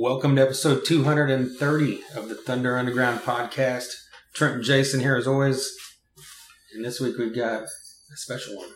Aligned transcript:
Welcome 0.00 0.36
to 0.36 0.42
episode 0.42 0.84
230 0.84 2.00
of 2.14 2.28
the 2.28 2.36
Thunder 2.36 2.78
Underground 2.78 3.20
podcast. 3.22 3.88
Trent 4.32 4.54
and 4.54 4.62
Jason 4.64 5.00
here 5.00 5.16
as 5.16 5.26
always. 5.26 5.68
And 6.72 6.84
this 6.84 7.00
week 7.00 7.16
we've 7.18 7.34
got 7.34 7.62
a 7.62 8.16
special 8.16 8.56
one, 8.56 8.68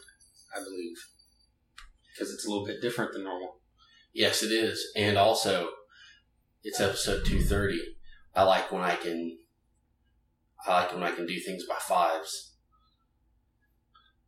I 0.53 0.64
believe, 0.64 0.96
because 2.12 2.32
it's 2.35 2.45
a 2.45 2.50
little 2.50 2.66
bit 2.66 2.82
different 2.82 3.12
than 3.12 3.22
normal. 3.22 3.61
Yes, 4.12 4.43
it 4.43 4.50
is. 4.50 4.85
And 4.96 5.16
also, 5.16 5.69
it's 6.64 6.80
episode 6.80 7.25
230. 7.25 7.79
I 8.34 8.43
like 8.43 8.73
when 8.73 8.82
I 8.82 8.96
can, 8.96 9.39
I 10.66 10.82
like 10.82 10.93
when 10.93 11.04
I 11.04 11.12
can 11.12 11.27
do 11.27 11.39
things 11.39 11.64
by 11.68 11.77
fives. 11.79 12.57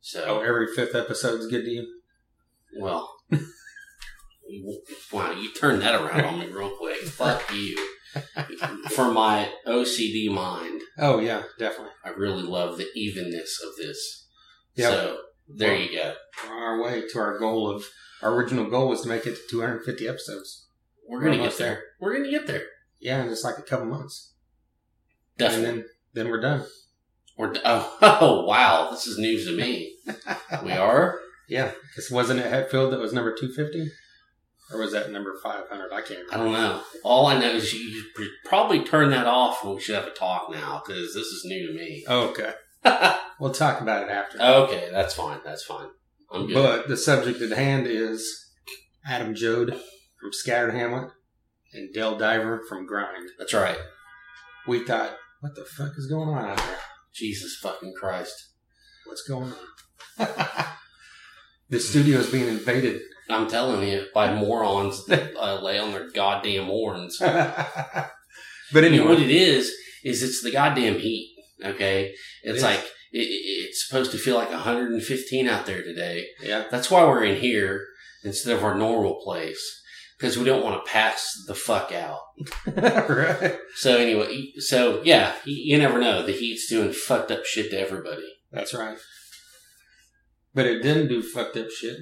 So, 0.00 0.24
Oh, 0.29 0.40
every 0.42 0.68
fifth 0.72 0.95
episode's 0.95 1.48
good 1.48 1.64
to 1.64 1.70
you? 1.70 2.00
well, 2.79 3.16
wow, 5.12 5.32
you 5.32 5.52
turned 5.52 5.82
that 5.82 5.95
around 5.95 6.25
on 6.25 6.39
me 6.41 6.46
real 6.46 6.71
quick. 6.77 6.98
Fuck 7.03 7.53
you. 7.53 7.77
For 8.90 9.11
my 9.11 9.50
OCD 9.67 10.31
mind, 10.31 10.82
Oh, 10.99 11.18
yeah, 11.18 11.43
definitely. 11.58 11.93
I 12.04 12.11
really 12.11 12.43
love 12.43 12.79
the 12.79 12.89
evenness 12.95 13.61
of 13.62 13.76
this. 13.76 14.29
Yep. 14.76 14.93
So, 14.93 15.17
there 15.48 15.76
you 15.76 15.93
go. 15.96 16.14
We're 16.46 16.54
on 16.54 16.62
our 16.62 16.82
way 16.82 17.03
to 17.09 17.18
our 17.18 17.39
goal 17.39 17.71
of, 17.71 17.85
our 18.22 18.32
original 18.32 18.71
goal 18.71 18.89
was 18.89 19.03
to 19.03 19.09
make 19.09 19.26
it 19.26 19.35
to 19.35 19.43
250 19.50 20.09
episodes. 20.09 20.68
We're 21.09 21.21
going 21.21 21.39
to 21.39 21.45
get 21.45 21.59
there. 21.59 21.82
We're 22.00 22.12
going 22.12 22.25
to 22.25 22.31
get 22.31 22.46
there. 22.46 22.62
Yeah, 23.00 23.23
in 23.23 23.29
just 23.29 23.45
like 23.45 23.59
a 23.59 23.62
couple 23.62 23.86
months. 23.86 24.34
Definitely. 25.36 25.68
And 25.68 25.79
then, 25.79 25.86
then 26.14 26.29
we're 26.29 26.40
done. 26.40 26.64
We're, 27.36 27.54
oh, 27.64 27.98
oh, 28.21 28.45
wow. 28.45 28.90
This 28.93 29.07
is 29.07 29.18
news 29.18 29.46
to 29.46 29.57
me. 29.57 29.96
We 30.62 30.73
are? 30.73 31.18
Yeah, 31.48 31.73
this 31.96 32.11
wasn't 32.11 32.41
it 32.41 32.50
Hetfield 32.50 32.92
that 32.92 33.00
was 33.00 33.12
number 33.12 33.34
250? 33.34 33.91
Or 34.73 34.78
was 34.81 34.92
that 34.92 35.11
number 35.11 35.34
500? 35.42 35.92
I 35.92 36.00
can't 36.00 36.33
I 36.33 36.36
don't 36.39 36.53
know. 36.53 36.81
All 37.03 37.27
I 37.27 37.39
know 37.39 37.50
is 37.50 37.73
you 37.73 38.03
probably 38.47 38.83
turn 38.83 39.11
that 39.11 39.27
off 39.27 39.62
and 39.62 39.75
we 39.75 39.81
should 39.81 39.95
have 39.95 40.06
a 40.06 40.11
talk 40.11 40.51
now 40.51 40.83
because 40.84 41.15
this 41.15 41.27
is 41.27 41.43
new 41.45 41.67
to 41.69 41.75
me. 41.75 42.05
Okay. 42.09 42.53
We'll 43.41 43.53
talk 43.53 43.81
about 43.81 44.05
it 44.05 44.11
after. 44.11 44.41
okay, 44.41 44.89
that's 44.93 45.15
fine. 45.15 45.41
That's 45.45 45.65
fine. 45.65 45.89
I'm 46.31 46.47
good. 46.47 46.55
But 46.55 46.89
the 46.89 46.97
subject 46.97 47.41
at 47.41 47.56
hand 47.56 47.87
is 47.87 48.51
Adam 49.06 49.34
Jode 49.34 49.71
from 50.21 50.33
Scattered 50.33 50.75
Hamlet 50.75 51.11
and 51.73 51.93
Dell 51.95 52.17
Diver 52.17 52.62
from 52.69 52.87
Grind. 52.87 53.28
that's 53.39 53.55
right. 53.55 53.78
We 54.69 54.84
thought, 54.84 55.17
what 55.41 55.55
the 55.55 55.65
fuck 55.65 55.93
is 55.97 56.06
going 56.06 56.28
on 56.28 56.45
out 56.51 56.56
there? 56.59 56.78
Jesus 57.15 57.56
fucking 57.61 57.95
Christ. 57.99 58.34
What's 59.06 59.27
going 59.28 59.53
on? 60.19 60.28
the 61.69 61.81
studio 61.81 62.19
is 62.19 62.31
being 62.31 62.49
invaded. 62.49 63.01
I'm 63.28 63.48
telling 63.48 63.89
you, 63.89 64.06
by 64.14 64.34
morons 64.34 65.06
that 65.06 65.34
uh, 65.36 65.61
lay 65.62 65.78
on 65.78 65.92
their 65.92 66.11
goddamn 66.11 66.67
horns. 66.67 67.19
but 67.20 68.11
You 68.75 68.91
know 68.91 69.06
what 69.06 69.20
it 69.20 69.31
is? 69.31 69.72
Is 70.05 70.22
it's 70.22 70.42
the 70.42 70.50
goddamn 70.50 70.98
heat. 70.98 71.34
Okay, 71.64 72.14
it's 72.42 72.58
is. 72.58 72.62
like 72.62 72.81
it, 73.12 73.19
it- 73.20 73.66
it's 73.69 73.86
supposed 73.89 74.12
to 74.12 74.19
feel 74.19 74.36
like 74.36 74.50
115 74.50 75.48
out 75.48 75.66
there 75.66 75.83
today. 75.83 76.27
yeah, 76.42 76.64
That's 76.70 76.91
why 76.91 77.05
we're 77.05 77.25
in 77.25 77.41
here 77.41 77.86
instead 78.25 78.55
of 78.56 78.62
our 78.62 78.75
normal 78.77 79.20
place 79.25 79.83
because 80.19 80.36
we 80.38 80.44
don't 80.44 80.62
want 80.62 80.84
to 80.84 80.91
pass 80.92 81.42
the 81.48 81.55
fuck 81.55 81.91
out. 81.92 82.20
right. 83.09 83.56
So 83.77 83.97
anyway, 83.97 84.53
so 84.59 85.03
yeah, 85.03 85.33
you, 85.44 85.72
you 85.75 85.78
never 85.78 85.98
know. 85.98 86.25
The 86.25 86.33
heat's 86.33 86.69
doing 86.69 86.92
fucked 86.92 87.31
up 87.33 87.44
shit 87.47 87.70
to 87.70 87.81
everybody. 87.81 88.28
That's 88.53 88.75
right. 88.75 88.98
But 90.55 90.66
it 90.66 90.83
didn't 90.83 91.09
do 91.09 91.20
fucked 91.22 91.56
up 91.56 91.70
shit 91.70 91.98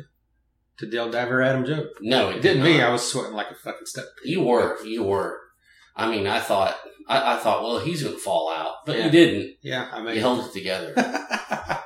to 0.83 0.91
Dell 0.91 1.11
Diver 1.11 1.41
Adam 1.43 1.65
Jode. 1.65 1.89
No, 2.01 2.29
it, 2.29 2.37
It 2.37 2.43
did 2.43 2.55
didn't 2.55 2.65
me. 2.65 2.83
I 2.83 2.91
was 2.91 3.09
sweating 3.09 3.35
like 3.35 3.51
a 3.53 3.55
fucking 3.55 3.87
step. 3.87 4.05
You 4.25 4.43
were, 4.43 4.83
you 4.85 5.05
were. 5.05 5.39
I 5.95 6.11
mean, 6.11 6.27
I 6.27 6.41
thought, 6.41 6.77
I, 7.09 7.35
I 7.35 7.39
thought, 7.39 7.63
well, 7.63 7.79
he's 7.79 8.03
gonna 8.03 8.17
fall 8.19 8.53
out, 8.53 8.85
but 8.85 8.97
Yeah. 8.97 9.05
he 9.05 9.11
didn't. 9.11 9.57
Yeah, 9.63 9.89
I 9.93 10.03
mean, 10.03 10.15
He 10.15 10.21
held 10.21 10.45
it 10.45 10.53
together. 10.53 10.93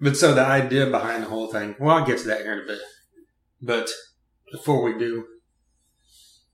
but 0.00 0.16
so 0.16 0.32
the 0.34 0.44
idea 0.44 0.86
behind 0.86 1.22
the 1.24 1.28
whole 1.28 1.48
thing, 1.52 1.76
well, 1.78 1.98
I'll 1.98 2.06
get 2.06 2.18
to 2.20 2.28
that 2.28 2.40
here 2.42 2.54
in 2.54 2.60
a 2.60 2.66
bit. 2.66 2.78
But 3.60 3.90
before 4.50 4.82
we 4.82 4.98
do, 4.98 5.26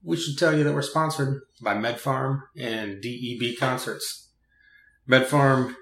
we 0.03 0.17
should 0.17 0.37
tell 0.39 0.57
you 0.57 0.65
that 0.65 0.75
we're 0.75 0.83
sponsored 0.83 1.43
by 1.63 1.75
MedFarm 1.75 2.41
and 2.57 3.01
DEB 3.01 3.59
Concerts. 3.59 4.31
MedFarm 5.09 5.75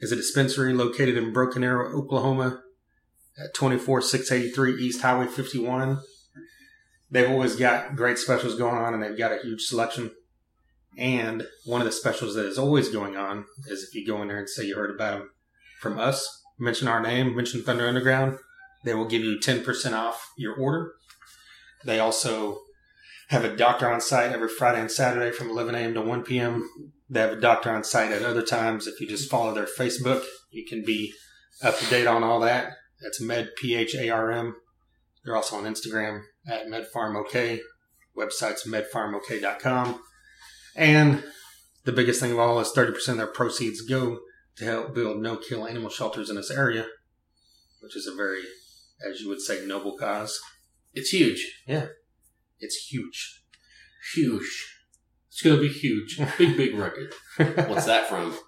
is 0.00 0.12
a 0.12 0.16
dispensary 0.16 0.74
located 0.74 1.16
in 1.16 1.32
Broken 1.32 1.64
Arrow, 1.64 1.96
Oklahoma 1.98 2.62
at 3.42 3.54
24683 3.54 4.82
East 4.82 5.02
Highway 5.02 5.26
51. 5.26 6.00
They've 7.10 7.30
always 7.30 7.56
got 7.56 7.96
great 7.96 8.18
specials 8.18 8.56
going 8.56 8.76
on 8.76 8.94
and 8.94 9.02
they've 9.02 9.18
got 9.18 9.32
a 9.32 9.42
huge 9.42 9.62
selection. 9.62 10.12
And 10.96 11.46
one 11.64 11.80
of 11.80 11.86
the 11.86 11.92
specials 11.92 12.34
that 12.34 12.46
is 12.46 12.58
always 12.58 12.88
going 12.88 13.16
on 13.16 13.46
is 13.66 13.82
if 13.82 13.94
you 13.94 14.06
go 14.06 14.20
in 14.22 14.28
there 14.28 14.38
and 14.38 14.48
say 14.48 14.66
you 14.66 14.76
heard 14.76 14.94
about 14.94 15.18
them 15.18 15.30
from 15.80 15.98
us, 15.98 16.44
mention 16.58 16.88
our 16.88 17.00
name, 17.00 17.34
mention 17.34 17.62
Thunder 17.62 17.88
Underground, 17.88 18.38
they 18.84 18.94
will 18.94 19.06
give 19.06 19.22
you 19.22 19.38
10% 19.38 19.92
off 19.92 20.32
your 20.36 20.54
order. 20.54 20.92
They 21.84 21.98
also 21.98 22.58
have 23.28 23.44
a 23.44 23.56
doctor 23.56 23.90
on 23.90 24.00
site 24.00 24.32
every 24.32 24.48
Friday 24.48 24.80
and 24.80 24.90
Saturday 24.90 25.30
from 25.30 25.50
11 25.50 25.74
a.m. 25.74 25.94
to 25.94 26.00
1 26.00 26.22
p.m. 26.22 26.68
They 27.08 27.20
have 27.20 27.32
a 27.32 27.40
doctor 27.40 27.70
on 27.70 27.84
site 27.84 28.12
at 28.12 28.22
other 28.22 28.42
times. 28.42 28.86
If 28.86 29.00
you 29.00 29.06
just 29.06 29.30
follow 29.30 29.54
their 29.54 29.66
Facebook, 29.66 30.24
you 30.50 30.64
can 30.66 30.84
be 30.84 31.14
up 31.62 31.78
to 31.78 31.86
date 31.86 32.06
on 32.06 32.22
all 32.22 32.40
that. 32.40 32.72
That's 33.02 33.20
Med 33.20 33.50
P 33.56 33.74
H 33.74 33.94
A 33.94 34.10
R 34.10 34.30
M. 34.30 34.56
They're 35.24 35.36
also 35.36 35.56
on 35.56 35.64
Instagram 35.64 36.22
at 36.48 36.66
MedFarmOK. 36.66 37.60
Website's 38.16 38.66
medfarmok.com. 38.66 40.00
And 40.76 41.22
the 41.84 41.92
biggest 41.92 42.20
thing 42.20 42.32
of 42.32 42.38
all 42.38 42.60
is 42.60 42.72
30% 42.76 43.08
of 43.08 43.16
their 43.16 43.26
proceeds 43.26 43.82
go 43.82 44.20
to 44.56 44.64
help 44.64 44.94
build 44.94 45.22
no 45.22 45.36
kill 45.36 45.66
animal 45.66 45.90
shelters 45.90 46.28
in 46.30 46.36
this 46.36 46.50
area, 46.50 46.86
which 47.80 47.96
is 47.96 48.06
a 48.06 48.14
very, 48.14 48.40
as 49.08 49.20
you 49.20 49.28
would 49.28 49.40
say, 49.40 49.64
noble 49.64 49.96
cause. 49.96 50.38
It's 50.92 51.10
huge, 51.10 51.62
Yeah. 51.66 51.86
It's 52.58 52.76
huge. 52.90 53.42
huge. 54.14 54.66
It's 55.28 55.40
gonna 55.42 55.60
be 55.60 55.68
huge. 55.68 56.20
Big, 56.38 56.56
big 56.56 56.74
record. 56.74 57.14
What's 57.68 57.86
that 57.86 58.08
from? 58.08 58.36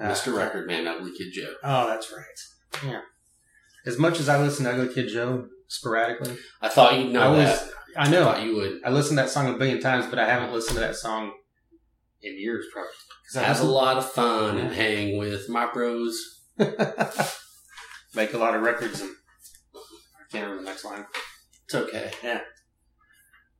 Uh, 0.00 0.12
Mr. 0.12 0.32
Record 0.32 0.68
Man, 0.68 0.86
Ugly 0.86 1.10
Kid 1.18 1.32
Joe. 1.32 1.54
Oh, 1.64 1.88
that's 1.88 2.12
right. 2.12 2.38
Yeah. 2.84 3.00
As 3.86 3.98
much 3.98 4.20
as 4.20 4.28
I 4.28 4.38
listen 4.40 4.64
to 4.64 4.72
Ugly 4.72 4.94
Kid 4.94 5.08
Joe 5.08 5.48
sporadically, 5.68 6.36
I 6.60 6.68
thought 6.68 6.98
you'd 6.98 7.12
know 7.12 7.22
I 7.22 7.28
was, 7.28 7.46
that. 7.46 7.70
I 7.96 8.04
I 8.06 8.10
know, 8.10 8.24
thought 8.24 8.42
you 8.42 8.54
would. 8.56 8.80
I 8.84 8.90
listened 8.90 9.18
to 9.18 9.22
that 9.24 9.30
song 9.30 9.48
a 9.48 9.56
billion 9.58 9.80
times, 9.80 10.06
but 10.06 10.18
I 10.18 10.26
haven't 10.28 10.52
listened 10.52 10.74
to 10.74 10.80
that 10.80 10.96
song 10.96 11.32
in 12.22 12.38
years, 12.38 12.66
probably. 12.72 12.90
I 13.36 13.40
Have 13.46 13.60
a 13.60 13.64
lot 13.64 13.96
of 13.98 14.10
fun 14.10 14.58
and 14.58 14.72
hang 14.74 15.18
with 15.18 15.48
my 15.48 15.70
bros. 15.72 16.18
make 16.58 18.32
a 18.34 18.38
lot 18.38 18.54
of 18.54 18.62
records, 18.62 19.00
and 19.00 19.10
I 19.74 20.32
can't 20.32 20.44
remember 20.44 20.62
the 20.64 20.68
next 20.70 20.84
line. 20.84 21.06
It's 21.64 21.74
okay. 21.74 22.10
Yeah. 22.22 22.40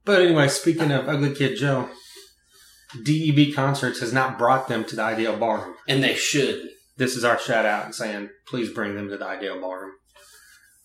But 0.04 0.22
anyway, 0.22 0.48
speaking 0.48 0.90
of 0.90 1.08
Ugly 1.08 1.34
Kid 1.34 1.56
Joe, 1.56 1.90
DEB 3.04 3.54
Concerts 3.54 4.00
has 4.00 4.12
not 4.12 4.38
brought 4.38 4.68
them 4.68 4.84
to 4.86 4.96
the 4.96 5.02
Ideal 5.02 5.36
Ballroom. 5.36 5.74
And 5.86 6.02
they 6.02 6.14
should. 6.14 6.68
This 6.98 7.14
is 7.14 7.24
our 7.24 7.38
shout 7.38 7.64
out 7.64 7.84
and 7.84 7.94
saying, 7.94 8.28
please 8.46 8.70
bring 8.70 8.96
them 8.96 9.08
to 9.08 9.16
the 9.16 9.24
Ideal 9.24 9.60
Ballroom. 9.60 9.92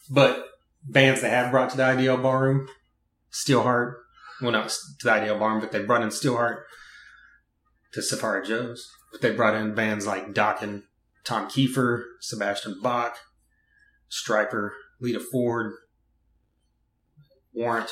But 0.10 0.46
bands 0.88 1.22
they 1.22 1.30
have 1.30 1.52
brought 1.52 1.72
to 1.72 1.78
the 1.78 1.84
Ideal 1.84 2.18
Ballroom, 2.18 2.68
Steelheart, 3.32 3.96
well, 4.40 4.52
not 4.52 4.70
to 4.70 5.06
the 5.06 5.12
Ideal 5.12 5.40
Ballroom, 5.40 5.60
but 5.60 5.72
they 5.72 5.84
brought 5.84 6.04
in 6.04 6.10
Steelheart 6.10 6.62
to 7.94 8.02
Safari 8.02 8.46
Joe's. 8.46 8.88
But 9.12 9.22
they 9.22 9.32
brought 9.32 9.56
in 9.56 9.74
bands 9.74 10.06
like 10.06 10.34
Dokken, 10.34 10.84
Tom 11.26 11.50
Keifer, 11.50 12.04
Sebastian 12.22 12.80
Bach, 12.82 13.16
Stryper, 14.12 14.70
Lita 15.02 15.20
Ford, 15.20 15.74
Warrant, 17.54 17.90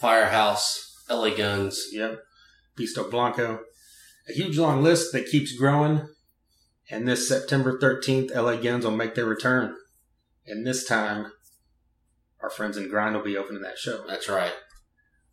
Firehouse, 0.00 1.04
LA 1.08 1.30
Guns. 1.30 1.86
Yep. 1.92 2.18
Pisto 2.76 3.08
Blanco. 3.08 3.60
A 4.28 4.32
huge 4.32 4.58
long 4.58 4.82
list 4.82 5.12
that 5.12 5.26
keeps 5.26 5.56
growing. 5.56 6.08
And 6.90 7.08
this 7.08 7.28
September 7.28 7.78
13th, 7.78 8.34
LA 8.34 8.56
Guns 8.56 8.84
will 8.84 8.92
make 8.92 9.14
their 9.14 9.24
return. 9.24 9.74
And 10.46 10.66
this 10.66 10.86
time, 10.86 11.32
our 12.42 12.50
friends 12.50 12.76
in 12.76 12.88
Grind 12.88 13.16
will 13.16 13.22
be 13.22 13.36
opening 13.36 13.62
that 13.62 13.78
show. 13.78 14.04
That's 14.06 14.28
right. 14.28 14.52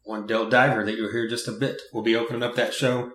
One 0.04 0.26
Del 0.26 0.50
Diver 0.50 0.86
that 0.86 0.96
you'll 0.96 1.12
hear 1.12 1.28
just 1.28 1.48
a 1.48 1.52
bit 1.52 1.82
will 1.94 2.02
be 2.02 2.16
opening 2.16 2.42
up 2.44 2.56
that 2.56 2.74
show. 2.74 3.12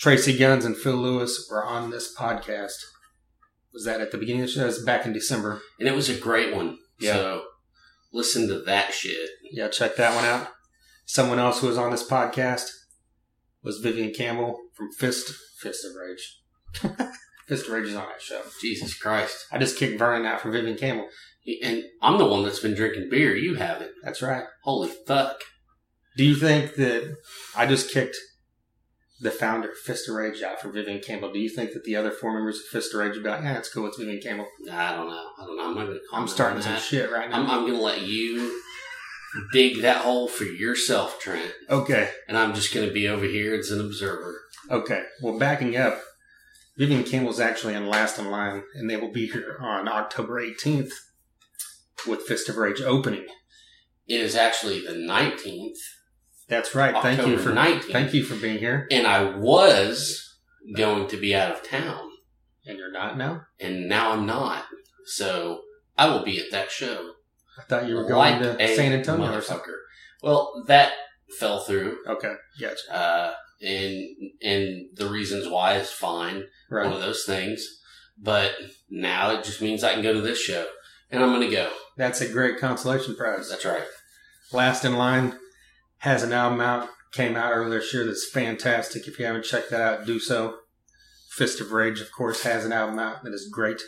Tracii 0.00 0.38
Guns 0.38 0.64
and 0.64 0.76
Phil 0.76 0.96
Lewis 0.96 1.46
were 1.50 1.64
on 1.64 1.90
this 1.90 2.14
podcast. 2.16 2.76
Was 3.72 3.84
that 3.84 4.00
at 4.00 4.12
the 4.12 4.18
beginning 4.18 4.42
of 4.42 4.48
the 4.48 4.52
show? 4.54 4.66
It's 4.66 4.82
back 4.82 5.04
in 5.04 5.12
December. 5.12 5.60
And 5.78 5.88
it 5.88 5.94
was 5.94 6.08
a 6.08 6.18
great 6.18 6.54
one. 6.54 6.78
Yeah. 6.98 7.12
So 7.12 7.44
listen 8.12 8.48
to 8.48 8.60
that 8.60 8.94
shit. 8.94 9.28
Yeah, 9.52 9.68
check 9.68 9.96
that 9.96 10.14
one 10.14 10.24
out. 10.24 10.48
Someone 11.04 11.38
else 11.38 11.60
who 11.60 11.68
was 11.68 11.78
on 11.78 11.90
this 11.90 12.08
podcast 12.08 12.70
was 13.62 13.78
Vivian 13.78 14.14
Campbell 14.14 14.58
from 14.74 14.90
Fist 14.92 15.32
Fist 15.60 15.84
of 15.84 15.92
Rage. 15.94 17.08
Fist 17.48 17.66
of 17.66 17.72
Rage 17.72 17.88
is 17.88 17.94
on 17.96 18.06
that 18.06 18.20
show. 18.22 18.42
Jesus 18.60 18.94
Christ. 18.94 19.46
I 19.50 19.58
just 19.58 19.78
kicked 19.78 19.98
Vernon 19.98 20.26
out 20.26 20.40
for 20.40 20.50
Vivian 20.50 20.76
Campbell. 20.76 21.08
And 21.62 21.84
I'm 22.02 22.18
the 22.18 22.26
one 22.26 22.44
that's 22.44 22.60
been 22.60 22.74
drinking 22.74 23.08
beer. 23.10 23.34
You 23.34 23.54
haven't. 23.54 23.92
That's 24.02 24.20
right. 24.20 24.44
Holy 24.64 24.88
fuck. 25.06 25.40
Do 26.16 26.24
you 26.24 26.34
think 26.34 26.74
that 26.74 27.16
I 27.56 27.64
just 27.66 27.90
kicked 27.90 28.16
the 29.20 29.30
founder, 29.30 29.70
Fist 29.84 30.08
of 30.08 30.14
Rage, 30.16 30.42
out 30.42 30.60
for 30.60 30.68
Vivian 30.68 31.00
Campbell? 31.00 31.32
Do 31.32 31.38
you 31.38 31.48
think 31.48 31.72
that 31.72 31.84
the 31.84 31.96
other 31.96 32.10
four 32.10 32.34
members 32.34 32.58
of 32.58 32.66
Fist 32.66 32.92
of 32.92 33.00
Rage 33.00 33.14
would 33.14 33.22
be 33.22 33.30
like, 33.30 33.42
yeah, 33.42 33.56
it's 33.56 33.72
cool, 33.72 33.86
it's 33.86 33.96
Vivian 33.98 34.20
Campbell? 34.20 34.46
I 34.70 34.94
don't 34.94 35.08
know. 35.08 35.26
I 35.40 35.46
don't 35.46 35.56
know. 35.56 35.68
I'm 35.70 35.74
not 35.74 35.86
going 35.86 35.96
to 35.98 36.00
I'm 36.12 36.28
starting 36.28 36.60
some 36.60 36.76
shit 36.76 37.10
right 37.10 37.30
now. 37.30 37.36
I'm, 37.36 37.50
I'm 37.50 37.60
going 37.62 37.74
to 37.74 37.80
let 37.82 38.02
you 38.02 38.60
dig 39.52 39.82
that 39.82 40.02
hole 40.02 40.28
for 40.28 40.44
yourself, 40.44 41.18
Trent. 41.20 41.52
okay, 41.70 42.10
And 42.28 42.36
I'm 42.36 42.54
just 42.54 42.74
going 42.74 42.86
to 42.86 42.92
be 42.92 43.08
over 43.08 43.24
here 43.24 43.54
as 43.54 43.70
an 43.70 43.80
observer. 43.80 44.40
okay. 44.70 45.04
Well, 45.22 45.38
backing 45.38 45.76
up, 45.76 46.00
Vivian 46.78 47.02
Campbell's 47.04 47.40
actually 47.40 47.74
in 47.74 47.88
last 47.88 48.18
in 48.18 48.30
line, 48.30 48.62
and 48.74 48.88
they 48.88 48.96
will 48.96 49.12
be 49.12 49.26
here 49.26 49.58
on 49.60 49.88
October 49.88 50.40
18th 50.40 50.92
with 52.06 52.22
Fist 52.22 52.48
of 52.48 52.56
Rage 52.56 52.80
opening. 52.80 53.26
It 54.06 54.20
is 54.20 54.36
actually 54.36 54.80
the 54.86 54.92
19th, 54.94 55.76
That's 56.48 56.74
right. 56.74 56.94
Thank 57.02 57.26
you 57.26 57.36
for 57.36 57.50
19th. 57.50 57.90
thank 57.92 58.14
you 58.14 58.22
for 58.24 58.36
being 58.36 58.58
here. 58.58 58.86
and 58.90 59.06
I 59.06 59.24
was 59.36 60.36
going 60.76 61.08
to 61.08 61.16
be 61.16 61.34
out 61.34 61.50
of 61.50 61.68
town, 61.68 62.08
And 62.66 62.78
you're 62.78 62.92
not 62.92 63.18
now. 63.18 63.42
and 63.60 63.88
now 63.88 64.12
I'm 64.12 64.24
not. 64.24 64.64
So 65.04 65.62
I 65.96 66.08
will 66.08 66.22
be 66.22 66.38
at 66.38 66.50
that 66.52 66.70
show. 66.70 67.12
I 67.58 67.62
thought 67.64 67.88
you 67.88 67.96
were 67.96 68.04
going 68.04 68.40
like 68.40 68.58
to 68.58 68.76
San 68.76 68.92
Antonio 68.92 69.32
or 69.36 69.40
something. 69.42 69.74
Well, 70.22 70.62
that 70.68 70.92
fell 71.40 71.60
through, 71.60 71.98
Okay, 72.06 72.34
gotcha. 72.60 72.94
uh, 72.94 73.32
and 73.60 74.06
and 74.42 74.86
the 74.94 75.08
reasons 75.10 75.48
why 75.48 75.74
is 75.74 75.90
fine. 75.90 76.36
One 76.36 76.44
Right. 76.70 76.92
of 76.92 77.00
those 77.00 77.24
things, 77.24 77.66
but 78.16 78.52
now 78.90 79.30
it 79.32 79.44
just 79.44 79.60
means 79.62 79.82
I 79.82 79.94
can 79.94 80.02
go 80.02 80.12
to 80.12 80.20
this 80.20 80.38
show, 80.40 80.66
and 81.10 81.22
I'm 81.22 81.30
going 81.30 81.48
to 81.48 81.54
go. 81.54 81.70
That's 81.96 82.20
a 82.20 82.28
great 82.28 82.58
consolation 82.58 83.16
prize. 83.16 83.48
That's 83.50 83.64
right. 83.64 83.84
Last 84.52 84.84
in 84.84 84.96
Line 84.96 85.38
has 85.98 86.22
an 86.22 86.32
album 86.32 86.60
out, 86.60 86.88
came 87.12 87.36
out 87.36 87.52
earlier 87.52 87.80
this 87.80 87.92
year 87.92 88.04
that's 88.06 88.28
fantastic. 88.30 89.08
If 89.08 89.18
you 89.18 89.24
haven't 89.24 89.44
checked 89.44 89.70
that 89.70 89.80
out, 89.80 90.06
do 90.06 90.18
so. 90.20 90.58
Fist 91.30 91.60
of 91.60 91.72
Rage, 91.72 92.00
of 92.00 92.10
course, 92.12 92.42
has 92.44 92.64
an 92.64 92.72
album 92.72 92.98
out 92.98 93.22
that 93.24 93.32
is 93.34 93.48
great. 93.52 93.80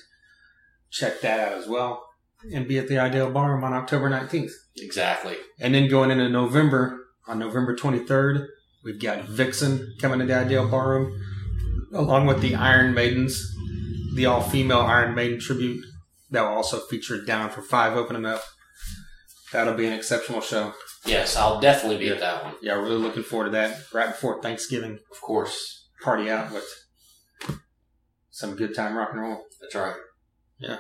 Check 0.91 1.21
that 1.21 1.39
out 1.41 1.53
as 1.59 1.67
well. 1.69 2.05
And 2.53 2.67
be 2.67 2.79
at 2.79 2.89
the 2.89 2.99
Ideal 2.99 3.31
Ballroom 3.31 3.65
on 3.65 3.73
October 3.73 4.09
19th. 4.09 4.53
Exactly. 4.77 5.37
And 5.59 5.75
then 5.75 5.89
going 5.89 6.11
into 6.11 6.29
November, 6.29 6.99
on 7.29 7.39
November 7.39 7.77
23rd, 7.77 8.47
we've 8.85 9.01
got 9.01 9.25
Vixen 9.25 9.95
coming 10.01 10.19
to 10.21 10.27
the 10.27 10.35
Ideal 10.35 10.69
Ballroom, 10.69 11.13
along 11.93 12.27
with 12.27 12.41
the 12.41 12.55
Iron 12.55 12.95
Maidens, 12.95 13.41
the 14.15 14.27
all 14.27 14.41
female 14.43 14.81
Iron 14.81 15.15
Maiden 15.15 15.39
tribute. 15.41 15.85
That 16.31 16.43
will 16.43 16.57
also 16.57 16.79
feature 16.87 17.25
Down 17.25 17.51
for 17.51 17.61
Five 17.63 17.97
opening 17.97 18.25
up. 18.25 18.43
That'll 19.53 19.75
be 19.75 19.87
an 19.87 19.93
exceptional 19.93 20.41
show. 20.41 20.73
Yes, 21.05 21.35
I'll 21.35 21.61
definitely 21.61 21.99
be 21.99 22.11
at 22.11 22.21
that 22.21 22.45
one. 22.45 22.55
Yeah, 22.63 22.75
really 22.75 22.97
looking 22.99 23.23
forward 23.25 23.47
to 23.47 23.51
that. 23.53 23.77
Right 23.93 24.09
before 24.09 24.41
Thanksgiving, 24.41 24.99
Of 25.11 25.21
course. 25.21 25.89
party 26.05 26.31
out 26.31 26.53
with 26.53 26.65
some 28.31 28.55
good 28.55 28.75
time 28.75 28.95
rock 28.97 29.11
and 29.13 29.21
roll. 29.23 29.43
That's 29.61 29.75
right. 29.75 29.97
Yeah. 30.59 30.79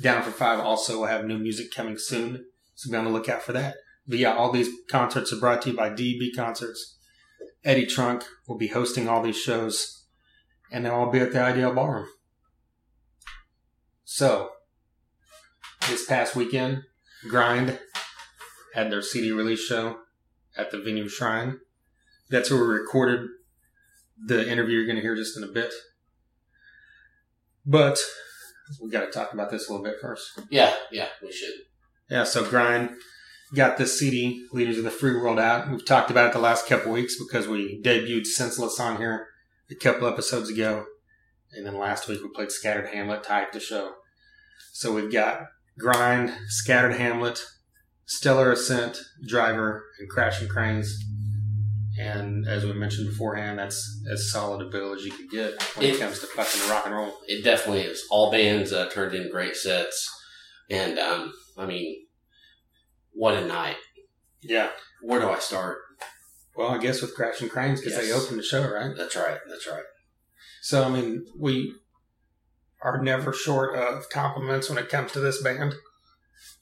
Down 0.00 0.22
for 0.22 0.30
Five 0.30 0.60
also 0.60 0.98
will 1.00 1.06
have 1.06 1.24
new 1.24 1.38
music 1.38 1.74
coming 1.74 1.96
soon, 1.98 2.44
so 2.74 2.90
be 2.90 2.96
on 2.96 3.04
the 3.04 3.10
lookout 3.10 3.42
for 3.42 3.52
that. 3.52 3.74
But 4.06 4.18
yeah, 4.18 4.34
all 4.34 4.52
these 4.52 4.68
concerts 4.90 5.32
are 5.32 5.40
brought 5.40 5.62
to 5.62 5.70
you 5.70 5.76
by 5.76 5.90
DB 5.90 6.34
Concerts. 6.34 6.98
Eddie 7.64 7.86
Trunk 7.86 8.24
will 8.48 8.58
be 8.58 8.68
hosting 8.68 9.08
all 9.08 9.22
these 9.22 9.38
shows, 9.40 10.04
and 10.70 10.84
they'll 10.84 10.94
all 10.94 11.10
be 11.10 11.20
at 11.20 11.32
the 11.32 11.40
Ideal 11.40 11.72
Ballroom. 11.72 12.08
So, 14.04 14.50
this 15.88 16.04
past 16.06 16.34
weekend, 16.34 16.82
Grind 17.28 17.78
had 18.74 18.90
their 18.90 19.02
CD 19.02 19.32
release 19.32 19.64
show 19.64 19.98
at 20.56 20.70
the 20.70 20.78
Venue 20.78 21.08
Shrine. 21.08 21.60
That's 22.30 22.50
where 22.50 22.60
we 22.60 22.66
recorded 22.66 23.28
the 24.24 24.48
interview 24.48 24.76
you're 24.76 24.86
going 24.86 24.96
to 24.96 25.02
hear 25.02 25.16
just 25.16 25.36
in 25.36 25.44
a 25.44 25.48
bit. 25.48 25.72
But 27.64 27.98
we 28.82 28.90
got 28.90 29.00
to 29.04 29.10
talk 29.10 29.32
about 29.32 29.50
this 29.50 29.68
a 29.68 29.72
little 29.72 29.84
bit 29.84 29.96
first. 30.00 30.40
Yeah, 30.50 30.74
yeah, 30.90 31.08
we 31.22 31.32
should. 31.32 31.54
Yeah, 32.10 32.24
so 32.24 32.44
Grind 32.44 32.90
got 33.54 33.76
this 33.76 33.98
CD, 33.98 34.46
Leaders 34.52 34.78
of 34.78 34.84
the 34.84 34.90
Free 34.90 35.14
World, 35.14 35.38
out. 35.38 35.70
We've 35.70 35.84
talked 35.84 36.10
about 36.10 36.28
it 36.28 36.32
the 36.32 36.38
last 36.38 36.66
couple 36.66 36.92
weeks 36.92 37.16
because 37.18 37.46
we 37.48 37.80
debuted 37.82 38.26
Senseless 38.26 38.80
on 38.80 38.96
here 38.96 39.26
a 39.70 39.74
couple 39.74 40.08
episodes 40.08 40.48
ago. 40.50 40.84
And 41.52 41.66
then 41.66 41.78
last 41.78 42.08
week 42.08 42.22
we 42.22 42.28
played 42.30 42.50
Scattered 42.50 42.88
Hamlet, 42.94 43.22
tied 43.24 43.52
to 43.52 43.60
show. 43.60 43.92
So 44.72 44.92
we've 44.92 45.12
got 45.12 45.42
Grind, 45.78 46.32
Scattered 46.48 46.94
Hamlet, 46.94 47.44
Stellar 48.06 48.52
Ascent, 48.52 48.98
Driver, 49.26 49.84
and 49.98 50.08
Crashing 50.08 50.48
Cranes. 50.48 50.98
And 51.98 52.48
as 52.48 52.64
we 52.64 52.72
mentioned 52.72 53.10
beforehand, 53.10 53.58
that's 53.58 54.02
as 54.10 54.30
solid 54.32 54.66
a 54.66 54.70
bill 54.70 54.94
as 54.94 55.04
you 55.04 55.12
could 55.12 55.28
get 55.30 55.62
when 55.76 55.86
it, 55.86 55.94
It- 55.96 56.00
comes 56.00 56.20
to 56.20 56.26
fucking 56.26 56.70
rock 56.70 56.86
and 56.86 56.94
roll. 56.94 57.12
It 57.26 57.44
definitely 57.44 57.82
is. 57.82 58.02
All 58.10 58.30
bands 58.30 58.72
uh, 58.72 58.88
turned 58.88 59.14
in 59.14 59.30
great 59.30 59.56
sets, 59.56 60.08
and 60.70 60.98
um, 60.98 61.32
I 61.58 61.66
mean, 61.66 62.06
what 63.14 63.34
a 63.34 63.46
night! 63.46 63.76
Yeah. 64.40 64.70
Where 65.02 65.20
do 65.20 65.28
I 65.28 65.38
start? 65.38 65.78
Well, 66.56 66.68
I 66.68 66.78
guess 66.78 67.00
with 67.00 67.14
Crashing 67.14 67.48
Cranes 67.48 67.80
because 67.80 67.96
they 67.96 68.08
Yes. 68.08 68.22
opened 68.24 68.38
the 68.38 68.42
show, 68.44 68.68
right? 68.68 68.94
That's 68.96 69.16
right. 69.16 69.38
That's 69.48 69.66
right. 69.66 69.84
So, 70.60 70.84
I 70.84 70.88
mean, 70.90 71.26
we 71.38 71.74
are 72.82 73.00
never 73.02 73.32
short 73.32 73.74
of 73.76 74.08
compliments 74.10 74.68
when 74.68 74.78
it 74.78 74.88
comes 74.88 75.12
to 75.12 75.20
this 75.20 75.42
band. 75.42 75.74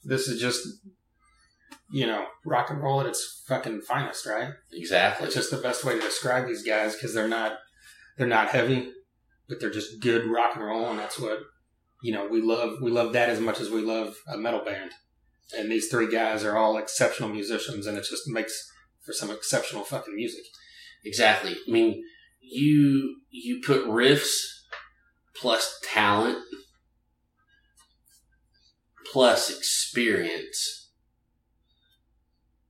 This 0.03 0.27
is 0.27 0.39
just, 0.39 0.65
you 1.91 2.07
know, 2.07 2.25
rock 2.45 2.69
and 2.69 2.81
roll 2.81 3.01
at 3.01 3.07
its 3.07 3.43
fucking 3.47 3.81
finest, 3.81 4.25
right? 4.25 4.53
Exactly. 4.71 5.25
It's 5.25 5.35
just 5.35 5.51
the 5.51 5.57
best 5.57 5.83
way 5.83 5.95
to 5.95 6.01
describe 6.01 6.47
these 6.47 6.63
guys 6.63 6.95
because 6.95 7.13
they're 7.13 7.27
not, 7.27 7.57
they're 8.17 8.27
not 8.27 8.49
heavy, 8.49 8.91
but 9.49 9.59
they're 9.59 9.69
just 9.69 9.99
good 9.99 10.25
rock 10.25 10.55
and 10.55 10.65
roll, 10.65 10.89
and 10.89 10.99
that's 10.99 11.19
what, 11.19 11.39
you 12.01 12.13
know, 12.13 12.27
we 12.27 12.41
love. 12.41 12.81
We 12.81 12.91
love 12.91 13.13
that 13.13 13.29
as 13.29 13.39
much 13.39 13.59
as 13.59 13.69
we 13.69 13.81
love 13.81 14.15
a 14.27 14.37
metal 14.37 14.63
band. 14.63 14.91
And 15.57 15.71
these 15.71 15.89
three 15.89 16.11
guys 16.11 16.43
are 16.43 16.57
all 16.57 16.77
exceptional 16.77 17.29
musicians, 17.29 17.87
and 17.87 17.97
it 17.97 18.05
just 18.09 18.27
makes 18.27 18.71
for 19.01 19.13
some 19.13 19.31
exceptional 19.31 19.83
fucking 19.83 20.15
music. 20.15 20.43
Exactly. 21.03 21.55
I 21.67 21.71
mean, 21.71 22.03
you 22.39 23.17
you 23.29 23.61
put 23.65 23.85
riffs 23.85 24.61
plus 25.35 25.79
talent 25.83 26.37
plus 29.11 29.49
experience, 29.49 30.91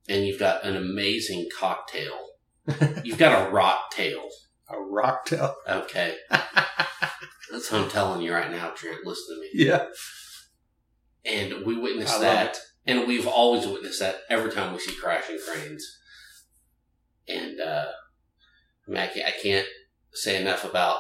and 0.09 0.25
you've 0.25 0.39
got 0.39 0.63
an 0.63 0.75
amazing 0.75 1.47
cocktail. 1.57 2.29
you've 3.03 3.17
got 3.17 3.47
a 3.47 3.51
rock 3.51 3.91
tail. 3.91 4.29
A 4.69 4.79
rock 4.79 5.25
tail. 5.25 5.55
Okay, 5.67 6.15
that's 6.29 7.71
what 7.71 7.81
I'm 7.81 7.89
telling 7.89 8.21
you 8.21 8.33
right 8.33 8.51
now, 8.51 8.69
Trent. 8.69 9.05
Listen 9.05 9.35
to 9.35 9.41
me. 9.41 9.50
Yeah. 9.53 9.85
And 11.23 11.65
we 11.65 11.77
witnessed 11.77 12.19
that, 12.19 12.55
it. 12.55 12.59
And 12.85 13.07
we've 13.07 13.27
always 13.27 13.67
witnessed 13.67 14.00
that 14.00 14.21
every 14.29 14.51
time 14.51 14.73
we 14.73 14.79
see 14.79 14.95
crashing 14.95 15.39
cranes. 15.47 15.85
And 17.27 17.59
uh, 17.59 17.88
I 18.88 18.91
mean, 18.91 19.00
I 19.00 19.07
can't, 19.07 19.27
I 19.27 19.31
can't 19.31 19.67
say 20.13 20.41
enough 20.41 20.65
about 20.65 21.00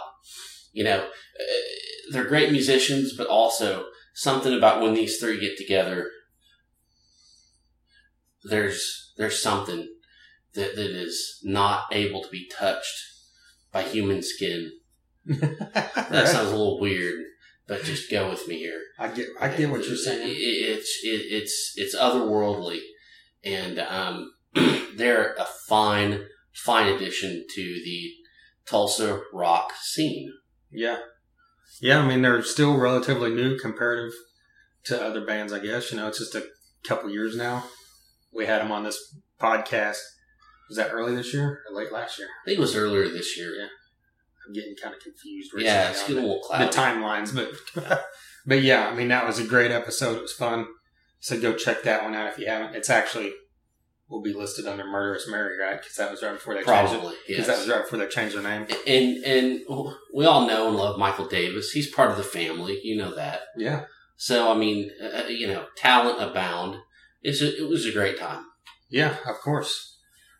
you 0.73 0.83
know 0.83 0.99
uh, 0.99 2.11
they're 2.11 2.25
great 2.25 2.51
musicians, 2.51 3.15
but 3.15 3.27
also 3.27 3.85
something 4.13 4.53
about 4.53 4.81
when 4.81 4.93
these 4.93 5.17
three 5.17 5.39
get 5.39 5.57
together. 5.57 6.09
There's 8.43 9.13
there's 9.17 9.41
something 9.41 9.87
that, 10.53 10.75
that 10.75 10.91
is 10.91 11.39
not 11.43 11.85
able 11.91 12.21
to 12.23 12.29
be 12.29 12.49
touched 12.49 13.11
by 13.71 13.83
human 13.83 14.21
skin. 14.21 14.71
That 16.11 16.27
sounds 16.27 16.49
a 16.49 16.51
little 16.51 16.79
weird, 16.79 17.23
but 17.71 17.85
just 17.85 18.11
go 18.11 18.29
with 18.29 18.49
me 18.49 18.57
here. 18.57 18.81
I 18.99 19.07
get, 19.07 19.27
I 19.39 19.47
get 19.47 19.69
what 19.69 19.87
you're 19.87 19.95
saying. 19.95 20.27
It's 20.27 20.99
it, 21.05 21.21
it's 21.31 21.71
it's 21.77 21.95
otherworldly, 21.95 22.79
and 23.45 23.79
um, 23.79 24.33
they're 24.97 25.35
a 25.35 25.45
fine 25.69 26.25
fine 26.53 26.93
addition 26.93 27.45
to 27.55 27.61
the 27.61 28.11
Tulsa 28.65 29.21
rock 29.31 29.71
scene. 29.81 30.33
Yeah, 30.69 30.97
yeah. 31.79 31.99
I 31.99 32.05
mean, 32.05 32.23
they're 32.23 32.43
still 32.43 32.77
relatively 32.77 33.33
new 33.33 33.57
comparative 33.57 34.15
to 34.87 35.01
other 35.01 35.25
bands. 35.25 35.53
I 35.53 35.59
guess 35.59 35.93
you 35.93 35.97
know 35.97 36.09
it's 36.09 36.19
just 36.19 36.35
a 36.35 36.47
couple 36.85 37.09
years 37.09 37.37
now. 37.37 37.63
We 38.33 38.47
had 38.47 38.61
them 38.61 38.73
on 38.73 38.83
this 38.83 39.15
podcast. 39.39 39.99
Was 40.67 40.75
that 40.75 40.91
early 40.91 41.15
this 41.15 41.33
year 41.33 41.61
or 41.69 41.73
late 41.73 41.93
last 41.93 42.19
year? 42.19 42.27
I 42.43 42.45
think 42.47 42.57
it 42.57 42.61
was 42.61 42.75
earlier 42.75 43.07
this 43.07 43.37
year. 43.37 43.55
Yeah. 43.57 43.67
I'm 44.47 44.53
getting 44.53 44.75
kind 44.81 44.95
of 44.95 45.01
confused. 45.01 45.51
Yeah, 45.57 45.89
recently 45.89 45.91
it's 45.91 46.01
on 46.01 46.07
getting 46.07 46.17
a 46.17 46.21
the- 46.21 46.27
little 46.27 46.43
cloudy. 46.43 46.65
the 46.65 46.71
timelines, 46.71 47.35
but 47.35 48.01
but 48.45 48.61
yeah, 48.61 48.87
I 48.89 48.95
mean 48.95 49.09
that 49.09 49.25
was 49.25 49.39
a 49.39 49.45
great 49.45 49.71
episode. 49.71 50.17
It 50.17 50.21
was 50.21 50.33
fun. 50.33 50.67
So 51.19 51.39
go 51.39 51.53
check 51.53 51.83
that 51.83 52.03
one 52.03 52.15
out 52.15 52.29
if 52.31 52.39
you 52.39 52.47
haven't. 52.47 52.75
It's 52.75 52.89
actually 52.89 53.33
will 54.09 54.21
be 54.21 54.33
listed 54.33 54.67
under 54.67 54.83
Murderous 54.85 55.25
Mary, 55.29 55.57
right? 55.57 55.79
Because 55.79 55.95
that 55.95 56.11
was 56.11 56.21
right 56.21 56.33
before 56.33 56.53
they. 56.55 56.63
Probably, 56.63 57.15
Because 57.27 57.45
yes. 57.45 57.47
that 57.47 57.59
was 57.59 57.69
right 57.69 57.83
before 57.83 57.99
they 57.99 58.07
changed 58.07 58.35
their 58.35 58.43
name. 58.43 58.67
and 58.87 59.23
and 59.23 59.61
we 60.13 60.25
all 60.25 60.47
know 60.47 60.67
and 60.67 60.75
love 60.75 60.97
Michael 60.99 61.27
Davis. 61.27 61.71
He's 61.71 61.89
part 61.89 62.11
of 62.11 62.17
the 62.17 62.23
family. 62.23 62.79
You 62.83 62.97
know 62.97 63.15
that. 63.15 63.41
Yeah, 63.55 63.85
So 64.17 64.51
I 64.51 64.57
mean, 64.57 64.89
uh, 65.01 65.25
you 65.27 65.47
know, 65.47 65.65
talent 65.77 66.21
abound. 66.21 66.77
It's 67.21 67.41
a, 67.41 67.55
it 67.63 67.69
was 67.69 67.85
a 67.85 67.91
great 67.93 68.17
time. 68.19 68.43
yeah, 68.89 69.15
of 69.27 69.35
course. 69.41 69.90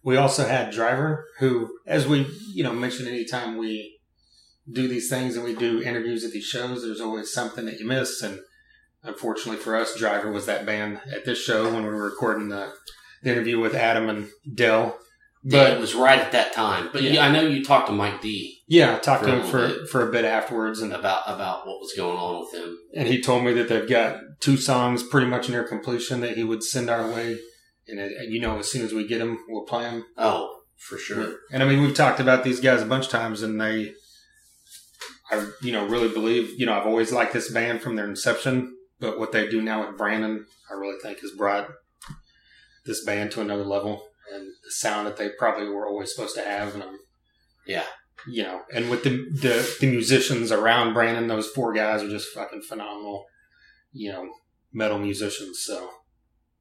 We 0.03 0.17
also 0.17 0.47
had 0.47 0.71
Driver, 0.71 1.25
who, 1.39 1.77
as 1.85 2.07
we 2.07 2.27
you 2.53 2.63
know 2.63 2.73
mentioned, 2.73 3.07
anytime 3.07 3.57
we 3.57 3.99
do 4.71 4.87
these 4.87 5.09
things 5.09 5.35
and 5.35 5.43
we 5.43 5.55
do 5.55 5.81
interviews 5.81 6.23
at 6.23 6.31
these 6.31 6.45
shows, 6.45 6.83
there's 6.83 7.01
always 7.01 7.33
something 7.33 7.65
that 7.65 7.79
you 7.79 7.87
miss. 7.87 8.21
And 8.21 8.39
unfortunately 9.03 9.61
for 9.61 9.75
us, 9.75 9.97
Driver 9.97 10.31
was 10.31 10.45
that 10.45 10.65
band 10.65 11.01
at 11.13 11.25
this 11.25 11.41
show 11.41 11.71
when 11.71 11.83
we 11.83 11.89
were 11.89 12.05
recording 12.05 12.49
the, 12.49 12.73
the 13.23 13.31
interview 13.31 13.59
with 13.59 13.75
Adam 13.75 14.09
and 14.09 14.29
Dell. 14.53 14.97
But 15.43 15.73
it 15.73 15.79
was 15.79 15.95
right 15.95 16.19
at 16.19 16.33
that 16.33 16.53
time. 16.53 16.89
But 16.93 17.01
yeah. 17.01 17.25
I 17.25 17.31
know 17.31 17.41
you 17.41 17.63
talked 17.63 17.87
to 17.87 17.93
Mike 17.93 18.21
D. 18.21 18.59
Yeah, 18.67 18.95
I 18.95 18.99
talked 18.99 19.23
to 19.23 19.37
him 19.37 19.43
for 19.43 19.67
bit. 19.67 19.89
for 19.89 20.07
a 20.07 20.11
bit 20.11 20.23
afterwards 20.23 20.81
and 20.81 20.93
about 20.93 21.23
about 21.25 21.65
what 21.65 21.79
was 21.79 21.93
going 21.97 22.15
on 22.15 22.41
with 22.41 22.53
him. 22.53 22.77
And 22.93 23.07
he 23.07 23.19
told 23.19 23.43
me 23.43 23.51
that 23.53 23.67
they've 23.67 23.89
got 23.89 24.19
two 24.39 24.55
songs 24.55 25.01
pretty 25.01 25.25
much 25.25 25.49
near 25.49 25.63
completion 25.63 26.21
that 26.21 26.37
he 26.37 26.43
would 26.43 26.63
send 26.63 26.91
our 26.91 27.09
way. 27.09 27.39
And, 27.87 27.99
it, 27.99 28.13
and 28.17 28.33
you 28.33 28.39
know, 28.39 28.59
as 28.59 28.71
soon 28.71 28.83
as 28.83 28.93
we 28.93 29.07
get 29.07 29.19
them, 29.19 29.43
we'll 29.47 29.65
play 29.65 29.83
them. 29.83 30.05
Oh, 30.17 30.61
for 30.77 30.97
sure. 30.97 31.35
And 31.51 31.61
I 31.61 31.67
mean, 31.67 31.81
we've 31.81 31.95
talked 31.95 32.19
about 32.19 32.43
these 32.43 32.59
guys 32.59 32.81
a 32.81 32.85
bunch 32.85 33.05
of 33.05 33.11
times, 33.11 33.41
and 33.41 33.59
they, 33.59 33.93
I 35.31 35.47
you 35.61 35.71
know 35.71 35.87
really 35.87 36.09
believe 36.09 36.59
you 36.59 36.65
know 36.65 36.73
I've 36.73 36.87
always 36.87 37.11
liked 37.11 37.33
this 37.33 37.51
band 37.51 37.81
from 37.81 37.95
their 37.95 38.07
inception, 38.07 38.75
but 38.99 39.19
what 39.19 39.31
they 39.31 39.47
do 39.47 39.61
now 39.61 39.85
with 39.85 39.97
Brandon, 39.97 40.45
I 40.69 40.73
really 40.73 40.99
think 41.01 41.19
has 41.19 41.31
brought 41.31 41.69
this 42.85 43.03
band 43.05 43.31
to 43.31 43.41
another 43.41 43.63
level 43.63 44.03
and 44.33 44.47
the 44.63 44.71
sound 44.71 45.07
that 45.07 45.17
they 45.17 45.29
probably 45.29 45.67
were 45.67 45.87
always 45.87 46.13
supposed 46.13 46.35
to 46.35 46.43
have. 46.43 46.73
And 46.73 46.83
I'm, 46.83 46.97
yeah, 47.67 47.83
you 48.27 48.43
know, 48.43 48.61
and 48.73 48.89
with 48.89 49.03
the, 49.03 49.09
the 49.09 49.77
the 49.79 49.89
musicians 49.89 50.51
around 50.51 50.93
Brandon, 50.93 51.27
those 51.27 51.49
four 51.49 51.73
guys 51.73 52.01
are 52.01 52.09
just 52.09 52.33
fucking 52.33 52.61
phenomenal. 52.61 53.25
You 53.93 54.11
know, 54.11 54.29
metal 54.73 54.99
musicians. 54.99 55.61
So 55.63 55.89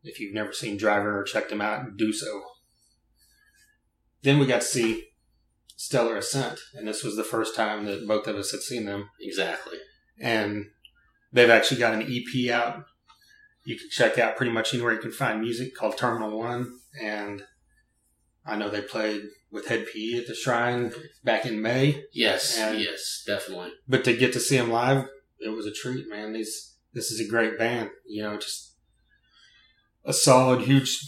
if 0.02 0.20
you've 0.20 0.34
never 0.34 0.52
seen 0.52 0.76
Driver 0.76 1.20
or 1.20 1.24
checked 1.24 1.50
them 1.50 1.60
out, 1.60 1.96
do 1.96 2.12
so. 2.12 2.42
Then 4.22 4.38
we 4.38 4.46
got 4.46 4.60
to 4.60 4.66
see 4.66 5.08
Stellar 5.76 6.16
Ascent, 6.16 6.60
and 6.74 6.86
this 6.86 7.02
was 7.02 7.16
the 7.16 7.24
first 7.24 7.56
time 7.56 7.86
that 7.86 8.06
both 8.06 8.26
of 8.26 8.36
us 8.36 8.50
had 8.50 8.60
seen 8.60 8.84
them. 8.84 9.08
Exactly. 9.20 9.78
And 10.18 10.66
they've 11.32 11.48
actually 11.48 11.80
got 11.80 11.94
an 11.94 12.02
EP 12.02 12.50
out. 12.50 12.84
You 13.64 13.78
can 13.78 13.88
check 13.90 14.18
out 14.18 14.36
pretty 14.36 14.52
much 14.52 14.74
anywhere 14.74 14.92
you 14.92 15.00
can 15.00 15.12
find 15.12 15.40
music 15.40 15.74
called 15.74 15.96
Terminal 15.96 16.38
One, 16.38 16.70
and 17.00 17.44
I 18.44 18.56
know 18.56 18.68
they 18.68 18.82
played 18.82 19.22
with 19.50 19.68
Hed 19.68 19.86
PE 19.92 20.18
at 20.18 20.26
the 20.26 20.34
Shrine 20.34 20.92
back 21.24 21.46
in 21.46 21.60
May. 21.60 22.04
Yes, 22.12 22.58
and, 22.58 22.78
yes, 22.78 23.22
definitely. 23.26 23.70
But 23.88 24.04
to 24.04 24.16
get 24.16 24.32
to 24.34 24.40
see 24.40 24.56
them 24.56 24.70
live, 24.70 25.06
it 25.38 25.50
was 25.50 25.66
a 25.66 25.72
treat, 25.72 26.08
man. 26.08 26.32
These 26.32 26.76
this 26.92 27.10
is 27.10 27.20
a 27.20 27.30
great 27.30 27.58
band. 27.58 27.90
You 28.06 28.22
know, 28.22 28.36
just 28.36 28.69
a 30.04 30.12
solid, 30.12 30.62
huge 30.62 30.98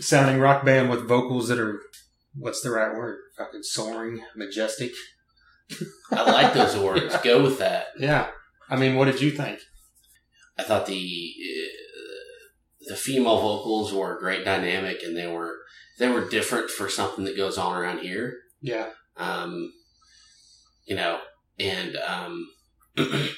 sounding 0.00 0.40
rock 0.40 0.64
band 0.64 0.90
with 0.90 1.08
vocals 1.08 1.48
that 1.48 1.58
are 1.58 1.80
what's 2.34 2.62
the 2.62 2.70
right 2.70 2.94
word? 2.94 3.18
Fucking 3.36 3.62
soaring, 3.62 4.22
majestic. 4.36 4.92
I 6.10 6.30
like 6.30 6.54
those 6.54 6.76
words. 6.76 7.16
Go 7.18 7.42
with 7.42 7.58
that. 7.58 7.86
Yeah. 7.98 8.28
I 8.68 8.76
mean, 8.76 8.96
what 8.96 9.06
did 9.06 9.20
you 9.20 9.30
think? 9.30 9.60
I 10.58 10.62
thought 10.62 10.86
the 10.86 11.34
uh, 11.40 12.88
the 12.88 12.96
female 12.96 13.40
vocals 13.40 13.92
were 13.92 14.16
a 14.16 14.20
great 14.20 14.44
dynamic, 14.44 15.02
and 15.02 15.16
they 15.16 15.26
were 15.26 15.56
they 15.98 16.08
were 16.08 16.28
different 16.28 16.70
for 16.70 16.88
something 16.88 17.24
that 17.24 17.36
goes 17.36 17.58
on 17.58 17.76
around 17.76 18.00
here. 18.00 18.34
Yeah. 18.60 18.90
Um, 19.16 19.72
you 20.84 20.96
know, 20.96 21.20
and 21.58 21.96
um, 21.96 22.48
I, 22.98 23.30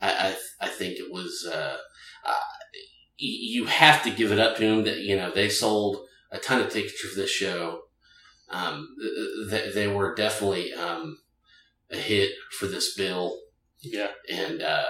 I, 0.00 0.36
I 0.60 0.68
think 0.68 0.98
it 0.98 1.12
was 1.12 1.48
uh, 1.50 1.76
you 3.18 3.66
have 3.66 4.02
to 4.02 4.10
give 4.10 4.32
it 4.32 4.38
up 4.38 4.56
to 4.56 4.62
them 4.62 4.84
that 4.84 4.98
you 4.98 5.16
know 5.16 5.30
they 5.30 5.48
sold 5.48 6.06
a 6.30 6.38
ton 6.38 6.60
of 6.60 6.70
tickets 6.70 7.00
for 7.00 7.14
this 7.18 7.30
show. 7.30 7.82
Um, 8.50 8.94
they, 9.50 9.70
they 9.70 9.88
were 9.88 10.14
definitely 10.14 10.72
um, 10.72 11.18
a 11.90 11.96
hit 11.96 12.32
for 12.58 12.66
this 12.66 12.94
bill. 12.94 13.38
Yeah, 13.80 14.08
and 14.30 14.62
uh, 14.62 14.84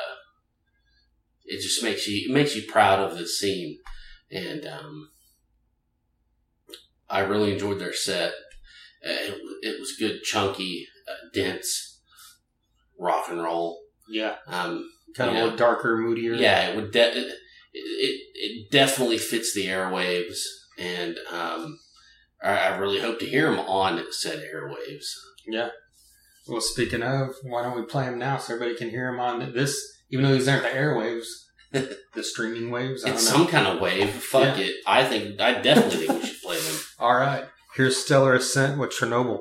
it 1.44 1.60
just 1.60 1.82
makes 1.82 2.06
you 2.06 2.28
it 2.28 2.32
makes 2.32 2.54
you 2.56 2.62
proud 2.62 3.00
of 3.00 3.16
the 3.16 3.26
scene, 3.26 3.78
and 4.30 4.66
um, 4.66 5.10
I 7.08 7.20
really 7.20 7.52
enjoyed 7.52 7.78
their 7.78 7.94
set. 7.94 8.32
Uh, 9.04 9.12
it, 9.12 9.40
it, 9.62 9.80
was 9.80 9.94
good, 9.98 10.22
chunky, 10.22 10.88
uh, 11.08 11.28
dense 11.32 12.00
rock 12.98 13.26
and 13.28 13.42
roll. 13.42 13.80
Yeah, 14.08 14.36
um, 14.46 14.88
kind 15.14 15.30
of 15.30 15.36
a 15.36 15.42
little 15.42 15.56
darker, 15.56 15.96
moodier. 15.98 16.34
Yeah, 16.34 16.68
it 16.68 16.76
would. 16.76 16.90
De- 16.90 17.30
it, 17.76 17.80
it, 17.80 18.20
it 18.34 18.70
definitely 18.70 19.18
fits 19.18 19.54
the 19.54 19.66
airwaves, 19.66 20.38
and 20.78 21.18
um, 21.32 21.78
I, 22.42 22.56
I 22.56 22.76
really 22.76 23.00
hope 23.00 23.18
to 23.20 23.26
hear 23.26 23.50
them 23.50 23.60
on 23.60 24.02
said 24.10 24.42
airwaves. 24.54 25.06
Yeah. 25.46 25.70
Well, 26.48 26.60
speaking 26.60 27.02
of, 27.02 27.34
why 27.42 27.62
don't 27.62 27.76
we 27.76 27.84
play 27.84 28.06
them 28.06 28.18
now 28.18 28.38
so 28.38 28.54
everybody 28.54 28.78
can 28.78 28.90
hear 28.90 29.10
them 29.10 29.20
on 29.20 29.52
this? 29.52 29.76
Even 30.10 30.24
though 30.24 30.34
these 30.34 30.46
aren't 30.46 30.62
the 30.62 30.68
airwaves, 30.68 31.26
the 32.14 32.22
streaming 32.22 32.70
waves. 32.70 33.04
I 33.04 33.10
it's 33.10 33.28
some 33.28 33.46
kind 33.46 33.66
of 33.66 33.80
wave. 33.80 34.10
Fuck 34.10 34.58
yeah. 34.58 34.64
it. 34.64 34.74
I 34.86 35.04
think 35.04 35.40
I 35.40 35.60
definitely 35.60 36.06
think 36.06 36.22
we 36.22 36.28
should 36.28 36.42
play 36.42 36.58
them. 36.60 36.76
All 36.98 37.14
right. 37.14 37.44
Here's 37.74 37.96
Stellar 37.96 38.34
Ascent 38.34 38.78
with 38.78 38.90
Chernobyl. 38.90 39.40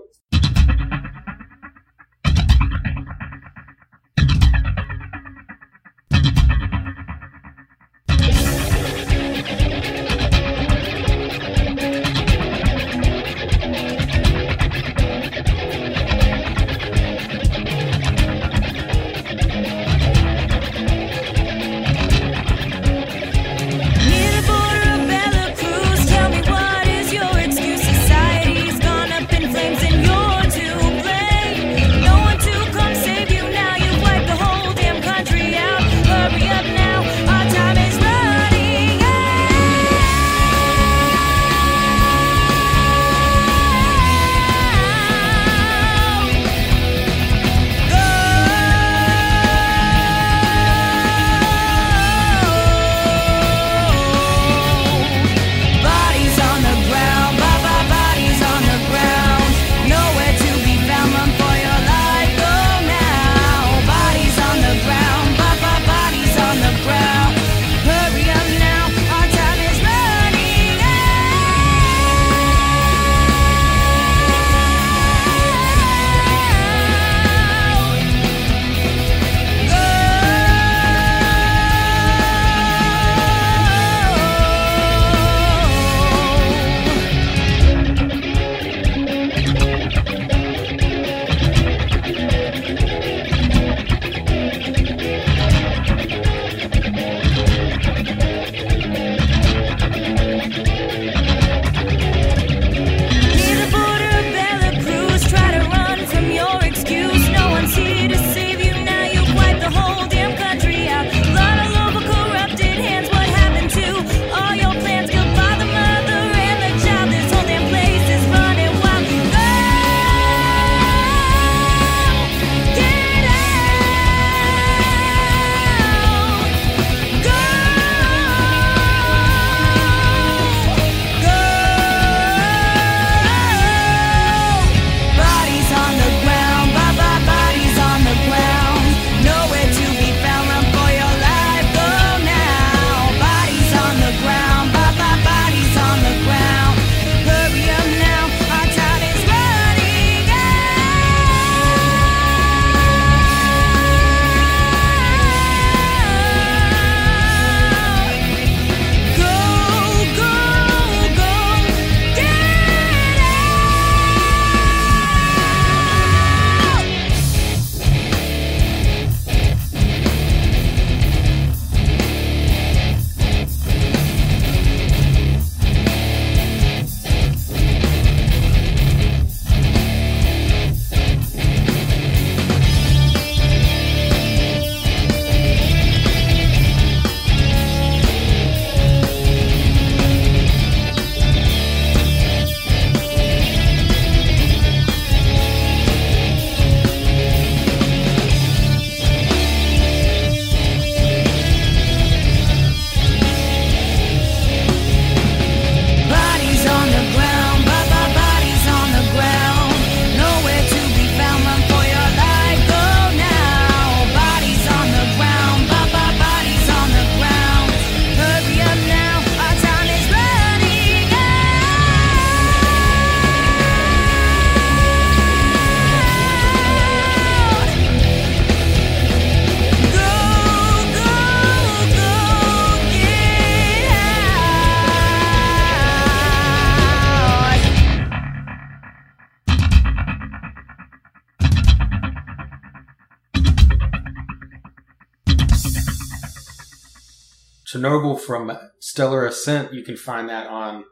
Chernobyl 247.85 248.19
from 248.19 248.57
Stellar 248.79 249.25
Ascent. 249.25 249.73
You 249.73 249.83
can 249.83 249.95
find 249.97 250.27
that 250.29 250.47
on 250.47 250.85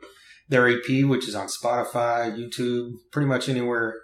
their 0.50 0.68
EP, 0.68 1.06
which 1.06 1.28
is 1.28 1.36
on 1.36 1.48
Spotify, 1.48 2.36
YouTube, 2.38 2.92
pretty 3.12 3.28
much 3.28 3.50
anywhere 3.50 3.96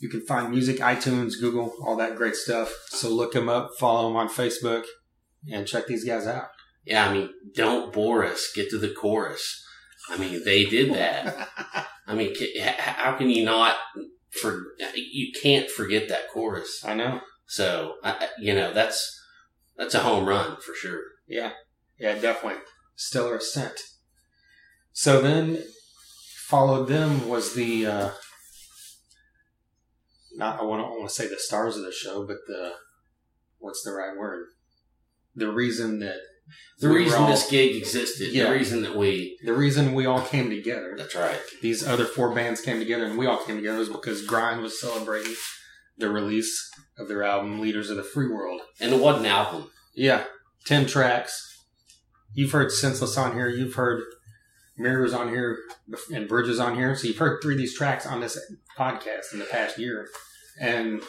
you 0.00 0.08
can 0.08 0.20
find 0.26 0.50
music, 0.50 0.78
iTunes, 0.78 1.34
Google, 1.40 1.72
all 1.80 1.94
that 1.96 2.16
great 2.16 2.34
stuff. 2.34 2.74
So 2.88 3.08
look 3.08 3.32
them 3.34 3.48
up, 3.48 3.70
follow 3.78 4.08
them 4.08 4.16
on 4.16 4.28
Facebook, 4.28 4.82
and 5.50 5.64
check 5.64 5.86
these 5.86 6.04
guys 6.04 6.26
out. 6.26 6.48
Yeah, 6.84 7.08
I 7.08 7.12
mean, 7.14 7.30
don't 7.54 7.92
bore 7.92 8.24
us. 8.24 8.50
Get 8.52 8.68
to 8.70 8.78
the 8.78 8.90
chorus. 8.90 9.64
I 10.10 10.18
mean, 10.18 10.42
they 10.44 10.64
did 10.64 10.92
that. 10.94 11.48
I 12.08 12.16
mean, 12.16 12.34
how 12.60 13.16
can 13.16 13.30
you 13.30 13.44
not 13.44 13.76
for 14.40 14.64
you 14.96 15.32
can't 15.40 15.70
forget 15.70 16.08
that 16.08 16.28
chorus. 16.32 16.84
I 16.84 16.94
know. 16.94 17.20
So, 17.46 17.94
I- 18.02 18.28
you 18.40 18.54
know, 18.54 18.72
that's 18.74 19.20
that's 19.76 19.94
a 19.94 20.00
home 20.00 20.26
run 20.26 20.56
for 20.56 20.74
sure. 20.74 21.00
Yeah. 21.28 21.52
Yeah, 22.02 22.18
definitely. 22.18 22.60
Stellar 22.96 23.36
Ascent. 23.36 23.78
So 24.92 25.20
then 25.22 25.62
followed 26.48 26.88
them 26.88 27.28
was 27.28 27.54
the 27.54 27.86
uh 27.86 28.10
not 30.34 30.60
I 30.60 30.64
want 30.64 30.82
to 30.82 30.88
want 30.98 31.08
to 31.08 31.14
say 31.14 31.28
the 31.28 31.38
stars 31.38 31.76
of 31.76 31.84
the 31.84 31.92
show, 31.92 32.26
but 32.26 32.38
the 32.48 32.72
what's 33.58 33.82
the 33.84 33.92
right 33.92 34.16
word? 34.18 34.46
The 35.36 35.50
reason 35.50 36.00
that 36.00 36.16
The 36.80 36.88
we 36.88 36.96
reason 36.96 37.22
all- 37.22 37.30
this 37.30 37.48
gig 37.48 37.76
existed, 37.76 38.32
Yeah. 38.32 38.46
the 38.46 38.52
reason 38.58 38.82
that 38.82 38.96
we 38.96 39.38
the 39.44 39.52
reason 39.54 39.94
we 39.94 40.04
all 40.06 40.22
came 40.22 40.50
together. 40.50 40.94
that's 40.98 41.14
right. 41.14 41.40
These 41.62 41.86
other 41.86 42.04
four 42.04 42.34
bands 42.34 42.60
came 42.60 42.78
together 42.80 43.04
and 43.04 43.16
we 43.16 43.26
all 43.26 43.44
came 43.44 43.56
together 43.56 43.78
was 43.78 43.88
because 43.88 44.26
Grind 44.26 44.60
was 44.60 44.80
celebrating 44.80 45.34
the 45.98 46.08
release 46.10 46.68
of 46.98 47.06
their 47.06 47.22
album 47.22 47.60
Leaders 47.60 47.90
of 47.90 47.96
the 47.96 48.02
Free 48.02 48.28
World. 48.28 48.60
And 48.80 48.92
it 48.92 49.00
wasn't 49.00 49.26
an 49.26 49.32
album. 49.32 49.70
Yeah, 49.94 50.24
ten 50.66 50.86
tracks. 50.86 51.51
You've 52.34 52.52
heard 52.52 52.70
Senseless 52.72 53.16
on 53.18 53.34
here. 53.34 53.48
You've 53.48 53.74
heard 53.74 54.02
Mirrors 54.78 55.12
on 55.12 55.28
here, 55.28 55.58
and 56.14 56.28
Bridges 56.28 56.58
on 56.58 56.74
here. 56.76 56.94
So 56.96 57.06
you've 57.08 57.18
heard 57.18 57.40
three 57.42 57.54
of 57.54 57.58
these 57.58 57.76
tracks 57.76 58.06
on 58.06 58.20
this 58.20 58.38
podcast 58.78 59.32
in 59.32 59.38
the 59.38 59.44
past 59.44 59.78
year, 59.78 60.08
and 60.60 61.02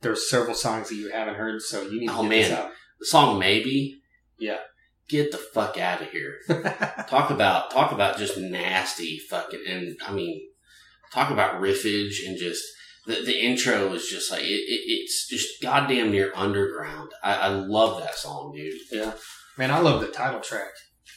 there's 0.00 0.28
several 0.30 0.54
songs 0.54 0.88
that 0.88 0.94
you 0.96 1.10
haven't 1.10 1.34
heard. 1.34 1.60
So 1.62 1.82
you 1.82 2.00
need 2.00 2.08
to 2.08 2.12
Oh, 2.14 2.22
get 2.22 2.28
this 2.30 2.50
man. 2.50 2.70
The 3.00 3.06
song 3.06 3.38
Maybe, 3.38 4.00
Yeah. 4.38 4.58
get 5.08 5.32
the 5.32 5.38
fuck 5.38 5.78
out 5.78 6.02
of 6.02 6.10
here. 6.10 6.36
Talk 7.08 7.30
about 7.30 7.70
talk 7.70 7.92
about 7.92 8.18
just 8.18 8.36
nasty 8.38 9.18
fucking 9.30 9.64
and 9.68 9.96
I 10.06 10.12
mean 10.12 10.42
talk 11.12 11.30
about 11.30 11.60
riffage 11.62 12.16
and 12.26 12.36
just 12.38 12.62
the, 13.06 13.14
the 13.24 13.40
intro 13.42 13.92
is 13.94 14.06
just 14.08 14.30
like 14.30 14.42
it, 14.42 14.46
it, 14.46 14.80
it's 14.86 15.26
just 15.28 15.62
goddamn 15.62 16.10
near 16.10 16.30
underground. 16.34 17.10
I, 17.22 17.34
I 17.34 17.48
love 17.48 18.00
that 18.02 18.14
song, 18.16 18.52
dude. 18.54 18.74
yeah, 18.92 19.12
man, 19.58 19.70
I 19.70 19.80
love 19.80 20.00
the 20.00 20.08
title 20.08 20.40
track. 20.40 20.70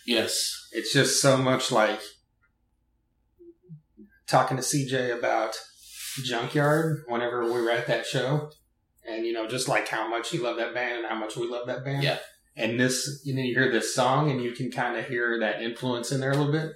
Yes. 0.05 0.67
It's 0.71 0.91
just 0.91 1.21
so 1.21 1.37
much 1.37 1.71
like 1.71 2.01
talking 4.27 4.57
to 4.57 4.63
CJ 4.63 5.17
about 5.17 5.55
Junkyard 6.23 7.03
whenever 7.07 7.45
we 7.45 7.61
were 7.61 7.71
at 7.71 7.87
that 7.87 8.05
show, 8.05 8.51
and 9.07 9.25
you 9.25 9.33
know, 9.33 9.47
just 9.47 9.67
like 9.67 9.87
how 9.87 10.09
much 10.09 10.29
he 10.29 10.37
loved 10.39 10.59
that 10.59 10.73
band 10.73 10.99
and 10.99 11.07
how 11.07 11.15
much 11.15 11.35
we 11.37 11.47
love 11.47 11.67
that 11.67 11.85
band. 11.85 12.03
Yeah. 12.03 12.17
And 12.55 12.79
this, 12.79 13.21
you 13.23 13.33
know, 13.33 13.41
you 13.41 13.53
hear 13.53 13.71
this 13.71 13.95
song 13.95 14.29
and 14.29 14.41
you 14.41 14.51
can 14.51 14.71
kind 14.71 14.97
of 14.97 15.05
hear 15.05 15.39
that 15.39 15.61
influence 15.61 16.11
in 16.11 16.19
there 16.19 16.31
a 16.31 16.35
little 16.37 16.51
bit. 16.51 16.73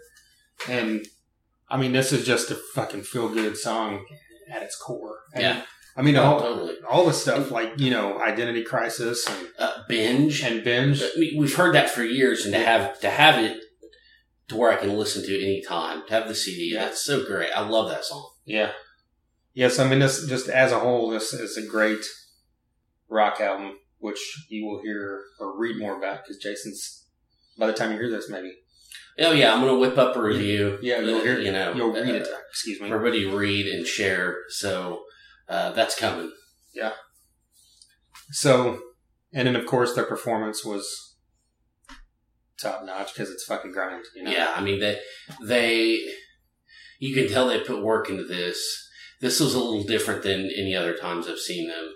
And 0.69 1.06
I 1.69 1.78
mean, 1.78 1.91
this 1.91 2.13
is 2.13 2.25
just 2.25 2.49
a 2.49 2.56
fucking 2.56 3.04
feel 3.04 3.28
good 3.28 3.58
song 3.58 4.06
at 4.49 4.63
its 4.63 4.78
core. 4.78 5.19
And, 5.34 5.43
Yeah. 5.43 5.62
I 5.98 6.02
mean, 6.02 6.18
all, 6.18 6.40
totally. 6.42 6.76
all 6.90 7.06
the 7.06 7.14
stuff 7.14 7.52
like, 7.52 7.80
you 7.80 7.90
know, 7.90 8.20
Identity 8.20 8.64
Crisis 8.64 9.26
and, 9.30 9.48
Uh, 9.58 9.84
binge. 9.88 10.42
and 10.44 10.64
Binge. 10.64 11.02
I 11.02 11.10
mean, 11.18 11.40
we've 11.40 11.56
heard 11.56 11.74
that 11.76 11.90
for 11.90 12.04
years, 12.04 12.44
and 12.46 12.54
to 12.54 12.60
have 12.60 13.00
to 13.00 13.10
have 13.10 13.42
it 13.44 13.62
to 14.50 14.56
where 14.58 14.72
I 14.72 14.76
can 14.76 14.98
listen 14.98 15.24
to 15.24 15.32
it 15.32 15.42
anytime, 15.44 16.06
to 16.08 16.14
have 16.14 16.28
the 16.28 16.36
CD, 16.36 16.72
Yeah. 16.74 16.86
that's 16.86 17.02
so 17.02 17.24
great. 17.26 17.50
I 17.56 17.62
love 17.68 17.90
that 17.90 18.04
song. 18.06 18.30
Yeah. 18.46 18.72
Yes, 19.54 19.80
I 19.80 19.88
mean 19.88 20.00
this 20.00 20.26
just 20.28 20.50
as 20.50 20.72
a 20.74 20.80
whole, 20.80 21.10
this 21.10 21.34
is 21.34 21.56
a 21.58 21.66
great 21.66 22.06
rock 23.10 23.40
album, 23.40 23.78
which 24.00 24.20
you 24.50 24.66
will 24.66 24.82
hear 24.84 25.24
or 25.40 25.58
read 25.58 25.78
more 25.80 25.98
about 25.98 26.24
because 26.24 26.38
Jason's 26.44 27.06
by 27.58 27.68
the 27.68 27.74
time 27.74 27.92
you 27.92 27.98
hear 27.98 28.12
this, 28.12 28.30
maybe 28.30 28.52
Oh 29.18 29.32
yeah, 29.32 29.54
I'm 29.54 29.62
gonna 29.62 29.78
whip 29.80 29.98
up 29.98 30.16
a 30.18 30.22
review. 30.22 30.78
yeah, 30.82 31.00
you'll 31.00 31.20
uh, 31.20 31.24
hear 31.24 31.40
You 31.40 31.54
know, 31.54 31.74
you'll 31.74 31.94
read 31.94 32.10
uh, 32.10 32.26
it. 32.26 32.28
Excuse 32.52 32.82
me. 32.82 32.88
everybody 32.92 33.26
read 33.26 33.66
and 33.68 33.88
share. 33.88 34.40
So 34.50 35.04
uh, 35.48 35.72
that's 35.72 35.98
coming. 35.98 36.32
Yeah. 36.74 36.92
So, 38.32 38.80
and 39.34 39.48
then 39.48 39.56
of 39.56 39.66
course 39.66 39.94
their 39.94 40.06
performance 40.06 40.66
was 40.66 41.16
top 42.60 42.86
notch 42.86 43.14
because 43.14 43.30
it's 43.30 43.46
fucking 43.46 43.72
grind. 43.72 44.06
You 44.16 44.24
know? 44.24 44.32
Yeah, 44.32 44.54
I 44.56 44.62
mean 44.62 44.80
they 44.80 45.00
they 45.44 46.00
you 47.00 47.14
can 47.14 47.28
tell 47.32 47.48
they 47.48 47.60
put 47.60 47.84
work 47.84 48.10
into 48.10 48.24
this. 48.24 48.90
This 49.22 49.40
was 49.40 49.54
a 49.54 49.60
little 49.60 49.84
different 49.84 50.24
than 50.24 50.50
any 50.56 50.76
other 50.76 50.96
times 50.96 51.28
I've 51.28 51.40
seen 51.40 51.68
them. 51.68 51.94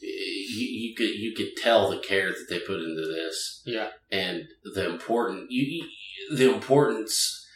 You, 0.00 0.66
you 0.66 0.94
could 0.96 1.10
you 1.10 1.34
could 1.34 1.56
tell 1.56 1.90
the 1.90 1.98
care 1.98 2.30
that 2.30 2.46
they 2.48 2.58
put 2.60 2.80
into 2.80 3.06
this. 3.06 3.62
yeah, 3.64 3.88
and 4.10 4.44
the 4.74 4.90
important 4.90 5.50
you, 5.50 5.64
you, 5.64 6.36
the 6.36 6.52
importance 6.52 7.46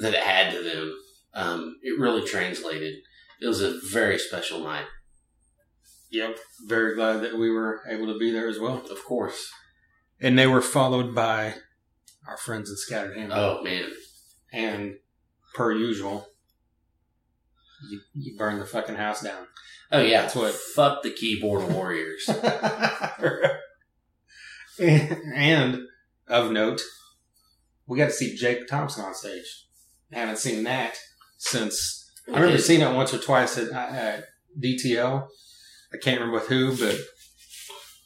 that 0.00 0.14
it 0.14 0.22
had 0.22 0.52
to 0.52 0.62
them. 0.62 0.94
Um, 1.32 1.76
it 1.82 2.00
really 2.00 2.26
translated. 2.26 2.94
It 3.40 3.46
was 3.46 3.62
a 3.62 3.78
very 3.90 4.18
special 4.18 4.60
night, 4.62 4.84
yep. 6.10 6.38
Very 6.66 6.94
glad 6.94 7.22
that 7.22 7.38
we 7.38 7.50
were 7.50 7.80
able 7.88 8.12
to 8.12 8.18
be 8.18 8.30
there 8.30 8.48
as 8.48 8.58
well. 8.58 8.82
of 8.90 9.04
course. 9.04 9.50
And 10.20 10.38
they 10.38 10.46
were 10.46 10.60
followed 10.60 11.14
by 11.14 11.54
our 12.28 12.36
friends 12.36 12.70
at 12.70 12.76
Scattered 12.78 13.16
Hand. 13.16 13.32
Oh 13.32 13.62
man, 13.62 13.90
and 14.52 14.96
per 15.54 15.72
usual, 15.72 16.26
you, 17.90 18.00
you 18.14 18.36
burn 18.36 18.58
the 18.58 18.66
fucking 18.66 18.96
house 18.96 19.22
down. 19.22 19.46
oh 19.90 20.02
yeah, 20.02 20.22
That's 20.22 20.34
what- 20.36 20.52
Fuck 20.54 21.02
the 21.02 21.10
keyboard 21.12 21.72
warriors. 21.72 22.28
and 24.78 25.80
of 26.28 26.52
note, 26.52 26.80
we 27.86 27.98
got 27.98 28.06
to 28.06 28.12
see 28.12 28.36
Jake 28.36 28.66
Thompson 28.68 29.04
on 29.04 29.14
stage. 29.14 29.66
haven't 30.12 30.38
seen 30.38 30.64
that 30.64 30.96
since 31.38 31.99
I 32.28 32.32
remember 32.32 32.56
did. 32.56 32.62
seeing 32.62 32.80
it 32.80 32.94
once 32.94 33.12
or 33.14 33.18
twice 33.18 33.58
at, 33.58 33.70
at 33.72 34.24
DTL. 34.62 35.26
I 35.92 35.96
can't 35.96 36.20
remember 36.20 36.40
with 36.40 36.48
who, 36.48 36.76
but 36.76 36.96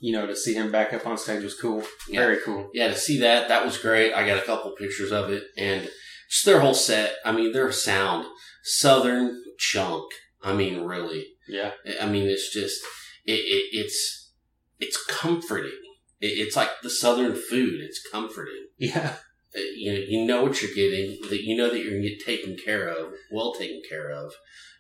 you 0.01 0.13
know, 0.13 0.27
to 0.27 0.37
see 0.37 0.55
him 0.55 0.71
back 0.71 0.93
up 0.93 1.07
on 1.07 1.17
stage 1.17 1.43
was 1.43 1.59
cool. 1.59 1.83
Yeah. 2.09 2.21
Very 2.21 2.39
cool. 2.45 2.71
yeah, 2.75 2.89
to 2.89 2.97
see 2.97 3.21
that 3.21 3.49
that 3.49 3.65
was 3.65 3.79
great. 3.79 4.13
I 4.13 4.27
got 4.27 4.43
a 4.43 4.47
couple 4.47 4.71
pictures 4.73 5.13
of 5.13 5.31
it, 5.31 5.45
and 5.57 5.89
just 6.31 6.45
their 6.45 6.61
whole 6.61 6.75
set. 6.75 7.15
I 7.25 7.33
mean, 7.33 7.53
their 7.53 7.71
sound, 7.73 8.27
Southern 8.63 9.43
chunk. 9.59 10.05
I 10.43 10.53
mean, 10.53 10.83
really. 10.83 11.27
Yeah. 11.49 11.73
I 12.01 12.07
mean, 12.07 12.29
it's 12.29 12.53
just 12.53 12.83
it, 13.25 13.33
it 13.33 13.69
it's 13.73 14.33
it's 14.79 15.03
comforting. 15.07 15.81
It, 16.21 16.39
it's 16.39 16.57
like 16.57 16.71
the 16.83 16.91
Southern 16.91 17.35
food. 17.35 17.81
It's 17.81 18.01
comforting. 18.11 18.69
Yeah. 18.79 19.17
You 19.55 19.93
know, 19.93 19.99
you 20.09 20.27
know 20.27 20.43
what 20.43 20.61
you're 20.63 20.75
getting. 20.75 21.19
That 21.29 21.43
you 21.43 21.57
know 21.57 21.71
that 21.71 21.79
you're 21.79 21.91
going 21.93 22.03
to 22.03 22.09
get 22.09 22.25
taken 22.25 22.57
care 22.57 22.89
of, 22.89 23.13
well 23.31 23.55
taken 23.55 23.83
care 23.89 24.11
of. 24.11 24.33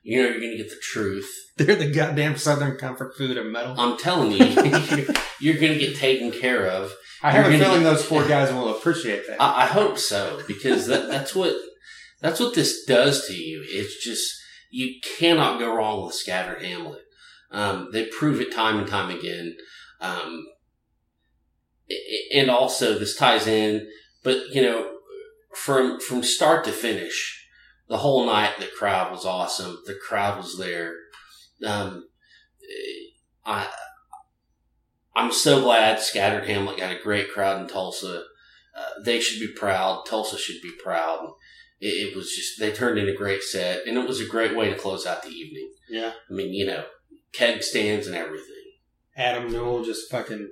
You 0.02 0.22
know 0.22 0.28
you're 0.28 0.40
going 0.40 0.52
to 0.52 0.58
get 0.58 0.70
the 0.70 0.80
truth. 0.82 1.30
They're 1.56 1.76
the 1.76 1.90
goddamn 1.90 2.36
Southern 2.36 2.76
comfort 2.76 3.16
food 3.16 3.36
of 3.36 3.46
metal. 3.46 3.74
I'm 3.78 3.96
telling 3.96 4.32
you, 4.32 4.44
you're, 4.44 5.06
you're 5.40 5.60
going 5.60 5.72
to 5.72 5.78
get 5.78 5.96
taken 5.96 6.30
care 6.32 6.66
of. 6.66 6.92
I 7.22 7.30
have 7.30 7.46
a 7.46 7.50
you're 7.50 7.58
gonna 7.58 7.64
feeling 7.70 7.84
get- 7.84 7.90
those 7.90 8.04
four 8.04 8.26
guys 8.28 8.52
will 8.52 8.76
appreciate 8.76 9.26
that. 9.28 9.40
I, 9.40 9.62
I 9.62 9.66
hope 9.66 9.98
so 9.98 10.40
because 10.46 10.86
that, 10.88 11.08
that's 11.08 11.34
what 11.34 11.54
that's 12.20 12.40
what 12.40 12.54
this 12.54 12.84
does 12.84 13.26
to 13.28 13.34
you. 13.34 13.64
It's 13.66 14.02
just 14.04 14.34
you 14.70 14.96
cannot 15.18 15.58
go 15.58 15.74
wrong 15.74 16.04
with 16.04 16.14
Scattered 16.14 16.62
Hamlet. 16.62 17.02
Um, 17.50 17.90
they 17.92 18.06
prove 18.06 18.40
it 18.40 18.52
time 18.52 18.78
and 18.78 18.88
time 18.88 19.16
again. 19.16 19.56
Um, 20.00 20.46
and 22.34 22.50
also 22.50 22.98
this 22.98 23.16
ties 23.16 23.46
in, 23.46 23.86
but 24.24 24.48
you 24.52 24.62
know, 24.62 24.90
from 25.54 26.00
from 26.00 26.24
start 26.24 26.64
to 26.64 26.72
finish, 26.72 27.46
the 27.88 27.98
whole 27.98 28.26
night 28.26 28.54
the 28.58 28.68
crowd 28.76 29.12
was 29.12 29.24
awesome. 29.24 29.78
The 29.86 29.94
crowd 29.94 30.38
was 30.38 30.58
there. 30.58 30.94
Um, 31.64 32.08
I 33.46 33.68
I'm 35.14 35.30
so 35.30 35.60
glad 35.60 36.00
Scattered 36.00 36.48
Hamlet 36.48 36.78
got 36.78 36.92
a 36.92 37.00
great 37.00 37.30
crowd 37.30 37.60
in 37.60 37.68
Tulsa. 37.68 38.24
Uh, 38.76 39.02
they 39.04 39.20
should 39.20 39.38
be 39.38 39.52
proud. 39.52 40.04
Tulsa 40.06 40.36
should 40.36 40.60
be 40.60 40.72
proud. 40.82 41.30
It, 41.80 42.08
it 42.08 42.16
was 42.16 42.34
just 42.34 42.58
they 42.58 42.72
turned 42.72 42.98
in 42.98 43.08
a 43.08 43.14
great 43.14 43.42
set, 43.42 43.86
and 43.86 43.96
it 43.96 44.08
was 44.08 44.20
a 44.20 44.26
great 44.26 44.56
way 44.56 44.70
to 44.70 44.76
close 44.76 45.06
out 45.06 45.22
the 45.22 45.28
evening. 45.28 45.70
yeah. 45.88 46.12
I 46.28 46.32
mean, 46.32 46.52
you 46.52 46.66
know, 46.66 46.84
keg 47.32 47.62
stands 47.62 48.06
and 48.06 48.16
everything. 48.16 48.48
Adam 49.16 49.52
Newell 49.52 49.84
just 49.84 50.10
fucking 50.10 50.50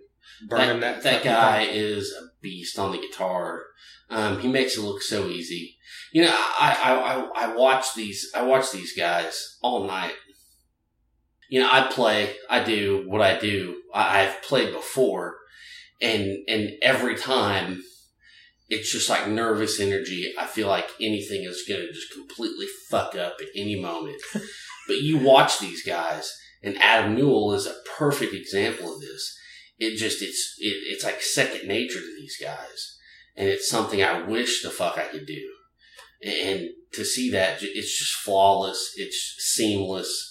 burning 0.49 0.81
that. 0.81 1.03
that 1.03 1.17
fucking 1.17 1.31
guy 1.31 1.63
is 1.63 2.13
a 2.13 2.27
beast 2.41 2.79
on 2.79 2.93
the 2.93 2.99
guitar. 2.99 3.63
Um, 4.11 4.41
he 4.41 4.49
makes 4.49 4.77
it 4.77 4.83
look 4.83 5.03
so 5.03 5.29
easy. 5.29 5.77
You 6.13 6.23
know, 6.23 6.31
I, 6.31 6.79
I, 6.85 6.93
I, 6.93 7.47
I 7.47 7.57
watch 7.57 7.95
these, 7.95 8.31
I 8.35 8.43
watch 8.43 8.71
these 8.71 8.97
guys 8.97 9.59
all 9.63 9.87
night. 9.87 10.15
You 11.49 11.61
know, 11.61 11.69
I 11.71 11.87
play, 11.91 12.35
I 12.49 12.63
do 12.63 13.05
what 13.07 13.23
I 13.23 13.39
do. 13.39 13.77
I, 13.95 14.23
I've 14.23 14.43
played 14.43 14.73
before 14.73 15.37
and 16.03 16.39
and 16.49 16.73
every 16.83 17.17
time 17.17 17.83
it's 18.69 18.91
just 18.91 19.09
like 19.09 19.29
nervous 19.29 19.79
energy. 19.81 20.33
I 20.39 20.47
feel 20.47 20.67
like 20.67 20.89
anything 21.01 21.45
is 21.45 21.65
going 21.69 21.81
to 21.81 21.93
just 21.93 22.13
completely 22.13 22.67
fuck 22.89 23.15
up 23.15 23.37
at 23.41 23.49
any 23.55 23.81
moment. 23.81 24.21
but 24.89 25.03
you 25.03 25.19
watch 25.19 25.59
these 25.59 25.85
guys, 25.85 26.33
and 26.63 26.79
Adam 26.81 27.15
Newell 27.15 27.53
is 27.53 27.67
a 27.67 27.77
perfect 27.99 28.35
example 28.35 28.95
of 28.95 29.01
this. 29.01 29.39
It 29.83 29.97
just 29.97 30.23
it's 30.23 30.55
it, 30.59 30.77
it's 30.93 31.05
like 31.05 31.21
second 31.21 31.67
nature 31.69 32.01
to 32.01 32.17
these 32.19 32.37
guys, 32.41 32.99
and 33.37 33.49
it's 33.49 33.69
something 33.69 34.03
I 34.03 34.23
wish 34.23 34.63
the 34.63 34.71
fuck 34.71 34.97
I 34.99 35.05
could 35.05 35.27
do. 35.27 35.43
And 36.25 36.69
to 36.93 37.05
see 37.05 37.31
that, 37.33 37.59
it's 37.63 37.99
just 37.99 38.15
flawless. 38.15 38.93
It's 38.97 39.35
seamless. 39.39 40.29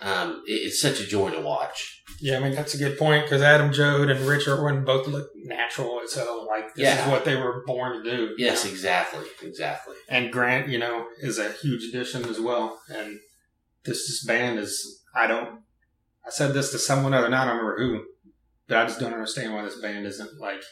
Um, 0.00 0.42
it, 0.46 0.52
it's 0.66 0.80
such 0.80 1.00
a 1.00 1.06
joy 1.06 1.30
to 1.30 1.40
watch. 1.40 2.02
Yeah, 2.20 2.36
I 2.38 2.40
mean 2.40 2.54
that's 2.54 2.74
a 2.74 2.78
good 2.78 2.98
point 2.98 3.24
because 3.24 3.42
Adam 3.42 3.70
Jode 3.72 4.10
and 4.14 4.20
Rich 4.26 4.46
Irwin 4.48 4.84
both 4.84 5.06
look 5.08 5.28
natural 5.36 6.00
as 6.04 6.14
hell. 6.14 6.46
Like 6.46 6.74
this 6.74 6.84
Yeah. 6.84 7.04
is 7.04 7.10
what 7.10 7.24
they 7.24 7.36
were 7.36 7.64
born 7.66 8.02
to 8.02 8.10
do. 8.10 8.34
Yes, 8.38 8.64
know? 8.64 8.70
exactly, 8.70 9.26
exactly. 9.42 9.96
and 10.08 10.32
Grant, 10.32 10.68
you 10.68 10.78
know, 10.78 11.06
is 11.20 11.38
a 11.38 11.52
huge 11.52 11.84
addition 11.88 12.24
as 12.26 12.40
well. 12.40 12.80
And 12.88 13.18
this, 13.84 14.06
this 14.06 14.24
band 14.24 14.58
is, 14.58 15.02
I 15.14 15.26
don't, 15.26 15.60
I 16.26 16.30
said 16.30 16.54
this 16.54 16.70
to 16.72 16.78
someone 16.78 17.14
other 17.14 17.28
night, 17.28 17.42
I 17.42 17.46
don't 17.46 17.56
remember 17.56 17.78
who, 17.78 18.04
but 18.68 18.78
I 18.78 18.84
just 18.86 19.00
don't 19.00 19.12
understand 19.12 19.52
why 19.54 19.62
this 19.64 19.80
band 19.80 20.06
isn't 20.06 20.40
like 20.40 20.62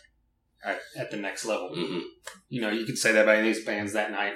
at, 0.65 0.79
at 0.97 1.11
the 1.11 1.17
next 1.17 1.45
level. 1.45 1.71
hmm 1.75 2.01
You 2.49 2.61
know, 2.61 2.71
you 2.71 2.85
could 2.85 2.99
say 2.99 3.13
that 3.13 3.23
about 3.23 3.37
any 3.37 3.49
of 3.51 3.55
these 3.57 3.65
bands 3.65 3.93
that 3.95 4.11
night. 4.11 4.35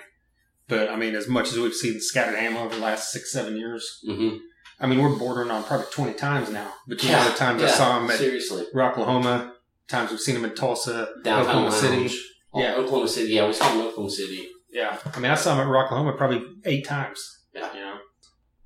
But 0.68 0.88
I 0.90 0.96
mean, 0.96 1.14
as 1.14 1.28
much 1.28 1.48
as 1.52 1.58
we've 1.58 1.74
seen 1.74 2.00
Scattered 2.00 2.36
Ham 2.38 2.56
over 2.56 2.74
the 2.74 2.80
last 2.80 3.12
six, 3.12 3.30
seven 3.32 3.56
years, 3.56 4.00
hmm 4.06 4.36
I 4.80 4.86
mean, 4.88 5.00
we're 5.00 5.16
bordering 5.16 5.50
on 5.52 5.62
probably 5.62 5.86
20 5.92 6.14
times 6.14 6.50
now. 6.50 6.72
Between 6.88 7.12
Yeah, 7.12 7.22
all 7.24 7.30
the 7.30 7.36
times 7.36 7.62
I 7.62 7.68
saw 7.68 8.00
them 8.00 8.10
at 8.10 8.18
seriously 8.18 8.64
Rocklahoma, 8.74 9.52
times 9.86 10.10
we've 10.10 10.18
seen 10.18 10.34
them 10.34 10.44
in 10.44 10.54
Tulsa, 10.56 11.08
downtown 11.22 11.64
Oklahoma 11.66 11.68
Lounge. 11.68 12.10
City. 12.10 12.18
Oh, 12.52 12.60
Yeah. 12.60 12.74
Oklahoma 12.74 13.08
City. 13.08 13.32
Yeah, 13.34 13.46
we 13.46 13.52
saw 13.52 13.68
him 13.70 13.80
in 13.80 13.86
Oklahoma 13.86 14.10
City. 14.10 14.48
Yeah, 14.72 14.98
I 15.14 15.20
mean, 15.20 15.30
I 15.30 15.36
saw 15.36 15.54
them 15.54 15.68
at 15.68 15.72
Rocklahoma 15.72 16.16
probably 16.16 16.42
eight 16.64 16.84
times. 16.86 17.20
Yeah. 17.54 17.72
you 17.72 17.80
know, 17.80 17.96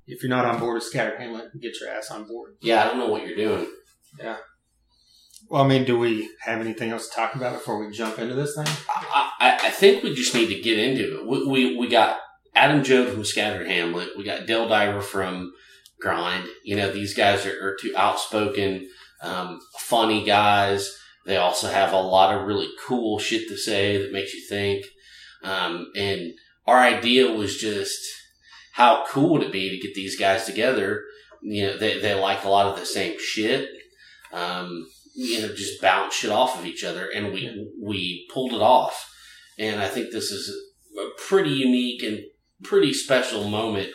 if 0.06 0.22
you're 0.22 0.30
not 0.30 0.46
on 0.46 0.58
board 0.58 0.74
with 0.76 0.84
Scattered 0.84 1.20
Hamlet, 1.20 1.50
get 1.60 1.78
your 1.78 1.90
ass 1.90 2.10
on 2.10 2.26
board. 2.26 2.54
Yeah, 2.62 2.82
I 2.82 2.86
don't 2.86 2.96
know 2.98 3.08
what 3.08 3.26
you're 3.26 3.36
doing. 3.36 3.66
Well, 5.48 5.64
I 5.64 5.66
mean, 5.66 5.84
do 5.84 5.98
we 5.98 6.28
have 6.42 6.60
anything 6.60 6.90
else 6.90 7.08
to 7.08 7.16
talk 7.16 7.34
about 7.34 7.54
before 7.54 7.78
we 7.78 7.90
jump 7.90 8.18
into 8.18 8.34
this 8.34 8.54
thing? 8.54 8.66
I, 8.94 9.32
I, 9.40 9.58
I 9.68 9.70
think 9.70 10.02
we 10.02 10.14
just 10.14 10.34
need 10.34 10.48
to 10.48 10.60
get 10.60 10.78
into 10.78 11.20
it. 11.20 11.26
We, 11.26 11.46
we, 11.46 11.76
we 11.76 11.88
got 11.88 12.18
Adam 12.54 12.82
Jode 12.82 13.12
from 13.12 13.24
Scattered 13.24 13.66
Hamlet. 13.66 14.10
We 14.16 14.24
got 14.24 14.46
Dale 14.46 14.68
Diver 14.68 15.00
from 15.00 15.52
Grind. 16.00 16.46
You 16.64 16.76
know, 16.76 16.92
these 16.92 17.14
guys 17.14 17.46
are, 17.46 17.68
are 17.68 17.76
two 17.80 17.94
outspoken, 17.96 18.90
um, 19.22 19.58
funny 19.78 20.22
guys. 20.22 20.94
They 21.24 21.38
also 21.38 21.68
have 21.68 21.94
a 21.94 22.00
lot 22.00 22.34
of 22.34 22.46
really 22.46 22.68
cool 22.86 23.18
shit 23.18 23.48
to 23.48 23.56
say 23.56 23.96
that 23.96 24.12
makes 24.12 24.34
you 24.34 24.46
think. 24.46 24.84
Um, 25.42 25.90
and 25.96 26.32
our 26.66 26.78
idea 26.78 27.32
was 27.32 27.56
just 27.56 27.98
how 28.72 29.04
cool 29.08 29.30
would 29.30 29.42
it 29.42 29.52
be 29.52 29.70
to 29.70 29.86
get 29.86 29.94
these 29.94 30.18
guys 30.18 30.44
together? 30.44 31.04
You 31.42 31.68
know, 31.68 31.76
they, 31.78 32.00
they 32.00 32.14
like 32.14 32.44
a 32.44 32.50
lot 32.50 32.66
of 32.66 32.78
the 32.78 32.84
same 32.84 33.18
shit. 33.18 33.68
Um, 34.32 34.86
you 35.20 35.40
know, 35.42 35.54
just 35.54 35.80
bounce 35.82 36.14
shit 36.14 36.30
off 36.30 36.58
of 36.58 36.64
each 36.64 36.84
other, 36.84 37.08
and 37.14 37.32
we 37.32 37.68
we 37.82 38.26
pulled 38.32 38.52
it 38.52 38.60
off. 38.62 38.96
And 39.58 39.80
I 39.80 39.88
think 39.88 40.12
this 40.12 40.30
is 40.30 40.48
a 40.96 41.08
pretty 41.28 41.50
unique 41.50 42.02
and 42.02 42.20
pretty 42.62 42.92
special 42.92 43.48
moment 43.48 43.90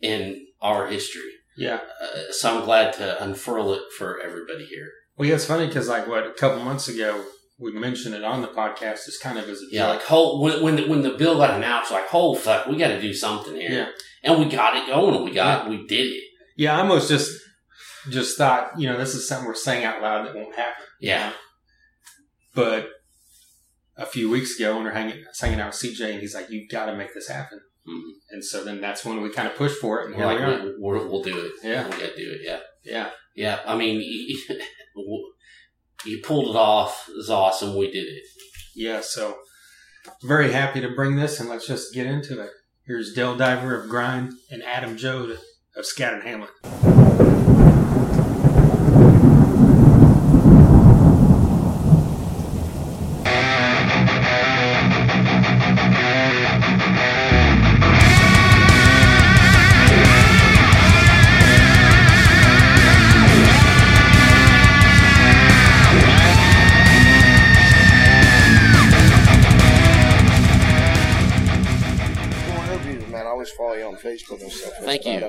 in 0.00 0.46
our 0.60 0.86
history. 0.88 1.30
Yeah. 1.56 1.80
Uh, 2.02 2.32
so 2.32 2.58
I'm 2.58 2.64
glad 2.64 2.92
to 2.94 3.22
unfurl 3.22 3.74
it 3.74 3.82
for 3.98 4.20
everybody 4.20 4.64
here. 4.66 4.88
Well, 5.16 5.28
yeah, 5.28 5.34
it's 5.34 5.44
funny 5.44 5.66
because 5.66 5.88
like 5.88 6.06
what 6.06 6.26
a 6.26 6.32
couple 6.32 6.62
months 6.64 6.88
ago 6.88 7.24
we 7.58 7.72
mentioned 7.72 8.14
it 8.14 8.22
on 8.24 8.40
the 8.40 8.48
podcast 8.48 9.04
just 9.06 9.20
kind 9.20 9.36
of 9.38 9.48
as 9.48 9.58
a 9.60 9.64
Yeah, 9.70 9.86
joke. 9.86 9.96
like 9.98 10.02
whole 10.06 10.40
when 10.40 10.62
when 10.62 10.76
the, 10.76 10.86
when 10.88 11.02
the 11.02 11.10
bill 11.10 11.36
got 11.36 11.50
announced, 11.56 11.90
like, 11.90 12.06
oh 12.14 12.34
fuck, 12.34 12.66
we 12.66 12.76
got 12.76 12.88
to 12.88 13.00
do 13.00 13.12
something 13.12 13.54
here, 13.56 13.70
Yeah. 13.70 13.88
and 14.22 14.38
we 14.38 14.46
got 14.50 14.76
it 14.76 14.86
going, 14.86 15.24
we 15.24 15.32
got 15.32 15.68
we 15.68 15.84
did 15.86 16.06
it. 16.06 16.22
Yeah, 16.56 16.76
I 16.76 16.80
almost 16.80 17.08
just 17.08 17.30
just 18.10 18.36
thought, 18.38 18.78
you 18.78 18.88
know, 18.88 18.98
this 18.98 19.14
is 19.14 19.28
something 19.28 19.46
we're 19.46 19.54
saying 19.54 19.84
out 19.84 20.02
loud 20.02 20.26
that 20.26 20.34
won't 20.34 20.54
happen. 20.56 20.84
Yeah, 21.00 21.32
But 22.54 22.88
a 23.96 24.06
few 24.06 24.30
weeks 24.30 24.56
ago, 24.58 24.74
when 24.74 24.84
we 24.84 24.90
we're 24.90 24.94
hanging, 24.94 25.24
hanging 25.40 25.60
out 25.60 25.68
with 25.68 25.76
CJ, 25.76 26.12
and 26.12 26.20
he's 26.20 26.34
like, 26.34 26.50
"You've 26.50 26.70
got 26.70 26.86
to 26.86 26.96
make 26.96 27.14
this 27.14 27.28
happen." 27.28 27.60
Mhm. 27.88 28.10
And 28.30 28.44
so 28.44 28.64
then 28.64 28.80
that's 28.80 29.04
when 29.04 29.20
we 29.22 29.30
kind 29.30 29.48
of 29.48 29.54
pushed 29.56 29.80
for 29.80 30.00
it, 30.00 30.06
and 30.06 30.14
we're 30.16 30.36
here 30.36 30.46
like, 30.48 30.62
we 30.62 30.68
are. 30.70 30.72
we, 30.72 30.74
we're, 30.78 31.06
we'll 31.08 31.22
do 31.22 31.38
it. 31.46 31.52
Yeah. 31.62 31.84
we 31.84 31.90
got 31.90 31.98
to 32.00 32.16
do 32.16 32.30
it. 32.32 32.40
Yeah. 32.44 32.60
Yeah, 32.84 33.10
Yeah, 33.34 33.60
I 33.66 33.76
mean, 33.76 34.00
you, 34.00 35.32
you 36.04 36.20
pulled 36.22 36.48
it 36.54 36.56
off. 36.58 37.06
It 37.08 37.16
was 37.16 37.30
awesome. 37.30 37.76
We 37.76 37.90
did 37.90 38.06
it. 38.06 38.22
yeah. 38.74 39.00
So 39.00 39.36
very 40.22 40.52
happy 40.52 40.80
to 40.80 40.90
bring 40.94 41.16
this, 41.16 41.40
and 41.40 41.48
let's 41.48 41.66
just 41.66 41.92
get 41.94 42.06
into 42.06 42.40
it. 42.40 42.50
Here's 42.86 43.12
Dale 43.14 43.36
Diver 43.36 43.80
of 43.82 43.90
Grind 43.90 44.32
and 44.50 44.62
Adam 44.62 44.96
Jode 44.96 45.36
of 45.76 45.86
Scattered 45.86 46.22
Hamlet. 46.24 46.50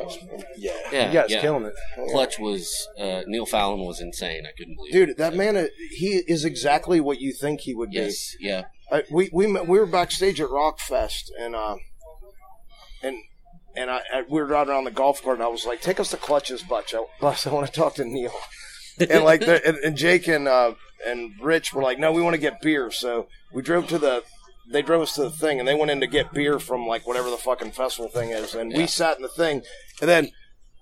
Thank 0.09 0.21
you. 0.21 0.27
badass, 0.27 0.37
man. 0.37 0.45
Yeah, 0.57 0.71
Yeah, 0.91 1.07
you 1.07 1.13
guys 1.13 1.29
yeah. 1.29 1.41
killing 1.41 1.65
it. 1.65 1.73
Clutch 2.11 2.39
was 2.39 2.87
uh, 2.99 3.21
Neil 3.27 3.45
Fallon 3.45 3.79
was 3.79 4.01
insane. 4.01 4.45
I 4.45 4.51
couldn't 4.57 4.75
believe 4.75 4.95
it. 4.95 5.05
Dude, 5.07 5.17
that 5.17 5.35
man, 5.35 5.57
uh, 5.57 5.65
he 5.91 6.23
is 6.27 6.45
exactly 6.45 6.99
what 6.99 7.19
you 7.19 7.33
think 7.33 7.61
he 7.61 7.73
would 7.75 7.93
Yes, 7.93 8.35
yeah. 8.39 8.63
I, 8.91 9.03
we 9.11 9.29
we 9.31 9.47
met- 9.47 9.67
we 9.67 9.77
were 9.79 9.85
backstage 9.85 10.41
at 10.41 10.49
Rockfest, 10.49 11.29
and 11.39 11.55
uh, 11.55 11.75
and 13.03 13.17
and 13.75 13.89
I, 13.89 14.01
I 14.13 14.21
we 14.27 14.39
were 14.41 14.45
riding 14.45 14.73
around 14.73 14.85
the 14.85 14.91
golf 14.91 15.21
cart, 15.23 15.35
and 15.37 15.43
I 15.43 15.47
was 15.47 15.65
like, 15.65 15.81
"Take 15.81 15.99
us 15.99 16.09
to 16.11 16.17
Clutch's, 16.17 16.63
Butch. 16.63 16.93
I, 16.93 17.05
Butch, 17.19 17.45
I 17.45 17.51
want 17.51 17.67
to 17.67 17.71
talk 17.71 17.95
to 17.95 18.05
Neil." 18.05 18.33
and 18.99 19.23
like, 19.23 19.41
the, 19.41 19.65
and, 19.65 19.77
and 19.77 19.95
Jake 19.95 20.27
and 20.27 20.47
uh, 20.47 20.73
and 21.05 21.33
Rich 21.41 21.73
were 21.73 21.83
like, 21.83 21.99
"No, 21.99 22.11
we 22.11 22.21
want 22.21 22.33
to 22.33 22.39
get 22.41 22.61
beer." 22.61 22.91
So 22.91 23.27
we 23.53 23.61
drove 23.61 23.87
to 23.89 23.99
the. 23.99 24.23
They 24.71 24.83
drove 24.83 25.01
us 25.01 25.15
to 25.15 25.23
the 25.23 25.31
thing, 25.31 25.57
and 25.57 25.67
they 25.67 25.73
went 25.73 25.89
in 25.89 25.99
to 26.01 26.05
get 26.07 26.31
beer 26.31 26.59
from 26.59 26.85
like 26.85 27.07
whatever 27.07 27.31
the 27.31 27.37
fucking 27.37 27.71
festival 27.71 28.07
thing 28.09 28.29
is, 28.29 28.53
and 28.53 28.71
we 28.71 28.85
sat 28.85 29.17
in 29.17 29.23
the 29.23 29.27
thing, 29.29 29.63
and 30.01 30.09
then 30.09 30.31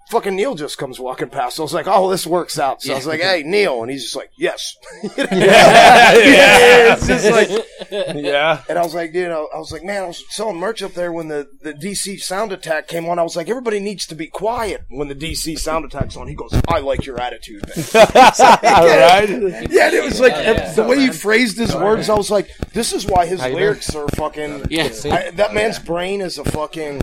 fucking 0.10 0.36
Neil 0.36 0.56
just 0.56 0.78
comes 0.78 1.00
walking 1.00 1.30
past. 1.30 1.60
I 1.60 1.64
was 1.64 1.74
like, 1.74 1.88
"Oh, 1.88 2.10
this 2.10 2.26
works 2.26 2.58
out." 2.58 2.82
So 2.82 2.94
I 2.94 2.96
was 2.96 3.08
like, 3.08 3.22
"Hey, 3.22 3.44
Neil," 3.46 3.82
and 3.82 3.92
he's 3.92 4.04
just 4.04 4.16
like, 4.16 4.32
"Yes." 4.38 4.76
yeah, 5.18 6.94
it's 6.94 7.08
just 7.08 7.30
like, 7.30 7.50
Yeah, 8.16 8.64
and 8.68 8.78
I 8.78 8.84
was 8.84 8.94
like, 8.94 9.14
dude, 9.14 9.32
I, 9.32 9.36
I 9.36 9.58
was 9.60 9.72
like, 9.72 9.84
man, 9.84 10.04
I 10.04 10.08
was 10.08 10.24
selling 10.30 10.58
merch 10.58 10.82
up 10.82 10.94
there 10.94 11.12
when 11.12 11.28
the, 11.28 11.48
the 11.62 11.74
DC 11.74 12.20
sound 12.20 12.52
attack 12.52 12.88
came 12.88 13.08
on. 13.08 13.20
I 13.20 13.24
was 13.24 13.36
like, 13.36 13.50
everybody 13.50 13.80
needs 13.80 14.06
to 14.08 14.16
be 14.16 14.28
quiet 14.28 14.84
when 14.90 15.08
the 15.08 15.16
DC 15.16 15.58
sound 15.58 15.86
attack's 15.86 16.18
on. 16.18 16.28
He 16.28 16.36
goes, 16.36 16.54
I 16.68 16.80
like 16.80 17.06
your 17.06 17.20
attitude, 17.20 17.64
man. 17.68 17.86
right? 17.94 19.30
yeah, 19.70 19.88
and 19.88 19.94
it 19.94 20.04
was 20.04 20.20
like 20.20 20.34
Yeah, 20.34 20.52
yeah. 20.52 20.74
the 20.74 20.84
way 20.84 21.00
he 21.00 21.10
phrased 21.10 21.58
his 21.58 21.74
words. 21.76 22.10
I 22.10 22.16
was 22.16 22.32
like, 22.32 22.50
this 22.74 22.94
is 22.94 23.06
why 23.06 23.26
his 23.26 23.40
How 23.42 23.48
you 23.48 23.56
lyrics 23.56 23.94
are 23.96 24.08
fucking. 24.10 24.68
Yeah. 24.70 24.90
I, 25.06 25.32
that 25.32 25.54
man's 25.54 25.80
brain 25.80 26.22
is 26.22 26.38
a 26.38 26.44
fucking. 26.46 27.02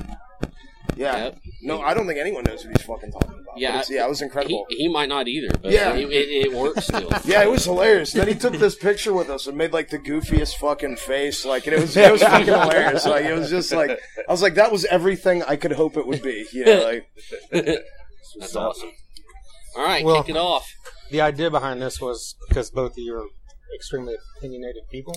Yeah. 0.96 1.16
Yep. 1.24 1.38
No, 1.62 1.80
I 1.80 1.94
don't 1.94 2.06
think 2.06 2.18
anyone 2.18 2.44
knows 2.44 2.64
what 2.64 2.76
he's 2.76 2.86
fucking 2.86 3.10
talking 3.12 3.30
about. 3.30 3.58
Yeah, 3.58 3.70
But 3.72 3.74
it's- 3.74 3.90
yeah, 3.90 4.04
it 4.06 4.08
was 4.08 4.22
incredible. 4.22 4.66
He, 4.68 4.76
he 4.76 4.88
might 4.88 5.08
not 5.08 5.26
either, 5.28 5.48
but 5.62 5.72
Yeah. 5.72 5.94
it, 5.94 6.10
it, 6.10 6.46
it 6.46 6.52
works 6.52 6.86
still. 6.86 7.08
Yeah, 7.24 7.42
it 7.42 7.50
was 7.50 7.64
hilarious. 7.64 8.12
Then 8.12 8.28
he 8.28 8.34
took 8.34 8.54
this 8.58 8.74
picture 8.74 9.12
with 9.12 9.30
us 9.30 9.46
and 9.46 9.56
made 9.56 9.72
like 9.72 9.90
the 9.90 9.98
goofiest 9.98 10.56
fucking 10.56 10.96
face. 10.96 11.44
Like, 11.44 11.66
and 11.66 11.74
it 11.76 11.80
was 11.80 11.96
it 11.96 12.12
was 12.12 12.22
fucking 12.22 12.46
hilarious. 12.46 13.06
Like, 13.06 13.24
it 13.24 13.34
was 13.34 13.50
just 13.50 13.72
like 13.72 13.90
I 13.90 14.30
was 14.32 14.42
like, 14.42 14.54
that 14.54 14.70
was 14.72 14.84
everything 14.86 15.42
I 15.44 15.56
could 15.56 15.72
hope 15.72 15.96
it 15.96 16.06
would 16.06 16.22
be. 16.22 16.46
You 16.52 16.64
know, 16.64 16.82
like 16.84 17.06
That's 18.38 18.56
awesome. 18.56 18.90
All 19.76 19.84
right, 19.84 20.04
Well- 20.04 20.22
kick 20.22 20.34
it 20.34 20.38
off. 20.38 20.66
the 21.10 21.20
idea 21.20 21.50
behind 21.50 21.80
this 21.82 22.00
was 22.00 22.36
because 22.48 22.70
both 22.70 22.92
of 22.92 22.98
you 22.98 23.14
are 23.16 23.26
extremely 23.74 24.14
opinionated 24.38 24.82
people, 24.90 25.16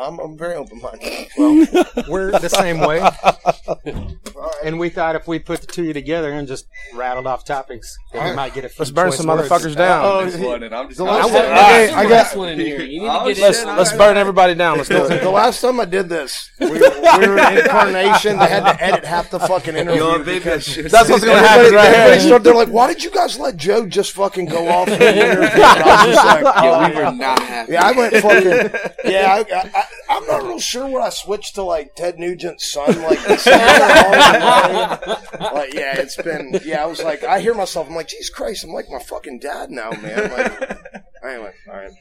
I'm, 0.00 0.18
I'm 0.18 0.36
very 0.36 0.54
open 0.54 0.80
minded. 0.80 1.28
We're 2.08 2.32
the 2.32 2.48
same 2.48 2.80
way. 2.80 3.00
And 4.64 4.78
we 4.78 4.88
thought 4.90 5.16
if 5.16 5.26
we 5.26 5.38
put 5.40 5.60
the 5.60 5.66
two 5.66 5.92
together 5.92 6.32
and 6.32 6.46
just 6.46 6.66
rattled 6.94 7.26
off 7.26 7.44
topics, 7.44 7.96
then 8.12 8.30
we 8.30 8.36
might 8.36 8.54
get 8.54 8.64
a 8.64 8.68
few 8.68 8.76
Let's 8.80 8.90
burn 8.92 9.08
choice 9.10 9.16
some 9.18 9.26
words. 9.26 9.48
motherfuckers 9.48 9.76
down. 9.76 10.04
Oh, 10.04 10.24
This 10.24 10.36
one, 10.36 10.62
and 10.62 10.74
I'm 10.74 10.86
just 10.88 10.98
the 10.98 11.04
last 11.04 11.28
time- 11.28 11.34
right. 11.50 11.90
okay, 11.90 11.92
I 11.94 12.08
got 12.08 12.36
one 12.36 12.48
in 12.50 12.60
oh, 12.60 12.64
here. 12.64 12.80
You 12.80 13.00
need 13.02 13.08
Oh, 13.08 13.20
to 13.28 13.34
get 13.34 13.36
shit, 13.36 13.42
let's 13.44 13.62
it. 13.62 13.66
Let's 13.66 13.92
burn 13.96 14.16
everybody 14.16 14.54
down. 14.54 14.76
Let's 14.78 14.88
do 14.88 15.04
it. 15.04 15.20
the 15.20 15.30
last 15.30 15.60
time 15.60 15.80
I 15.80 15.84
did 15.84 16.08
this, 16.08 16.48
we, 16.60 16.66
we 16.70 16.78
were 16.80 17.38
in 17.38 17.58
Incarnation. 17.58 18.38
They 18.38 18.46
had 18.46 18.64
to 18.72 18.82
edit 18.84 19.04
half 19.04 19.30
the 19.30 19.40
fucking 19.40 19.74
interview. 19.76 20.00
Yo, 20.02 20.22
because 20.24 20.76
That's 20.76 21.08
what's 21.08 21.24
gonna 21.24 21.40
everybody, 21.40 21.46
happen 21.48 21.74
right 21.74 21.84
everybody 21.86 22.10
here. 22.10 22.20
started, 22.20 22.44
they're 22.44 22.54
like, 22.54 22.68
why 22.68 22.86
did 22.92 23.02
you 23.02 23.10
guys 23.10 23.38
let 23.38 23.56
Joe 23.56 23.86
just 23.86 24.12
fucking 24.12 24.46
go 24.46 24.68
off 24.68 24.88
in 24.88 24.98
the 24.98 25.14
interview? 25.24 25.44
And 25.44 25.62
I 25.62 26.06
was 26.06 26.14
just 26.14 26.26
like, 26.26 26.54
Yeah, 26.56 26.88
we 26.88 26.94
were 26.96 27.12
not 27.12 27.38
happy. 27.40 27.72
Yeah, 27.72 27.84
I 27.86 27.92
went 27.92 28.14
fucking. 28.16 29.10
Yeah, 29.12 29.44
I, 29.50 29.51
I, 29.52 29.84
I'm 30.08 30.26
not 30.26 30.42
real 30.42 30.58
sure 30.58 30.88
when 30.88 31.02
I 31.02 31.10
switched 31.10 31.54
to 31.56 31.62
like 31.62 31.94
Ted 31.94 32.18
Nugent's 32.18 32.70
son. 32.70 33.02
Like, 33.02 33.22
the 33.24 33.36
same 33.36 33.58
way. 33.58 35.52
like, 35.52 35.74
yeah, 35.74 35.98
it's 35.98 36.16
been. 36.16 36.58
Yeah, 36.64 36.82
I 36.82 36.86
was 36.86 37.02
like, 37.02 37.24
I 37.24 37.40
hear 37.40 37.54
myself. 37.54 37.88
I'm 37.88 37.94
like, 37.94 38.08
Jesus 38.08 38.30
Christ, 38.30 38.64
I'm 38.64 38.70
like 38.70 38.88
my 38.90 38.98
fucking 38.98 39.40
dad 39.40 39.70
now, 39.70 39.90
man. 39.90 40.30
Like, 40.30 40.78
anyway, 41.24 41.52
all 41.68 41.74
right. 41.74 41.92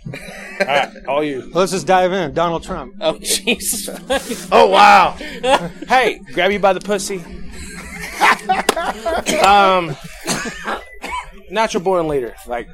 All 0.59 0.65
right, 0.67 1.05
all 1.07 1.23
you. 1.23 1.51
Let's 1.53 1.71
just 1.71 1.87
dive 1.87 2.13
in. 2.13 2.33
Donald 2.33 2.63
Trump. 2.63 2.95
Oh 3.01 3.17
Jesus! 3.19 3.89
Oh 4.51 4.67
wow. 4.67 5.11
Hey, 5.87 6.19
grab 6.33 6.51
you 6.51 6.59
by 6.59 6.73
the 6.73 6.79
pussy. 6.79 7.23
um, 9.45 9.95
natural 11.49 11.83
born 11.83 12.07
leader. 12.07 12.35
Like, 12.47 12.67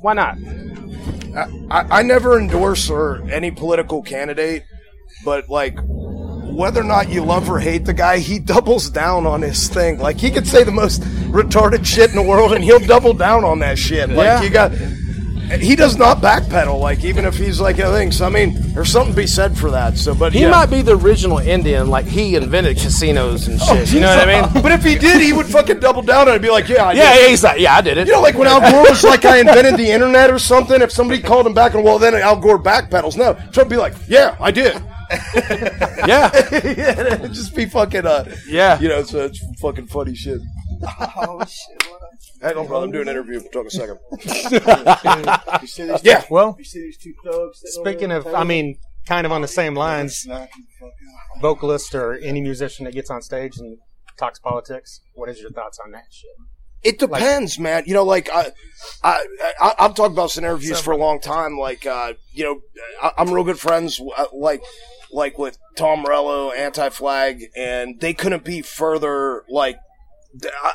why 0.00 0.14
not? 0.14 0.36
I, 1.70 1.98
I 1.98 2.02
never 2.02 2.38
endorse 2.38 2.88
or 2.90 3.22
any 3.30 3.50
political 3.50 4.02
candidate, 4.02 4.64
but 5.24 5.48
like 5.48 5.78
whether 5.86 6.80
or 6.80 6.84
not 6.84 7.08
you 7.08 7.24
love 7.24 7.48
or 7.50 7.60
hate 7.60 7.84
the 7.84 7.92
guy, 7.94 8.18
he 8.18 8.38
doubles 8.38 8.90
down 8.90 9.26
on 9.26 9.42
his 9.42 9.68
thing. 9.68 9.98
Like 9.98 10.18
he 10.18 10.30
could 10.30 10.46
say 10.46 10.64
the 10.64 10.72
most 10.72 11.02
retarded 11.30 11.84
shit 11.86 12.10
in 12.10 12.16
the 12.16 12.22
world, 12.22 12.52
and 12.52 12.64
he'll 12.64 12.80
double 12.80 13.14
down 13.14 13.44
on 13.44 13.60
that 13.60 13.78
shit. 13.78 14.08
Like 14.10 14.24
Yeah. 14.24 14.42
you 14.42 14.50
got. 14.50 14.72
He 15.48 15.74
does 15.76 15.96
not 15.96 16.18
backpedal, 16.18 16.78
like 16.80 17.04
even 17.04 17.24
if 17.24 17.36
he's 17.36 17.58
like 17.60 17.78
a 17.78 17.90
thing. 17.92 18.12
So 18.12 18.26
I 18.26 18.28
mean, 18.28 18.54
there's 18.74 18.90
something 18.90 19.12
to 19.14 19.16
be 19.16 19.26
said 19.26 19.56
for 19.56 19.70
that. 19.70 19.96
So, 19.96 20.14
but 20.14 20.32
He 20.32 20.42
yeah. 20.42 20.50
might 20.50 20.66
be 20.66 20.82
the 20.82 20.96
original 20.96 21.38
Indian. 21.38 21.88
Like, 21.88 22.04
he 22.06 22.34
invented 22.36 22.76
casinos 22.76 23.48
and 23.48 23.60
shit. 23.60 23.92
you 23.92 24.00
know 24.00 24.14
what 24.14 24.28
I 24.28 24.42
mean? 24.42 24.62
But 24.62 24.72
if 24.72 24.84
he 24.84 24.96
did, 24.96 25.20
he 25.22 25.32
would 25.32 25.46
fucking 25.46 25.80
double 25.80 26.02
down 26.02 26.22
on 26.22 26.28
it 26.28 26.32
and 26.34 26.42
be 26.42 26.50
like, 26.50 26.68
"Yeah, 26.68 26.84
I 26.84 26.92
Yeah, 26.92 27.14
did. 27.14 27.22
yeah, 27.22 27.28
he's 27.28 27.42
like, 27.44 27.60
yeah, 27.60 27.76
I 27.76 27.80
did 27.80 27.96
it. 27.98 28.06
You 28.06 28.12
know, 28.14 28.20
like 28.20 28.36
when 28.36 28.46
Al 28.48 28.60
Gore 28.60 28.82
was 28.88 29.02
like, 29.04 29.24
I 29.24 29.38
invented 29.40 29.76
the 29.76 29.90
internet 29.90 30.30
or 30.30 30.38
something. 30.38 30.82
If 30.82 30.92
somebody 30.92 31.22
called 31.22 31.46
him 31.46 31.54
back 31.54 31.74
and 31.74 31.82
well, 31.82 31.98
then 31.98 32.14
Al 32.14 32.36
Gore 32.36 32.58
backpedals. 32.62 33.16
No, 33.16 33.34
Trump 33.52 33.56
would 33.56 33.68
be 33.70 33.76
like, 33.76 33.94
yeah, 34.08 34.36
I 34.40 34.50
did. 34.50 34.74
yeah, 36.06 36.30
yeah, 36.62 37.26
just 37.28 37.56
be 37.56 37.64
fucking, 37.64 38.04
uh, 38.06 38.24
yeah. 38.46 38.78
you 38.78 38.88
know, 38.88 38.98
it's, 38.98 39.14
uh, 39.14 39.20
it's 39.24 39.42
fucking 39.60 39.86
funny 39.86 40.14
shit. 40.14 40.40
Oh 41.16 41.42
shit! 41.46 41.88
Hang 42.40 42.56
on, 42.56 42.66
brother. 42.66 42.86
I'm 42.86 42.92
doing 42.92 43.08
an 43.08 43.14
interview. 43.14 43.40
Talk 43.52 43.66
a 43.66 43.70
second. 43.70 43.98
You 45.62 45.66
see 45.66 45.84
these, 45.86 46.04
Yeah. 46.04 46.24
Well, 46.30 46.54
you 46.58 46.64
see 46.64 46.80
these 46.80 46.98
two 46.98 47.14
thugs? 47.24 47.60
sitting 47.60 47.80
over 47.80 47.90
speaking 47.90 48.08
there 48.10 48.18
of, 48.18 48.26
on 48.28 48.34
I 48.34 48.38
the 48.40 48.44
mean, 48.44 48.78
kind 49.06 49.26
of 49.26 49.32
on 49.32 49.42
the 49.42 49.48
same 49.48 49.74
lines, 49.74 50.22
table? 50.22 50.38
The 50.38 50.48
fuck 50.80 50.88
out. 51.36 51.42
vocalist 51.42 51.94
or 51.94 52.14
any 52.18 52.40
musician 52.40 52.84
that 52.84 52.94
gets 52.94 53.10
on 53.10 53.22
stage 53.22 53.58
and 53.58 53.78
talks 54.16 54.38
politics. 54.38 55.00
What 55.14 55.28
is 55.28 55.40
your 55.40 55.50
thoughts 55.50 55.78
on 55.84 55.90
that 55.92 56.04
shit? 56.10 56.30
It 56.84 57.00
depends, 57.00 57.58
man. 57.58 57.82
You 57.86 57.94
know, 57.94 58.04
like 58.04 58.30
I, 58.32 58.52
I, 59.02 59.26
I, 59.60 59.74
I've 59.80 59.94
talked 59.96 60.12
about 60.12 60.26
this 60.26 60.38
in 60.38 60.44
interviews 60.44 60.78
for 60.80 60.92
a 60.92 60.96
long 60.96 61.20
time. 61.20 61.58
Like, 61.58 61.84
uh, 61.86 62.12
you 62.32 62.44
know, 62.44 62.60
I, 63.02 63.12
I'm 63.18 63.30
real 63.32 63.42
good 63.44 63.58
friends, 63.58 64.00
uh, 64.16 64.26
like, 64.32 64.62
like 65.12 65.38
with 65.38 65.58
Tom 65.76 66.02
Morello, 66.02 66.52
Anti 66.52 66.90
Flag, 66.90 67.42
and 67.56 67.98
they 68.00 68.14
couldn't 68.14 68.44
be 68.44 68.62
further, 68.62 69.42
like. 69.50 69.76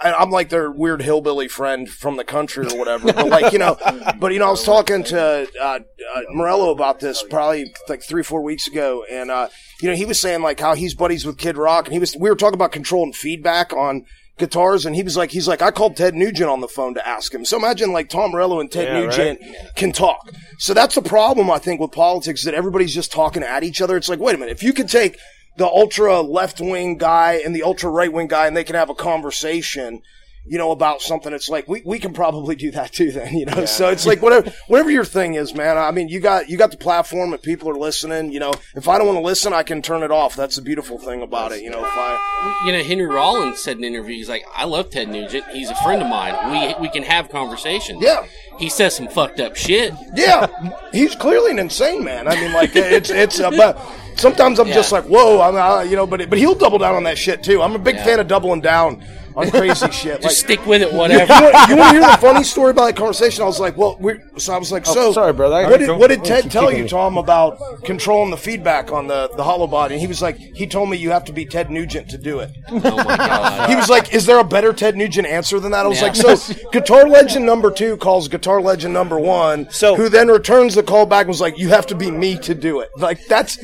I, 0.04 0.16
I'm 0.18 0.32
like 0.32 0.50
their 0.50 0.72
weird 0.72 1.02
hillbilly 1.02 1.48
friend 1.48 1.88
from 1.88 2.18
the 2.18 2.24
country 2.24 2.66
or 2.66 2.78
whatever, 2.78 3.14
but 3.14 3.28
like 3.28 3.54
you 3.54 3.60
know, 3.60 3.78
but 4.20 4.34
you 4.34 4.40
know, 4.40 4.48
I 4.48 4.52
was 4.52 4.64
talking 4.64 5.04
to 5.06 5.48
uh, 5.62 5.80
uh, 6.16 6.22
Morello 6.32 6.72
about 6.72 7.00
this 7.00 7.24
probably 7.30 7.72
like 7.88 8.04
three, 8.04 8.24
four 8.24 8.42
weeks 8.42 8.68
ago, 8.68 9.06
and 9.10 9.30
uh, 9.30 9.50
you 9.82 9.90
know, 9.90 9.96
he 9.96 10.06
was 10.06 10.20
saying 10.20 10.42
like 10.42 10.60
how 10.60 10.74
he's 10.74 10.96
buddies 10.96 11.26
with 11.26 11.38
Kid 11.38 11.58
Rock, 11.58 11.86
and 11.86 11.94
he 11.94 12.00
was 12.00 12.16
we 12.18 12.30
were 12.30 12.36
talking 12.36 12.56
about 12.56 12.72
control 12.72 13.04
and 13.04 13.16
feedback 13.16 13.74
on 13.74 14.06
guitars, 14.38 14.86
and 14.86 14.96
he 14.96 15.04
was 15.04 15.16
like, 15.16 15.30
he's 15.30 15.48
like, 15.48 15.62
I 15.62 15.70
called 15.70 15.96
Ted 15.96 16.16
Nugent 16.16 16.50
on 16.50 16.60
the 16.60 16.68
phone 16.68 16.96
to 16.96 17.08
ask 17.08 17.34
him. 17.34 17.46
So 17.46 17.58
imagine 17.58 17.94
like 17.94 18.10
Tom 18.10 18.32
Morello 18.32 18.60
and 18.60 18.72
Ted 18.72 18.88
Yeah, 18.88 19.02
Nugent 19.02 19.40
can 19.76 19.92
talk. 19.92 20.30
So 20.58 20.74
that's 20.74 20.96
the 20.96 21.02
problem 21.04 21.52
I 21.52 21.60
think 21.60 21.80
with 21.80 21.92
politics 21.92 22.44
that 22.46 22.56
everybody's 22.56 22.94
just 22.94 23.12
talking 23.12 23.44
at 23.44 23.64
each 23.64 23.82
other. 23.82 23.96
It's 23.98 24.10
like, 24.10 24.20
wait 24.20 24.36
a 24.36 24.38
minute, 24.40 24.52
if 24.52 24.64
you 24.64 24.74
could 24.74 24.90
take 24.90 25.18
the 25.58 25.66
ultra 25.68 26.22
left 26.22 26.60
wing 26.60 26.98
guy 26.98 27.42
and 27.44 27.56
the 27.56 27.64
ultra 27.64 27.90
right 27.90 28.12
wing 28.12 28.28
guy, 28.28 28.48
and 28.48 28.58
they 28.58 28.64
can 28.64 28.76
have 28.76 28.90
a 28.90 28.96
conversation. 28.96 30.02
You 30.46 30.58
know 30.58 30.72
about 30.72 31.02
something. 31.02 31.32
It's 31.32 31.48
like 31.48 31.70
we, 31.70 31.82
we 31.86 32.00
can 32.00 32.12
probably 32.12 32.58
do 32.58 32.70
that 32.72 32.92
too. 32.92 33.12
Then 33.14 33.34
you 33.34 33.46
know. 33.46 33.64
So 33.64 33.88
it's 33.88 34.06
like 34.06 34.22
whatever 34.22 34.52
whatever 34.68 34.92
your 34.92 35.06
thing 35.06 35.36
is, 35.36 35.54
man. 35.56 35.78
I 35.78 35.92
mean, 35.92 36.10
you 36.10 36.20
got 36.20 36.50
you 36.50 36.58
got 36.58 36.72
the 36.72 36.78
platform 36.78 37.32
and 37.32 37.42
people 37.42 37.70
are 37.70 37.78
listening. 37.78 38.34
You 38.34 38.42
know, 38.42 38.54
if 38.76 38.90
I 38.90 38.98
don't 38.98 39.08
want 39.08 39.20
to 39.20 39.24
listen, 39.24 39.54
I 39.54 39.64
can 39.64 39.82
turn 39.82 40.04
it 40.04 40.12
off. 40.12 40.36
That's 40.36 40.58
the 40.58 40.62
beautiful 40.62 40.98
thing 40.98 41.22
about 41.22 41.54
it. 41.54 41.62
You 41.62 41.70
know, 41.70 41.80
if 41.80 41.92
I 41.94 42.64
You 42.66 42.74
know, 42.74 42.84
Henry 42.84 43.06
Rollins 43.06 43.60
said 43.60 43.78
in 43.78 43.86
an 43.86 43.94
interview, 43.94 44.16
he's 44.16 44.28
like, 44.28 44.44
"I 44.54 44.66
love 44.66 44.90
Ted 44.90 45.08
Nugent. 45.08 45.48
He's 45.48 45.70
a 45.70 45.76
friend 45.76 46.02
of 46.02 46.10
mine. 46.10 46.36
We 46.52 46.76
we 46.82 46.90
can 46.90 47.04
have 47.04 47.30
conversations." 47.30 48.04
Yeah. 48.04 48.26
He 48.60 48.70
says 48.70 48.98
some 48.98 49.08
fucked 49.08 49.40
up 49.40 49.56
shit. 49.56 49.94
Yeah, 50.14 50.48
he's 50.92 51.16
clearly 51.16 51.52
an 51.52 51.60
insane 51.60 52.04
man. 52.04 52.28
I 52.28 52.36
mean, 52.36 52.52
like 52.52 52.76
it's 52.76 53.10
it's 53.10 53.40
about. 53.40 53.80
Sometimes 54.16 54.60
I'm 54.60 54.68
just 54.68 54.92
like, 54.92 55.06
whoa, 55.06 55.42
I'm 55.42 55.56
uh, 55.56 55.82
you 55.82 55.96
know, 55.96 56.06
but 56.08 56.30
but 56.30 56.38
he'll 56.38 56.56
double 56.56 56.78
down 56.78 56.96
on 56.96 57.04
that 57.04 57.18
shit 57.18 57.44
too. 57.44 57.62
I'm 57.62 57.76
a 57.76 57.80
big 57.80 57.96
Yeah. 57.96 58.06
fan 58.06 58.20
of 58.20 58.28
doubling 58.28 58.62
down 58.62 59.04
on 59.36 59.50
crazy 59.52 59.90
shit. 59.92 60.22
Just 60.22 60.24
Like, 60.24 60.32
stick 60.32 60.66
with 60.66 60.82
it, 60.82 60.94
whatever. 60.94 61.32
want, 61.32 61.70
you 61.70 61.76
want 61.78 61.96
to 61.96 62.00
hear 62.02 62.12
the 62.12 62.18
funny 62.20 62.44
story 62.44 62.72
about 62.72 62.86
that 62.88 62.96
conversation? 62.96 63.44
I 63.44 63.46
was 63.48 63.60
like, 63.60 63.78
well, 63.78 63.98
we're, 64.00 64.22
so 64.38 64.54
I 64.54 64.58
was 64.58 64.72
like, 64.72 64.88
oh, 64.88 64.94
so 64.94 65.00
Oh, 65.08 65.12
sorry, 65.14 65.34
brother. 65.34 65.70
What 65.70 65.80
did, 65.80 65.90
what 65.90 66.08
did 66.10 66.24
Ted 66.24 66.50
tell 66.52 66.72
you, 66.72 66.84
me. 66.84 66.90
Tom, 66.90 67.18
about 67.18 67.84
controlling 67.84 68.32
the 68.32 68.38
feedback 68.38 68.92
on 68.92 69.08
the 69.08 69.30
the 69.36 69.44
hollow 69.44 69.68
body? 69.68 69.96
And 69.96 70.02
he 70.02 70.08
was 70.08 70.22
like, 70.22 70.38
he 70.38 70.66
told 70.68 70.90
me 70.90 70.98
you 70.98 71.10
have 71.12 71.26
to 71.26 71.34
be 71.34 71.46
Ted 71.46 71.70
Nugent 71.70 72.10
to 72.12 72.18
do 72.18 72.40
it. 72.40 72.52
oh 72.70 72.80
my 72.80 73.18
god. 73.18 73.70
He 73.70 73.76
was 73.76 73.90
like, 73.90 74.14
"Is 74.14 74.26
there 74.26 74.40
a 74.40 74.44
better 74.44 74.72
Ted 74.74 74.96
Nugent 74.96 75.28
answer 75.28 75.60
than 75.60 75.72
that?" 75.72 75.86
I 75.86 75.90
was 75.90 76.00
Yeah. 76.02 76.08
like, 76.08 76.16
"So, 76.38 76.54
Guitar 76.72 77.08
Legend 77.08 77.46
number 77.46 77.70
two 77.72 77.98
calls 77.98 78.28
Guitar 78.28 78.62
Legend 78.62 78.94
number 78.94 79.20
one, 79.20 79.68
So- 79.72 79.96
who 79.96 80.10
then 80.10 80.28
returns 80.30 80.76
the 80.76 80.84
call 80.84 81.06
back 81.06 81.22
and 81.22 81.30
was 81.30 81.42
like, 81.42 81.58
"You 81.58 81.70
have 81.70 81.86
to 81.88 81.96
be 81.96 82.10
me 82.12 82.38
to 82.40 82.54
do 82.56 82.80
it." 82.82 82.90
Like 82.98 83.26
that's 83.28 83.58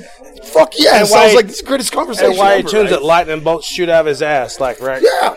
fuck 0.43 0.73
yeah. 0.77 0.99
And 0.99 1.07
so 1.07 1.15
I 1.17 1.25
was 1.25 1.31
why- 1.33 1.35
like, 1.35 1.45
"This 1.47 1.55
is 1.55 1.61
the 1.61 1.67
greatest 1.67 1.91
conversation." 1.91 2.31
And 2.31 2.37
why 2.37 2.53
he 2.55 2.59
ever, 2.59 2.69
tunes 2.69 2.91
right? 2.91 2.99
it 2.99 3.03
lightning 3.03 3.39
bolts 3.41 3.67
shoot 3.67 3.89
out 3.89 4.01
of 4.01 4.05
his 4.07 4.21
ass, 4.21 4.59
like 4.59 4.79
right? 4.81 5.01
Yeah, 5.01 5.35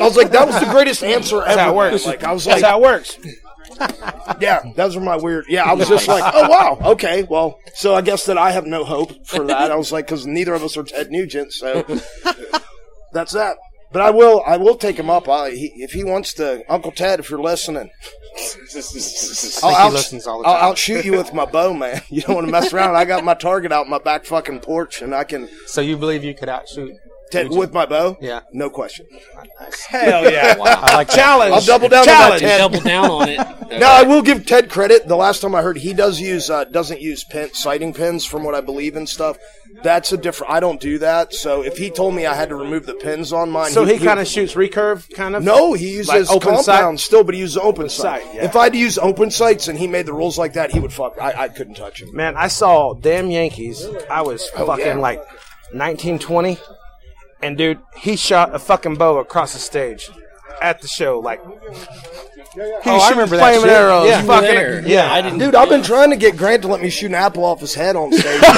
I 0.00 0.04
was 0.04 0.16
like, 0.16 0.30
that 0.30 0.46
was 0.46 0.58
the 0.60 0.66
greatest 0.70 1.02
answer 1.02 1.36
ever. 1.42 1.44
That's 1.46 1.60
how 1.60 1.72
it 1.72 1.76
works. 1.76 2.06
Like 2.06 2.24
I 2.24 2.32
was 2.32 2.44
That's 2.44 2.62
like, 2.62 2.70
how 2.70 2.78
it 2.78 2.82
works. 2.82 3.18
yeah, 4.40 4.62
those 4.76 4.96
were 4.96 5.02
my 5.02 5.16
weird. 5.16 5.44
Yeah, 5.48 5.64
I 5.64 5.74
was 5.74 5.88
just 5.88 6.08
like, 6.08 6.24
oh 6.34 6.48
wow, 6.48 6.78
okay, 6.92 7.22
well, 7.24 7.58
so 7.74 7.94
I 7.94 8.00
guess 8.00 8.26
that 8.26 8.36
I 8.38 8.50
have 8.50 8.66
no 8.66 8.84
hope 8.84 9.26
for 9.26 9.44
that. 9.46 9.70
I 9.70 9.76
was 9.76 9.92
like, 9.92 10.06
because 10.06 10.26
neither 10.26 10.54
of 10.54 10.62
us 10.64 10.76
are 10.76 10.82
Ted 10.82 11.10
Nugent, 11.10 11.52
so 11.52 11.82
that's 13.12 13.32
that. 13.32 13.56
But 13.90 14.02
I 14.02 14.10
will, 14.10 14.42
I 14.46 14.58
will 14.58 14.74
take 14.76 14.96
him 14.96 15.08
up. 15.08 15.28
I, 15.28 15.50
he, 15.50 15.72
if 15.76 15.92
he 15.92 16.04
wants 16.04 16.34
to, 16.34 16.62
Uncle 16.70 16.92
Ted, 16.92 17.20
if 17.20 17.30
you're 17.30 17.40
listening, 17.40 17.90
I'll, 19.62 19.70
he 19.70 19.76
out, 19.76 19.92
listens 19.94 20.26
all 20.26 20.42
the 20.42 20.48
I'll 20.48 20.54
time. 20.60 20.64
outshoot 20.70 21.04
you 21.06 21.12
with 21.12 21.32
my 21.32 21.46
bow, 21.46 21.72
man. 21.72 22.02
You 22.10 22.20
don't 22.22 22.34
want 22.34 22.46
to 22.46 22.52
mess 22.52 22.72
around. 22.74 22.96
I 22.96 23.04
got 23.06 23.24
my 23.24 23.34
target 23.34 23.72
out 23.72 23.88
my 23.88 23.98
back 23.98 24.26
fucking 24.26 24.60
porch, 24.60 25.00
and 25.00 25.14
I 25.14 25.24
can 25.24 25.48
So 25.66 25.80
you 25.80 25.96
believe 25.96 26.22
you 26.22 26.34
could 26.34 26.48
outshoot? 26.50 26.92
Ted 27.30 27.50
with 27.50 27.72
my 27.72 27.86
bow. 27.86 28.16
Yeah. 28.20 28.40
no 28.52 28.70
question. 28.70 29.06
Hell 29.88 30.30
yeah! 30.30 30.56
Wow. 30.58 30.80
I 30.82 30.94
like 30.96 31.08
that. 31.08 31.16
Challenge. 31.16 31.54
I'll 31.54 31.60
double 31.60 31.88
down 31.88 32.00
on 32.00 32.06
that, 32.06 32.40
Challenge. 32.40 32.72
Double 32.74 32.80
down 32.80 33.10
on 33.10 33.28
it. 33.28 33.38
Now 33.78 33.92
I 33.92 34.02
will 34.02 34.22
give 34.22 34.46
Ted 34.46 34.70
credit. 34.70 35.06
The 35.06 35.14
last 35.16 35.40
time 35.42 35.54
I 35.54 35.60
heard, 35.60 35.76
he 35.76 35.92
does 35.92 36.18
use 36.18 36.48
uh, 36.48 36.64
doesn't 36.64 37.02
use 37.02 37.22
pin, 37.24 37.52
sighting 37.52 37.92
pins, 37.92 38.24
from 38.24 38.42
what 38.42 38.54
I 38.54 38.62
believe 38.62 38.96
and 38.96 39.06
stuff. 39.06 39.36
That's 39.82 40.10
a 40.12 40.16
different. 40.16 40.54
I 40.54 40.58
don't 40.60 40.80
do 40.80 40.98
that. 41.00 41.34
So 41.34 41.62
if 41.62 41.76
he 41.76 41.90
told 41.90 42.14
me 42.14 42.24
I 42.24 42.32
had 42.34 42.48
to 42.48 42.56
remove 42.56 42.86
the 42.86 42.94
pins 42.94 43.30
on 43.32 43.50
mine, 43.50 43.70
So 43.70 43.84
he 43.84 43.98
kind 43.98 44.18
of 44.20 44.26
shoots 44.26 44.54
recurve, 44.54 45.06
kind 45.14 45.36
of. 45.36 45.42
no, 45.44 45.74
he 45.74 45.90
uses 45.90 46.08
Like 46.08 46.30
open 46.30 46.54
compound 46.54 46.98
sight? 46.98 47.04
still, 47.06 47.24
but 47.24 47.34
he 47.34 47.40
uses 47.40 47.58
open 47.58 47.90
sight. 47.90 48.22
sight, 48.22 48.34
yeah. 48.34 48.44
If 48.46 48.56
I 48.56 48.64
had 48.64 48.72
to 48.72 48.78
use 48.78 48.96
open 48.96 49.30
sights 49.30 49.68
and 49.68 49.78
he 49.78 49.86
made 49.86 50.06
the 50.06 50.14
rules 50.14 50.38
like 50.38 50.54
that, 50.54 50.70
he 50.72 50.80
would 50.80 50.92
fuck. 50.92 51.16
I, 51.20 51.42
I 51.44 51.48
couldn't 51.48 51.74
touch 51.74 52.00
him. 52.00 52.08
Man, 52.16 52.36
I 52.38 52.48
saw 52.48 52.94
damn 52.94 53.30
Yankees. 53.30 53.86
I 54.10 54.22
was 54.22 54.48
fucking 54.48 54.66
Oh, 54.70 54.76
yeah. 54.78 54.94
like 54.94 55.18
1920, 55.72 56.56
and 57.42 57.56
dude, 57.58 57.78
he 57.96 58.16
shot 58.16 58.54
a 58.54 58.58
fucking 58.58 58.96
bow 58.96 59.18
across 59.18 59.52
the 59.52 59.58
stage 59.58 60.08
at 60.60 60.80
the 60.82 60.88
show. 60.88 61.20
Like, 61.20 61.40
he 61.44 62.60
Oh, 62.90 62.98
I 62.98 63.10
remember 63.10 63.36
that 63.36 63.42
flaming 63.42 63.60
shit. 63.60 63.68
arrows. 63.70 64.08
Yeah. 64.08 64.22
fucking, 64.22 64.54
There. 64.54 64.88
yeah. 64.88 65.12
I 65.12 65.20
didn't. 65.20 65.38
Dude, 65.38 65.54
I've 65.54 65.68
been 65.68 65.82
trying 65.82 66.10
to 66.10 66.16
get 66.16 66.36
Grant 66.36 66.62
to 66.62 66.68
let 66.68 66.80
me 66.80 66.90
shoot 66.90 67.06
an 67.06 67.14
apple 67.14 67.44
off 67.44 67.60
his 67.60 67.74
head 67.74 67.94
on 67.94 68.10
stage. 68.12 68.40
he 68.40 68.48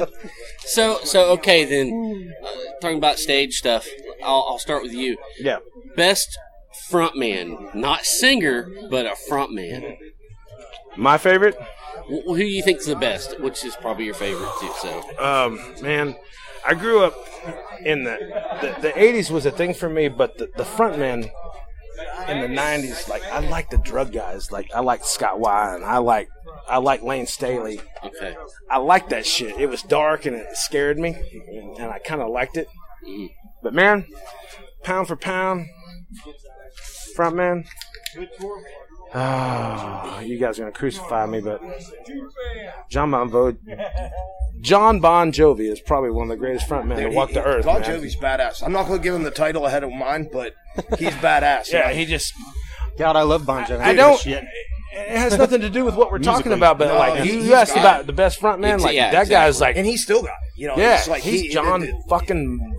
it. 0.02 0.08
So 0.64 0.98
so 1.04 1.30
okay 1.32 1.64
then. 1.64 2.32
Uh, 2.42 2.48
talking 2.80 2.98
about 2.98 3.18
stage 3.18 3.54
stuff, 3.54 3.86
I'll, 4.24 4.46
I'll 4.50 4.58
start 4.58 4.82
with 4.82 4.92
you. 4.92 5.18
yeah. 5.40 5.58
Best 5.96 6.38
frontman, 6.90 7.74
not 7.74 8.06
singer, 8.06 8.70
but 8.88 9.04
a 9.04 9.14
frontman. 9.30 9.96
My 10.96 11.18
favorite, 11.18 11.56
Who 12.08 12.36
do 12.36 12.44
you 12.44 12.62
think's 12.62 12.86
the 12.86 12.96
best? 12.96 13.38
Which 13.40 13.64
is 13.64 13.76
probably 13.76 14.06
your 14.06 14.14
favorite 14.14 14.48
too. 14.60 14.70
So 14.80 15.02
um, 15.18 15.60
man, 15.82 16.16
I 16.64 16.74
grew 16.74 17.04
up 17.04 17.14
in 17.84 18.04
the, 18.04 18.18
the 18.60 18.80
the 18.80 18.92
'80s 18.92 19.30
was 19.30 19.46
a 19.46 19.50
thing 19.50 19.74
for 19.74 19.88
me, 19.88 20.08
but 20.08 20.38
the, 20.38 20.50
the 20.56 20.64
front 20.64 20.98
man 20.98 21.30
in 22.28 22.40
the 22.40 22.48
'90s, 22.48 23.08
like 23.08 23.24
I 23.24 23.40
like 23.40 23.70
the 23.70 23.78
drug 23.78 24.12
guys, 24.12 24.52
like 24.52 24.70
I 24.74 24.80
like 24.80 25.04
Scott 25.04 25.38
Weiland, 25.38 25.82
I 25.84 25.98
like 25.98 26.28
I 26.68 26.78
like 26.78 27.02
Layne 27.02 27.26
Staley, 27.26 27.80
okay, 28.04 28.36
I 28.70 28.78
liked 28.78 29.10
that 29.10 29.26
shit. 29.26 29.58
It 29.58 29.68
was 29.68 29.82
dark 29.82 30.26
and 30.26 30.36
it 30.36 30.56
scared 30.56 30.98
me, 30.98 31.16
and 31.78 31.90
I 31.90 31.98
kind 31.98 32.22
of 32.22 32.30
liked 32.30 32.56
it. 32.56 32.68
Mm-hmm. 33.06 33.26
But 33.62 33.74
man, 33.74 34.06
pound 34.82 35.08
for 35.08 35.16
pound, 35.16 35.66
front 37.14 37.36
man. 37.36 37.64
Oh, 39.14 40.20
you 40.24 40.38
guys 40.38 40.58
are 40.58 40.62
gonna 40.62 40.72
crucify 40.72 41.26
me, 41.26 41.40
but 41.40 41.60
Jon 42.88 43.10
Bon 43.10 43.30
Jovi, 43.30 43.56
Jon 44.62 45.00
Bon 45.00 45.32
Jovi 45.32 45.70
is 45.70 45.80
probably 45.80 46.10
one 46.10 46.24
of 46.24 46.28
the 46.30 46.36
greatest 46.36 46.68
frontmen 46.68 46.96
to 46.96 47.08
walk 47.08 47.32
the 47.32 47.44
earth. 47.44 47.64
Bon 47.64 47.80
man. 47.80 47.90
Jovi's 47.90 48.16
badass. 48.16 48.62
I'm 48.62 48.72
not 48.72 48.86
going 48.86 49.00
to 49.00 49.02
give 49.02 49.14
him 49.14 49.24
the 49.24 49.30
title 49.30 49.66
ahead 49.66 49.82
of 49.82 49.90
mine, 49.92 50.28
but 50.32 50.54
he's 50.98 51.10
badass. 51.14 51.72
Yeah, 51.72 51.88
you 51.88 51.94
know? 51.94 51.98
he 51.98 52.06
just. 52.06 52.32
God, 52.96 53.16
I 53.16 53.22
love 53.22 53.44
Bon 53.44 53.64
Jovi. 53.64 53.80
I 53.80 53.94
don't. 53.94 54.24
Shit. 54.92 55.08
It 55.08 55.16
has 55.18 55.38
nothing 55.38 55.60
to 55.62 55.70
do 55.70 55.84
with 55.84 55.94
what 55.96 56.10
we're 56.12 56.18
talking 56.32 56.52
about, 56.52 56.78
but 56.78 56.88
No, 56.88 56.94
like 56.98 57.22
he- 57.22 57.32
you 57.34 57.40
he's 57.42 57.50
asked 57.50 57.74
got 57.74 57.80
about 57.80 58.06
the 58.06 58.12
best 58.12 58.38
front 58.38 58.60
man, 58.60 58.70
It's- 58.74 58.84
like 58.84 58.94
yeah, 58.94 59.10
that 59.12 59.28
guy's 59.28 59.60
like, 59.60 59.76
and 59.76 59.86
he's 59.86 60.02
still 60.02 60.22
got 60.22 60.30
it. 60.30 60.60
You 60.60 60.68
know, 60.68 60.76
yeah, 60.76 60.98
it's 60.98 61.08
like 61.08 61.22
he's 61.22 61.40
he, 61.42 61.48
John 61.48 61.82
it- 61.82 61.88
it- 61.90 61.94
fucking 62.08 62.76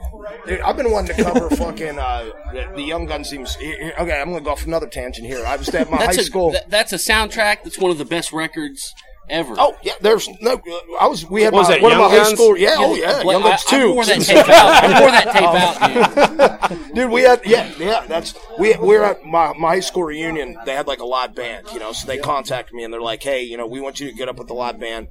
Dude, 0.48 0.62
I've 0.62 0.78
been 0.78 0.92
wanting 0.92 1.16
to 1.16 1.24
cover 1.24 1.50
fucking 1.50 1.98
uh, 2.00 2.30
the, 2.54 2.72
the 2.76 2.82
Young 2.84 3.06
Guns 3.06 3.30
teams. 3.30 3.56
here- 3.56 3.78
here- 3.82 3.94
Okay, 4.00 4.20
I'm 4.20 4.30
going 4.30 4.40
to 4.40 4.44
go 4.46 4.52
off 4.52 4.66
another 4.66 4.88
tangent 4.88 5.26
here. 5.28 5.44
I 5.46 5.56
was 5.58 5.70
at 5.70 5.90
my 5.90 5.98
that's 6.00 6.16
high 6.18 6.22
a 6.22 6.26
school. 6.26 6.52
that- 6.52 6.70
that's 6.70 6.94
a 6.94 6.98
soundtrack. 6.98 7.64
That's 7.64 7.78
one 7.78 7.92
of 7.92 7.98
the 7.98 8.06
best 8.06 8.32
records 8.32 8.94
ever. 9.30 9.56
Oh 9.58 9.76
yeah, 9.84 9.94
there's 10.02 10.28
no. 10.42 10.62
I 11.00 11.08
was. 11.08 11.30
We 11.30 11.44
had 11.44 11.54
Was 11.54 11.70
my, 11.70 11.76
it 11.78 11.82
one 11.82 11.92
of 11.92 11.98
my 11.98 12.14
Young 12.14 12.26
high 12.26 12.34
school. 12.34 12.58
Yeah, 12.58 12.76
oh 12.78 12.96
yeah, 12.96 13.24
Well, 13.24 13.40
Young 13.40 13.44
Guns 13.44 13.64
I, 13.72 13.76
I 13.76 13.80
two. 13.80 13.94
wore 13.94 14.06
that 14.06 14.22
tape 14.22 14.50
out. 14.50 14.84
I 14.84 15.02
wore 15.02 15.12
that 15.12 15.32
tape 15.32 15.44
oh. 16.70 16.70
out, 16.70 16.70
dude. 16.70 16.96
Dude, 16.96 17.12
we 17.12 17.22
had 17.22 17.42
yeah, 17.46 17.72
yeah. 17.78 18.06
That's 18.08 18.34
we 18.60 18.76
we 18.76 18.98
were 18.98 19.04
at 19.04 19.26
my, 19.26 19.54
my 19.54 19.70
high 19.70 19.80
school 19.80 20.04
reunion. 20.04 20.58
They 20.66 20.74
had 20.74 20.88
like 20.88 21.00
a 21.00 21.06
live 21.06 21.36
band, 21.36 21.68
you 21.74 21.80
know. 21.80 21.92
So 21.94 22.08
they 22.08 22.18
contacted 22.18 22.74
me 22.74 22.84
and 22.84 22.94
they're 22.94 23.02
like, 23.02 23.24
"Hey, 23.24 23.44
you 23.44 23.58
know, 23.58 23.68
we 23.68 23.82
want 23.82 24.00
you 24.00 24.10
to 24.10 24.16
get 24.16 24.30
up 24.30 24.38
with 24.38 24.48
the 24.48 24.54
live 24.54 24.80
band 24.80 25.08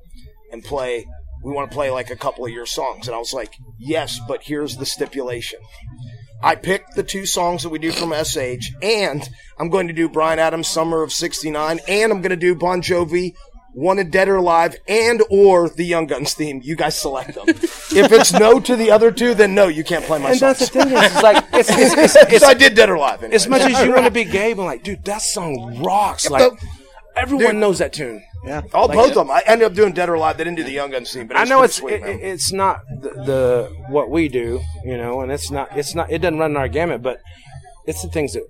and 0.50 0.62
play. 0.62 1.06
We 1.42 1.52
want 1.52 1.70
to 1.70 1.74
play 1.74 1.90
like 1.90 2.10
a 2.10 2.16
couple 2.16 2.44
of 2.44 2.50
your 2.52 2.66
songs." 2.66 3.06
And 3.08 3.14
I 3.14 3.18
was 3.18 3.32
like, 3.32 3.54
"Yes, 3.78 4.20
but 4.28 4.42
here's 4.42 4.76
the 4.76 4.86
stipulation." 4.86 5.60
I 6.44 6.56
picked 6.56 6.96
the 6.96 7.04
two 7.04 7.24
songs 7.24 7.62
that 7.62 7.68
we 7.68 7.78
do 7.78 7.92
from 7.92 8.12
SH, 8.12 8.72
and 8.82 9.28
I'm 9.60 9.68
going 9.68 9.86
to 9.86 9.92
do 9.94 10.08
Bryan 10.08 10.40
Adams' 10.40 10.66
"Summer 10.68 11.02
of 11.02 11.12
'69," 11.12 11.80
and 11.86 12.12
I'm 12.12 12.20
going 12.20 12.30
to 12.30 12.36
do 12.36 12.54
Bon 12.54 12.82
Jovi. 12.82 13.34
Wanted 13.74 14.10
Dead 14.10 14.28
or 14.28 14.36
Alive 14.36 14.76
and 14.86 15.22
or 15.30 15.68
the 15.70 15.84
Young 15.84 16.06
Guns 16.06 16.34
theme. 16.34 16.60
You 16.62 16.76
guys 16.76 17.00
select 17.00 17.34
them. 17.34 17.48
if 17.48 18.12
it's 18.12 18.32
no 18.32 18.60
to 18.60 18.76
the 18.76 18.90
other 18.90 19.10
two, 19.10 19.32
then 19.34 19.54
no, 19.54 19.68
you 19.68 19.82
can't 19.82 20.04
play 20.04 20.18
my 20.18 20.30
And 20.30 20.38
songs. 20.38 20.58
that's 20.58 20.70
the 20.70 20.84
thing 20.84 20.92
is, 20.92 21.02
it's 21.12 21.22
like 21.22 21.44
it's, 21.54 21.70
it's, 21.70 22.16
it's, 22.16 22.40
So 22.42 22.46
I 22.48 22.54
did 22.54 22.74
Dead 22.74 22.90
or 22.90 22.96
Alive. 22.96 23.20
Anyway. 23.22 23.34
as 23.34 23.48
much 23.48 23.62
as 23.62 23.82
you 23.82 23.92
want 23.92 24.04
to 24.04 24.10
be 24.10 24.24
gay, 24.24 24.52
but 24.52 24.64
like, 24.64 24.82
dude, 24.82 25.04
that 25.06 25.22
song 25.22 25.82
rocks. 25.82 26.28
Like 26.28 26.50
but- 26.50 26.58
everyone 27.16 27.52
dude. 27.54 27.60
knows 27.60 27.78
that 27.78 27.92
tune. 27.94 28.22
Yeah. 28.44 28.62
All 28.74 28.88
both 28.88 29.10
of 29.10 29.14
them. 29.14 29.30
I 29.30 29.42
ended 29.46 29.66
up 29.66 29.72
doing 29.74 29.92
Dead 29.92 30.08
or 30.08 30.14
Alive. 30.14 30.36
They 30.36 30.44
didn't 30.44 30.56
do 30.58 30.64
the 30.64 30.72
Young 30.72 30.90
Guns 30.90 31.12
theme, 31.12 31.26
but 31.28 31.36
I 31.38 31.44
know 31.44 31.62
it's 31.62 31.76
sweet, 31.76 31.94
it, 31.94 32.02
it- 32.02 32.20
it's 32.22 32.52
not 32.52 32.82
the, 33.00 33.10
the 33.24 33.72
what 33.88 34.10
we 34.10 34.28
do, 34.28 34.60
you 34.84 34.96
know, 34.98 35.20
and 35.22 35.30
it's 35.32 35.50
not 35.50 35.74
it's 35.76 35.94
not 35.94 36.10
it 36.10 36.18
doesn't 36.18 36.38
run 36.38 36.50
in 36.50 36.56
our 36.56 36.68
gamut, 36.68 37.00
but 37.02 37.20
it's 37.86 38.02
the 38.02 38.08
things 38.08 38.32
that 38.34 38.42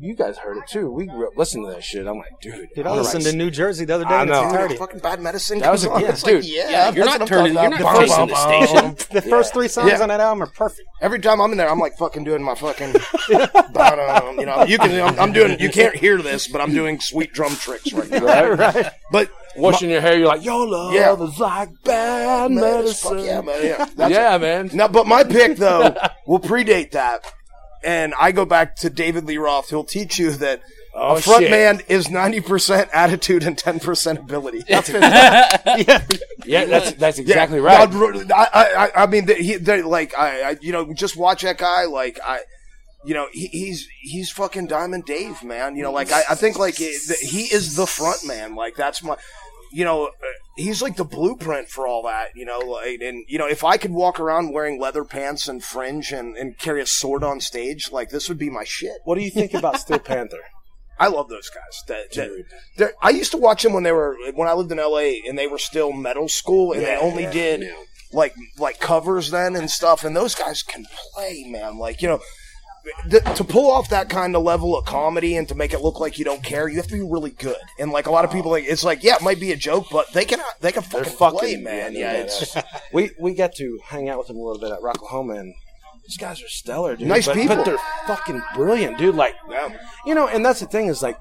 you 0.00 0.14
guys 0.14 0.38
heard 0.38 0.56
it 0.56 0.66
too. 0.66 0.90
We 0.90 1.06
grew 1.06 1.26
up 1.28 1.36
listening 1.36 1.66
to 1.66 1.72
that 1.72 1.84
shit. 1.84 2.06
I'm 2.06 2.16
like, 2.18 2.40
dude, 2.40 2.68
Dude, 2.74 2.86
I 2.86 2.90
I'm 2.92 2.96
listened 2.96 3.24
to 3.24 3.32
New 3.36 3.50
Jersey 3.50 3.84
the 3.84 3.94
other 3.96 4.04
day 4.04 4.14
I 4.14 4.22
in 4.22 4.28
its 4.28 4.32
know. 4.36 4.42
Dude, 4.42 4.50
entirety. 4.52 4.76
fucking 4.76 5.00
bad 5.00 5.20
medicine. 5.20 5.58
That 5.58 5.70
was 5.72 5.84
a- 5.84 5.90
on. 5.90 6.00
yeah, 6.00 6.08
It's 6.08 6.24
like, 6.24 6.34
dude. 6.36 6.44
yeah, 6.46 6.70
Yeah, 6.70 6.90
you're 6.92 7.04
not 7.04 7.26
turning. 7.26 7.52
You're 7.54 7.68
not 7.68 7.96
facing 7.98 8.26
the 8.26 8.32
Bum, 8.32 8.50
bum, 8.66 8.96
station. 8.96 8.96
The 9.20 9.22
first 9.22 9.52
three 9.52 9.68
songs 9.68 9.90
Yeah. 9.90 10.00
on 10.02 10.08
that 10.08 10.20
album 10.20 10.42
are 10.42 10.46
perfect. 10.52 10.88
Every 11.00 11.18
time 11.20 11.40
I'm 11.40 11.52
in 11.52 11.58
there, 11.58 11.68
I'm 11.68 11.78
like 11.78 11.96
fucking 11.98 12.24
doing 12.24 12.42
my 12.42 12.54
fucking, 12.54 12.92
ba-dum, 13.72 14.38
you 14.38 14.46
know. 14.46 14.64
You 14.64 14.78
can, 14.78 15.00
I'm, 15.00 15.18
I'm 15.18 15.32
doing. 15.32 15.58
You 15.60 15.70
can't 15.70 15.94
hear 15.96 16.20
this, 16.22 16.48
but 16.48 16.60
I'm 16.60 16.72
doing 16.72 17.00
sweet 17.00 17.32
drum 17.32 17.54
tricks 17.56 17.92
right 17.92 18.10
now. 18.10 18.24
right, 18.24 18.58
right. 18.74 18.86
But 19.12 19.30
Washing 19.56 19.90
your 19.90 20.00
hair, 20.00 20.16
you're 20.16 20.28
like, 20.28 20.44
your 20.44 20.64
love 20.66 20.92
Yeah. 20.94 21.12
is 21.20 21.38
like 21.40 21.70
bad 21.84 22.52
medicine. 22.52 23.16
fuck 23.18 23.24
yeah, 23.26 23.40
man, 23.40 23.64
yeah, 23.98 24.08
yeah, 24.08 24.38
man. 24.38 24.70
No, 24.72 24.86
but 24.86 25.08
my 25.08 25.24
pick 25.24 25.56
though 25.56 25.92
will 26.26 26.38
predate 26.38 26.92
that, 26.92 27.20
and 27.84 28.14
I 28.18 28.32
go 28.32 28.44
back 28.44 28.76
to 28.76 28.90
David 28.90 29.24
Lee 29.24 29.38
Roth. 29.38 29.70
He'll 29.70 29.84
teach 29.84 30.18
you 30.18 30.30
that 30.32 30.62
Oh, 30.92 31.14
a 31.16 31.20
front 31.20 31.42
shit. 31.42 31.50
man 31.52 31.80
is 31.88 32.10
ninety 32.10 32.40
percent 32.40 32.90
attitude 32.92 33.44
and 33.44 33.56
ten 33.56 33.78
percent 33.78 34.18
ability. 34.18 34.64
yeah. 34.68 34.80
Yeah, 36.44 36.64
that's 36.64 36.92
that's 36.92 37.18
Yeah, 37.18 37.22
exactly 37.22 37.60
right. 37.60 37.90
no, 37.92 38.34
I, 38.34 38.90
I, 38.96 39.02
I- 39.02 39.06
mean, 39.06 39.26
the- 39.26 39.34
he, 39.34 39.54
they 39.56 39.82
like, 39.82 40.18
I, 40.18 40.50
I, 40.50 40.56
you 40.60 40.72
know, 40.72 40.92
just 40.92 41.16
watch 41.16 41.42
that 41.42 41.58
guy. 41.58 41.84
Like, 41.84 42.18
I, 42.24 42.40
you 43.04 43.14
know, 43.14 43.26
he, 43.32 43.46
he's 43.48 43.86
he's 44.02 44.30
fucking 44.30 44.66
Diamond 44.66 45.04
Dave, 45.04 45.42
man. 45.44 45.76
You 45.76 45.82
know, 45.84 45.92
like 45.92 46.10
I, 46.12 46.22
I 46.30 46.34
think 46.34 46.58
like 46.58 46.80
it, 46.80 47.00
the, 47.06 47.14
he 47.24 47.42
is 47.42 47.76
the 47.76 47.86
front 47.86 48.26
man. 48.26 48.54
Like 48.56 48.74
that's 48.74 49.02
my, 49.02 49.16
you 49.72 49.84
know, 49.84 50.06
uh, 50.06 50.10
he's 50.56 50.82
like 50.82 50.96
the 50.96 51.04
blueprint 51.04 51.68
for 51.68 51.86
all 51.86 52.02
that. 52.04 52.30
You 52.34 52.44
know, 52.44 52.58
like 52.58 53.00
and 53.00 53.24
you 53.28 53.38
know, 53.38 53.46
if 53.48 53.64
I 53.64 53.76
could 53.76 53.92
walk 53.92 54.18
around 54.20 54.52
wearing 54.52 54.80
leather 54.80 55.04
pants 55.04 55.48
and 55.48 55.62
fringe 55.62 56.12
and, 56.12 56.36
and 56.36 56.58
carry 56.58 56.80
a 56.82 56.86
sword 56.86 57.22
on 57.24 57.40
stage, 57.40 57.90
like 57.92 58.10
this 58.10 58.28
would 58.28 58.38
be 58.38 58.50
my 58.50 58.64
shit. 58.64 58.98
What 59.04 59.16
do 59.16 59.22
you 59.22 59.30
think 59.30 59.54
about 59.54 59.80
Steel 59.80 59.98
Panther? 59.98 60.40
I 60.98 61.08
love 61.08 61.30
those 61.30 61.48
guys. 61.48 61.82
That, 61.88 62.12
that- 62.76 62.92
I 63.00 63.08
used 63.08 63.30
to 63.30 63.38
watch 63.38 63.62
them 63.62 63.72
when 63.72 63.84
they 63.84 63.92
were 63.92 64.16
when 64.34 64.48
I 64.48 64.52
lived 64.52 64.70
in 64.70 64.78
L.A. 64.78 65.22
and 65.26 65.38
they 65.38 65.46
were 65.46 65.56
still 65.58 65.92
metal 65.92 66.28
school 66.28 66.72
and 66.72 66.82
they 66.82 66.96
only 67.00 67.24
did 67.32 67.60
like 68.12 68.34
like 68.58 68.80
covers 68.80 69.30
then 69.30 69.56
and 69.56 69.70
stuff. 69.70 70.04
And 70.04 70.14
those 70.14 70.34
guys 70.34 70.62
can 70.62 70.84
play, 71.14 71.44
man. 71.48 71.78
Like 71.78 72.02
you 72.02 72.08
know, 72.08 72.20
th- 73.10 73.24
to 73.36 73.44
pull 73.44 73.70
off 73.70 73.88
that 73.90 74.08
kind 74.08 74.34
of 74.36 74.42
level 74.42 74.76
of 74.76 74.84
comedy 74.84 75.36
and 75.36 75.48
to 75.48 75.54
make 75.54 75.72
it 75.72 75.80
look 75.80 76.00
like 76.00 76.18
you 76.18 76.24
don't 76.24 76.42
care, 76.42 76.68
you 76.68 76.76
have 76.76 76.86
to 76.86 76.94
be 76.94 77.02
really 77.02 77.30
good. 77.30 77.56
And 77.78 77.90
like 77.90 78.06
a 78.06 78.10
lot 78.10 78.24
of 78.24 78.32
people, 78.32 78.50
like 78.50 78.64
it's 78.66 78.84
like 78.84 79.02
yeah, 79.02 79.16
it 79.16 79.22
might 79.22 79.40
be 79.40 79.52
a 79.52 79.56
joke, 79.56 79.86
but 79.90 80.12
they 80.12 80.24
can 80.24 80.40
they 80.60 80.72
can 80.72 80.82
fucking, 80.82 81.12
fucking- 81.12 81.38
play, 81.38 81.56
man. 81.56 81.94
yeah, 81.94 82.12
it's 82.12 82.56
we 82.92 83.10
we 83.18 83.34
got 83.34 83.54
to 83.56 83.78
hang 83.84 84.08
out 84.08 84.18
with 84.18 84.28
them 84.28 84.36
a 84.36 84.42
little 84.42 84.60
bit 84.60 84.72
at 84.72 84.80
Rocklahoma, 84.80 85.38
and 85.38 85.54
these 86.06 86.16
guys 86.16 86.42
are 86.42 86.48
stellar, 86.48 86.96
dude. 86.96 87.08
Nice 87.08 87.26
but, 87.26 87.36
people. 87.36 87.56
but 87.56 87.64
they're 87.64 87.78
fucking 88.06 88.42
brilliant, 88.54 88.98
dude. 88.98 89.14
Like, 89.14 89.34
yeah. 89.48 89.76
you 90.04 90.14
know, 90.14 90.26
and 90.26 90.44
that's 90.44 90.60
the 90.60 90.66
thing 90.66 90.88
is 90.88 91.02
like, 91.02 91.18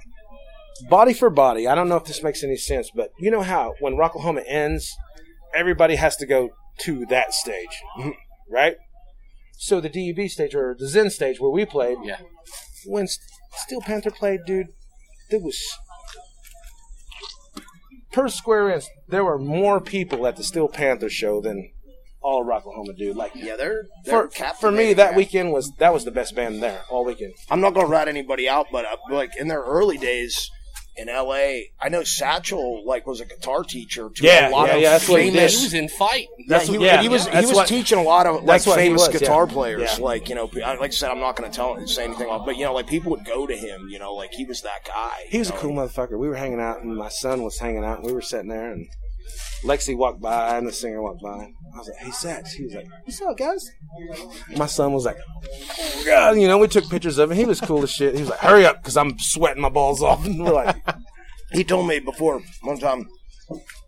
body 0.90 1.14
for 1.14 1.30
body. 1.30 1.68
I 1.68 1.76
don't 1.76 1.90
know 1.90 1.98
if 1.98 2.06
this 2.06 2.24
makes 2.24 2.44
any 2.44 2.58
sense, 2.58 2.90
but 2.94 3.12
you 3.20 3.30
know 3.30 3.42
how 3.42 3.76
when 3.80 3.94
Rocklahoma 3.94 4.44
ends, 4.48 4.96
everybody 5.54 5.96
has 5.96 6.16
to 6.18 6.26
go 6.26 6.50
to 6.80 7.06
that 7.08 7.34
stage, 7.34 7.84
mm-hmm. 7.98 8.10
right? 8.50 8.78
So 9.62 9.82
the 9.82 9.90
DUB 9.90 10.30
stage 10.30 10.56
or 10.56 10.74
the 10.80 10.88
Zen 10.88 11.10
stage 11.10 11.38
where 11.42 11.52
we 11.52 11.66
played, 11.66 11.98
Yeah. 12.04 12.20
when 12.86 13.08
Steel 13.58 13.82
Panther 13.82 14.10
played, 14.10 14.40
dude, 14.46 14.68
there 15.30 15.42
was 15.42 15.62
per 18.14 18.30
square 18.30 18.70
inch. 18.72 18.86
There 19.10 19.26
were 19.26 19.38
more 19.38 19.82
people 19.82 20.26
at 20.26 20.38
the 20.38 20.44
Steel 20.44 20.70
Panther 20.70 21.10
show 21.10 21.42
than 21.42 21.72
all 22.22 22.42
of 22.42 22.48
Rocklahoma, 22.48 22.96
dude. 22.98 23.18
Like 23.18 23.32
Yeah, 23.36 23.58
they're, 23.58 23.84
they're 24.06 24.30
for 24.30 24.46
for 24.62 24.72
me, 24.72 24.94
that 24.94 25.14
weekend 25.14 25.52
was 25.52 25.74
that 25.80 25.94
was 25.94 26.06
the 26.06 26.12
best 26.12 26.36
band 26.36 26.64
there 26.64 26.84
all 26.90 27.04
weekend. 27.04 27.34
I'm 27.52 27.60
not 27.60 27.74
gonna 27.74 27.88
rat 27.88 28.08
anybody 28.08 28.48
out, 28.48 28.68
but 28.72 28.86
uh, 28.86 28.96
like 29.12 29.36
in 29.38 29.50
their 29.50 29.62
early 29.62 29.98
days 29.98 30.50
in 31.00 31.10
L.A., 31.10 31.72
I 31.80 31.90
know 31.90 32.04
Satchel 32.04 32.86
like 32.86 33.08
was 33.08 33.22
a 33.22 33.26
guitar 33.26 33.64
teacher 33.64 34.10
to 34.10 34.24
Yeah, 34.24 34.50
a 34.50 34.52
lot 34.52 34.68
yeah, 34.68 34.76
of 34.76 34.82
yeah, 34.82 34.90
that's 34.92 35.08
what 35.10 35.22
he 35.22 35.32
did. 35.32 35.50
He 35.52 35.64
was 35.64 35.74
in 35.74 35.88
fight. 35.90 36.28
yeah, 36.48 36.60
he, 36.60 36.78
yeah, 36.78 37.02
he 37.02 37.10
was 37.10 37.26
yeah, 37.28 37.40
he 37.40 37.46
was 37.46 37.56
what- 37.56 37.68
teaching 37.68 37.98
a 37.98 38.04
lot 38.04 38.28
of 38.28 38.36
like 38.44 38.64
that's 38.64 38.66
famous 38.66 39.08
was, 39.08 39.14
yeah. 39.14 39.20
guitar 39.20 39.48
players. 39.48 39.98
Yeah. 39.98 40.04
Like 40.04 40.30
you 40.30 40.36
know, 40.36 40.50
like 40.54 40.80
I 40.82 40.90
said, 40.90 41.10
I'm 41.12 41.20
not 41.20 41.36
gonna 41.36 41.50
tell 41.52 41.86
say 41.88 42.04
anything 42.04 42.26
about, 42.28 42.46
but 42.46 42.58
you 42.58 42.66
know, 42.66 42.74
like 42.74 42.88
people 42.88 43.12
would 43.12 43.26
go 43.26 43.48
to 43.48 43.56
him. 43.56 43.88
You 43.90 44.00
know, 44.00 44.14
like 44.14 44.34
he 44.34 44.46
was 44.46 44.62
that 44.64 44.86
guy. 44.86 45.14
He 45.28 45.40
was 45.40 45.50
you 45.50 45.56
a 45.56 45.58
cool 45.58 45.72
motherfucker. 45.74 46.18
We 46.20 46.28
were 46.28 46.36
hanging 46.36 46.60
out, 46.60 46.82
and 46.84 46.96
my 46.96 47.10
son 47.10 47.44
was 47.44 47.58
hanging 47.60 47.84
out. 47.84 48.00
And 48.00 48.06
we 48.06 48.14
were 48.14 48.22
sitting 48.22 48.50
there, 48.50 48.72
and 48.72 48.88
Lexxi 49.64 49.96
walked 49.96 50.22
by, 50.22 50.58
and 50.58 50.68
the 50.68 50.72
singer 50.72 51.02
walked 51.02 51.22
by. 51.22 51.30
I 51.30 51.78
was 51.78 51.90
like, 51.90 51.98
"Hey, 51.98 52.10
Satch." 52.12 52.50
He 52.50 52.64
was 52.64 52.74
like, 52.74 52.88
"What's 53.04 53.22
up, 53.22 53.38
guys?" 53.38 53.70
My 54.58 54.66
son 54.66 54.94
was 54.94 55.06
like, 55.06 55.18
"Oh 55.80 56.04
God," 56.06 56.38
you 56.40 56.48
know. 56.48 56.58
We 56.58 56.68
took 56.68 56.90
pictures 56.90 57.18
of 57.18 57.32
him. 57.32 57.38
He 57.38 57.46
was 57.46 57.62
cool 57.62 57.84
as 57.84 57.92
shit. 57.92 58.16
He 58.16 58.22
was 58.22 58.30
like, 58.30 58.40
"Hurry 58.40 58.66
up, 58.66 58.78
because 58.82 58.98
I'm 58.98 59.18
sweating 59.20 59.62
my 59.62 59.70
balls 59.70 60.02
off." 60.02 60.26
And 60.30 60.44
we're 60.44 60.54
like, 60.54 60.76
He 61.52 61.64
told 61.64 61.88
me 61.88 62.00
before 62.00 62.42
one 62.62 62.78
time. 62.78 63.08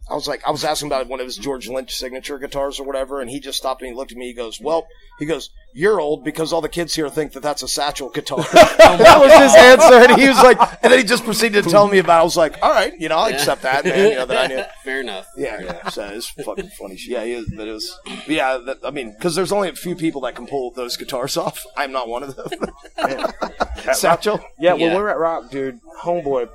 I 0.09 0.15
was 0.15 0.27
like, 0.27 0.41
I 0.45 0.51
was 0.51 0.65
asking 0.65 0.87
about 0.87 1.07
one 1.07 1.19
of 1.19 1.25
his 1.25 1.37
George 1.37 1.69
Lynch 1.69 1.95
signature 1.95 2.37
guitars 2.37 2.79
or 2.79 2.85
whatever, 2.85 3.21
and 3.21 3.29
he 3.29 3.39
just 3.39 3.57
stopped 3.57 3.81
me 3.81 3.89
and 3.89 3.97
looked 3.97 4.11
at 4.11 4.17
me. 4.17 4.27
He 4.27 4.33
goes, 4.33 4.59
"Well," 4.59 4.87
he 5.19 5.25
goes, 5.25 5.51
"You're 5.73 6.01
old 6.01 6.25
because 6.25 6.51
all 6.51 6.59
the 6.59 6.67
kids 6.67 6.93
here 6.95 7.07
think 7.07 7.33
that 7.33 7.41
that's 7.43 7.61
a 7.63 7.67
satchel 7.67 8.09
guitar." 8.09 8.39
that 8.51 9.19
was 9.19 9.31
his 9.31 9.55
answer, 9.55 10.11
and 10.11 10.19
he 10.19 10.27
was 10.27 10.37
like, 10.37 10.59
and 10.83 10.91
then 10.91 10.99
he 10.99 11.05
just 11.05 11.23
proceeded 11.23 11.63
to 11.63 11.69
tell 11.69 11.87
me 11.87 11.99
about. 11.99 12.17
it. 12.17 12.21
I 12.21 12.23
was 12.23 12.35
like, 12.35 12.57
"All 12.61 12.71
right, 12.71 12.93
you 12.99 13.07
know, 13.09 13.17
I'll 13.17 13.33
accept 13.33 13.61
that, 13.61 13.85
man." 13.85 14.09
You 14.09 14.15
know 14.15 14.25
that 14.25 14.51
I 14.51 14.53
knew. 14.53 14.63
Fair 14.83 15.01
enough. 15.01 15.27
Yeah, 15.37 15.61
yeah. 15.61 15.89
So 15.89 16.03
it's 16.07 16.29
fucking 16.29 16.71
funny. 16.77 16.97
shit. 16.97 17.11
Yeah, 17.11 17.23
he 17.23 17.33
is, 17.33 17.49
but 17.55 17.67
it 17.67 17.71
was. 17.71 17.97
Yeah, 18.27 18.57
that, 18.65 18.79
I 18.83 18.89
mean, 18.89 19.13
because 19.13 19.35
there's 19.35 19.51
only 19.51 19.69
a 19.69 19.75
few 19.75 19.95
people 19.95 20.21
that 20.21 20.35
can 20.35 20.47
pull 20.47 20.71
those 20.71 20.97
guitars 20.97 21.37
off. 21.37 21.63
I'm 21.77 21.91
not 21.91 22.09
one 22.09 22.23
of 22.23 22.35
them. 22.35 22.49
Satchel. 23.93 24.43
"Yeah, 24.59 24.73
when 24.73 24.91
we 24.93 24.99
were 24.99 25.09
at 25.09 25.19
Rock, 25.19 25.51
dude, 25.51 25.79
homeboy 26.03 26.49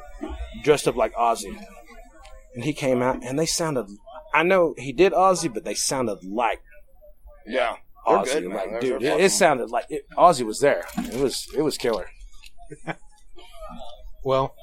dressed 0.63 0.89
up 0.89 0.97
like 0.97 1.15
Ozzy." 1.15 1.57
And 2.57 2.65
he 2.65 2.73
came 2.73 3.01
out, 3.03 3.23
and 3.23 3.39
they 3.39 3.47
sounded. 3.47 3.87
I 4.35 4.43
know 4.43 4.75
he 4.77 4.93
did 4.93 5.13
Ozzy, 5.13 5.53
but 5.53 5.65
they 5.65 5.75
sounded 5.75 6.25
like 6.25 6.61
Yeah. 7.47 7.77
They're 8.07 8.17
Ozzy. 8.19 8.33
good, 8.33 8.45
like, 8.53 8.71
They're- 8.71 8.81
dude, 8.81 9.03
they're 9.03 9.19
it, 9.19 9.25
it 9.27 9.31
sounded 9.31 9.71
like 9.71 9.85
it, 9.89 10.07
Ozzy 10.19 10.45
was 10.45 10.59
there. 10.61 10.85
It 10.99 11.21
was 11.21 11.47
it 11.57 11.63
was 11.63 11.79
killer. 11.79 12.09
Well, 14.25 14.55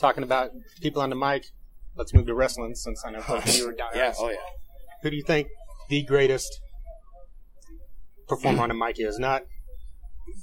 talking 0.00 0.22
about 0.22 0.50
people 0.80 1.02
on 1.02 1.10
the 1.10 1.16
mic, 1.16 1.44
let's 1.94 2.14
move 2.14 2.26
to 2.26 2.34
wrestling 2.34 2.74
since 2.74 3.04
I 3.04 3.10
know 3.10 3.18
you 3.18 3.24
are 3.34 3.40
fucking- 3.42 3.76
diehards. 3.76 3.96
Yeah. 3.96 4.12
Oh 4.18 4.30
yeah. 4.30 4.36
Who 5.02 5.10
do 5.10 5.16
you 5.16 5.22
think 5.22 5.48
the 5.90 6.02
greatest 6.04 6.60
performer 8.28 8.62
on 8.62 8.68
the 8.70 8.74
mic 8.74 8.98
is? 8.98 9.18
Not 9.18 9.42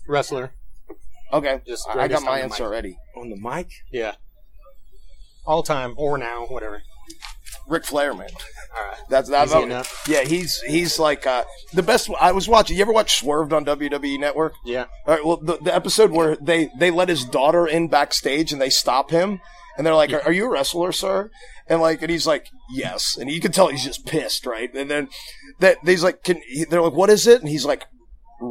wrestler, 0.07 0.53
Okay. 1.34 1.61
Just 1.65 1.88
I- 1.89 2.01
I 2.03 2.07
got 2.07 2.21
my 2.23 2.39
answer 2.39 2.63
mic. 2.63 2.67
already. 2.69 2.97
On 3.17 3.30
the 3.30 3.36
mic, 3.38 3.69
yeah. 3.91 4.15
All 5.45 5.63
time 5.63 5.93
or 5.97 6.17
now, 6.17 6.45
whatever. 6.47 6.81
Ric 7.67 7.85
Flair, 7.85 8.13
man. 8.13 8.29
All 8.77 8.83
right. 8.85 8.97
That's 9.09 9.29
that's 9.29 9.51
Easy 9.51 9.63
enough. 9.63 10.03
yeah. 10.07 10.23
He's 10.23 10.61
he's 10.61 10.99
like 10.99 11.25
uh, 11.25 11.45
the 11.73 11.81
best. 11.83 12.09
I 12.19 12.31
was 12.31 12.47
watching. 12.47 12.77
You 12.77 12.81
ever 12.83 12.91
watch 12.91 13.19
Swerved 13.19 13.53
on 13.53 13.65
WWE 13.65 14.19
Network? 14.19 14.53
Yeah. 14.65 14.85
All 15.07 15.15
right, 15.15 15.25
well, 15.25 15.37
the, 15.37 15.57
the 15.57 15.73
episode 15.73 16.11
where 16.11 16.35
they, 16.35 16.69
they 16.77 16.91
let 16.91 17.09
his 17.09 17.25
daughter 17.25 17.65
in 17.65 17.87
backstage 17.87 18.51
and 18.51 18.61
they 18.61 18.69
stop 18.69 19.09
him 19.11 19.41
and 19.77 19.85
they're 19.85 19.95
like, 19.95 20.13
"Are, 20.13 20.21
are 20.21 20.31
you 20.31 20.45
a 20.45 20.49
wrestler, 20.49 20.91
sir?" 20.91 21.31
And 21.67 21.81
like, 21.81 22.01
and 22.01 22.11
he's 22.11 22.27
like, 22.27 22.49
"Yes," 22.69 23.17
and 23.17 23.31
you 23.31 23.41
can 23.41 23.51
tell 23.51 23.67
he's 23.69 23.83
just 23.83 24.05
pissed, 24.05 24.45
right? 24.45 24.73
And 24.73 24.89
then 24.91 25.07
that 25.59 25.77
he's 25.83 26.03
like, 26.03 26.23
"Can?" 26.23 26.41
They're 26.69 26.81
like, 26.81 26.93
"What 26.93 27.09
is 27.09 27.27
it?" 27.27 27.39
And 27.41 27.49
he's 27.49 27.65
like, 27.65 27.85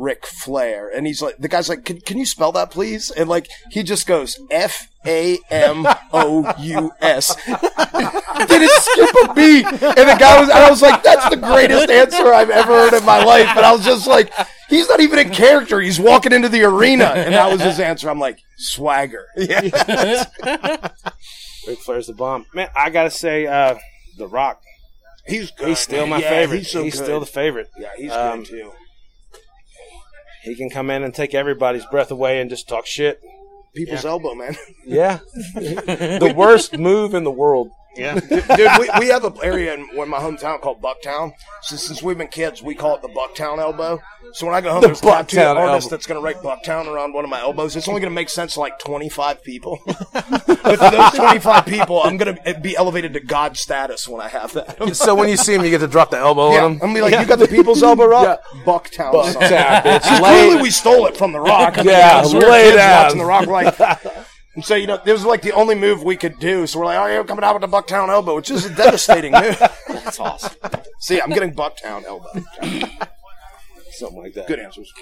"Ric 0.02 0.26
Flair," 0.26 0.88
and 0.88 1.06
he's 1.06 1.22
like, 1.22 1.36
the 1.38 1.48
guy's 1.48 1.68
like, 1.68 1.84
"Can, 1.84 2.00
can 2.00 2.18
you 2.18 2.26
spell 2.26 2.52
that, 2.52 2.70
please?" 2.70 3.10
And 3.10 3.28
like, 3.28 3.48
he 3.70 3.82
just 3.82 4.06
goes 4.06 4.38
F 4.50 4.88
A 5.06 5.38
M 5.50 5.86
O 6.12 6.52
U 6.58 6.92
S. 7.00 7.34
Didn't 7.46 8.70
skip 8.70 9.10
a 9.30 9.34
beat, 9.34 9.64
and 9.66 9.80
the 10.08 10.16
guy 10.18 10.40
was. 10.40 10.48
And 10.48 10.58
I 10.58 10.68
was 10.70 10.82
like, 10.82 11.02
"That's 11.02 11.28
the 11.30 11.36
greatest 11.36 11.88
answer 11.90 12.32
I've 12.34 12.50
ever 12.50 12.72
heard 12.72 12.94
in 12.94 13.04
my 13.04 13.22
life." 13.24 13.48
But 13.54 13.64
I 13.64 13.72
was 13.72 13.84
just 13.84 14.06
like, 14.06 14.32
"He's 14.68 14.88
not 14.88 15.00
even 15.00 15.18
in 15.18 15.30
character. 15.30 15.80
He's 15.80 16.00
walking 16.00 16.32
into 16.32 16.48
the 16.48 16.62
arena," 16.64 17.04
and 17.06 17.34
that 17.34 17.50
was 17.50 17.60
his 17.62 17.78
answer. 17.80 18.10
I'm 18.10 18.18
like, 18.18 18.38
"Swagger." 18.58 19.26
Yeah. 19.36 19.60
Ric 21.66 21.78
Flair's 21.78 22.06
the 22.08 22.12
bomb. 22.14 22.44
Man, 22.52 22.68
I 22.76 22.90
gotta 22.90 23.10
say, 23.10 23.46
uh, 23.46 23.76
The 24.18 24.26
Rock. 24.26 24.60
He's 25.26 25.50
good. 25.52 25.68
He's 25.68 25.78
still 25.78 26.06
my 26.06 26.18
Yeah, 26.18 26.28
favorite. 26.28 26.58
He's, 26.58 26.70
so 26.70 26.82
good. 26.82 26.92
still 26.92 27.20
the 27.20 27.24
favorite. 27.26 27.68
yeah, 27.78 27.88
he's 27.96 28.12
Um, 28.12 28.40
good 28.40 28.48
too. 28.50 28.72
He 30.44 30.54
can 30.54 30.68
come 30.68 30.90
in 30.90 31.02
and 31.02 31.14
take 31.14 31.34
everybody's 31.34 31.86
breath 31.86 32.10
away 32.10 32.38
and 32.40 32.50
just 32.50 32.68
talk 32.68 32.86
shit. 32.86 33.18
People's 33.74 34.04
elbow, 34.04 34.34
man. 34.34 34.54
Yeah, 34.84 35.18
the 35.54 36.32
worst 36.36 36.76
move 36.78 37.14
in 37.14 37.24
the 37.24 37.30
world. 37.30 37.70
Yeah. 37.96 38.14
Dude, 38.20 38.70
we, 38.78 38.90
we 38.98 39.06
have 39.08 39.24
an 39.24 39.34
area 39.42 39.74
in, 39.74 39.88
in 39.96 40.08
my 40.08 40.18
hometown 40.18 40.60
called 40.60 40.82
Bucktown. 40.82 41.32
So 41.62 41.76
since 41.76 42.02
we've 42.02 42.18
been 42.18 42.28
kids, 42.28 42.62
we 42.62 42.74
call 42.74 42.96
it 42.96 43.02
the 43.02 43.08
Bucktown 43.08 43.58
elbow. 43.58 44.00
So 44.32 44.46
when 44.46 44.54
I 44.54 44.60
go 44.60 44.72
home, 44.72 44.80
The 44.80 44.88
there's 44.88 45.00
a 45.00 45.02
tattoo 45.04 45.36
Bucktown 45.36 45.56
artist 45.56 45.84
elbow. 45.86 45.96
that's 45.96 46.06
going 46.06 46.20
to 46.20 46.24
write 46.24 46.36
Bucktown 46.42 46.86
around 46.86 47.12
one 47.14 47.24
of 47.24 47.30
my 47.30 47.40
elbows. 47.40 47.76
It's 47.76 47.86
only 47.88 48.00
going 48.00 48.10
to 48.10 48.14
make 48.14 48.28
sense 48.28 48.54
to 48.54 48.60
like 48.60 48.78
25 48.80 49.42
people. 49.44 49.80
but 49.86 50.76
to 50.76 50.90
those 50.90 51.12
25 51.12 51.66
people, 51.66 52.02
I'm 52.02 52.16
going 52.16 52.36
to 52.36 52.60
be 52.60 52.76
elevated 52.76 53.12
to 53.14 53.20
God 53.20 53.56
status 53.56 54.08
when 54.08 54.20
I 54.20 54.28
have 54.28 54.52
that. 54.54 54.76
So 54.94 55.14
when 55.14 55.28
you 55.28 55.36
see 55.36 55.54
him, 55.54 55.62
you 55.64 55.70
get 55.70 55.78
to 55.80 55.86
drop 55.88 56.10
the 56.10 56.18
elbow 56.18 56.52
Yeah, 56.52 56.64
on 56.64 56.64
I'm 56.64 56.72
him. 56.72 56.78
gonna 56.78 56.94
be 56.94 57.00
like, 57.02 57.20
you 57.20 57.26
got 57.26 57.38
the 57.38 57.48
people's 57.48 57.82
elbow 57.82 58.10
up? 58.14 58.42
Bucktown. 58.64 59.32
son." 59.32 59.42
Bucktown, 59.42 59.82
bitch. 59.82 60.20
Lay- 60.22 60.46
clearly 60.46 60.62
we 60.62 60.70
stole 60.70 61.06
it 61.06 61.16
from 61.16 61.32
The 61.32 61.40
Rock. 61.40 61.74
I 61.78 61.82
mean, 61.82 61.90
Yeah, 61.90 62.26
we 62.26 62.34
were 62.34 62.40
lay 62.42 62.62
kids 62.64 62.76
down. 62.76 63.02
watching 63.04 63.18
The 63.18 63.24
Rock, 63.24 63.46
like. 63.46 63.78
And 64.54 64.64
so, 64.64 64.74
you 64.76 64.86
know, 64.86 65.00
this 65.04 65.14
was 65.14 65.24
like 65.24 65.42
the 65.42 65.52
only 65.52 65.74
move 65.74 66.02
we 66.02 66.16
could 66.16 66.38
do. 66.38 66.66
So 66.66 66.78
we're 66.78 66.84
like, 66.86 66.98
oh, 66.98 67.06
yeah, 67.06 67.18
we're 67.18 67.24
coming 67.26 67.44
out 67.44 67.60
with 67.60 67.68
the 67.68 67.76
Bucktown 67.76 68.08
elbow, 68.08 68.36
which 68.36 68.50
is 68.50 68.64
a 68.64 68.74
devastating 68.74 69.32
move. 69.32 69.58
That's 69.88 70.20
awesome. 70.20 70.52
See, 71.00 71.20
I'm 71.20 71.30
getting 71.30 71.52
Bucktown 71.54 72.04
elbow. 72.04 72.30
Something 73.90 74.22
like 74.22 74.34
that. 74.34 74.46
Good 74.46 74.60
answers. 74.60 74.92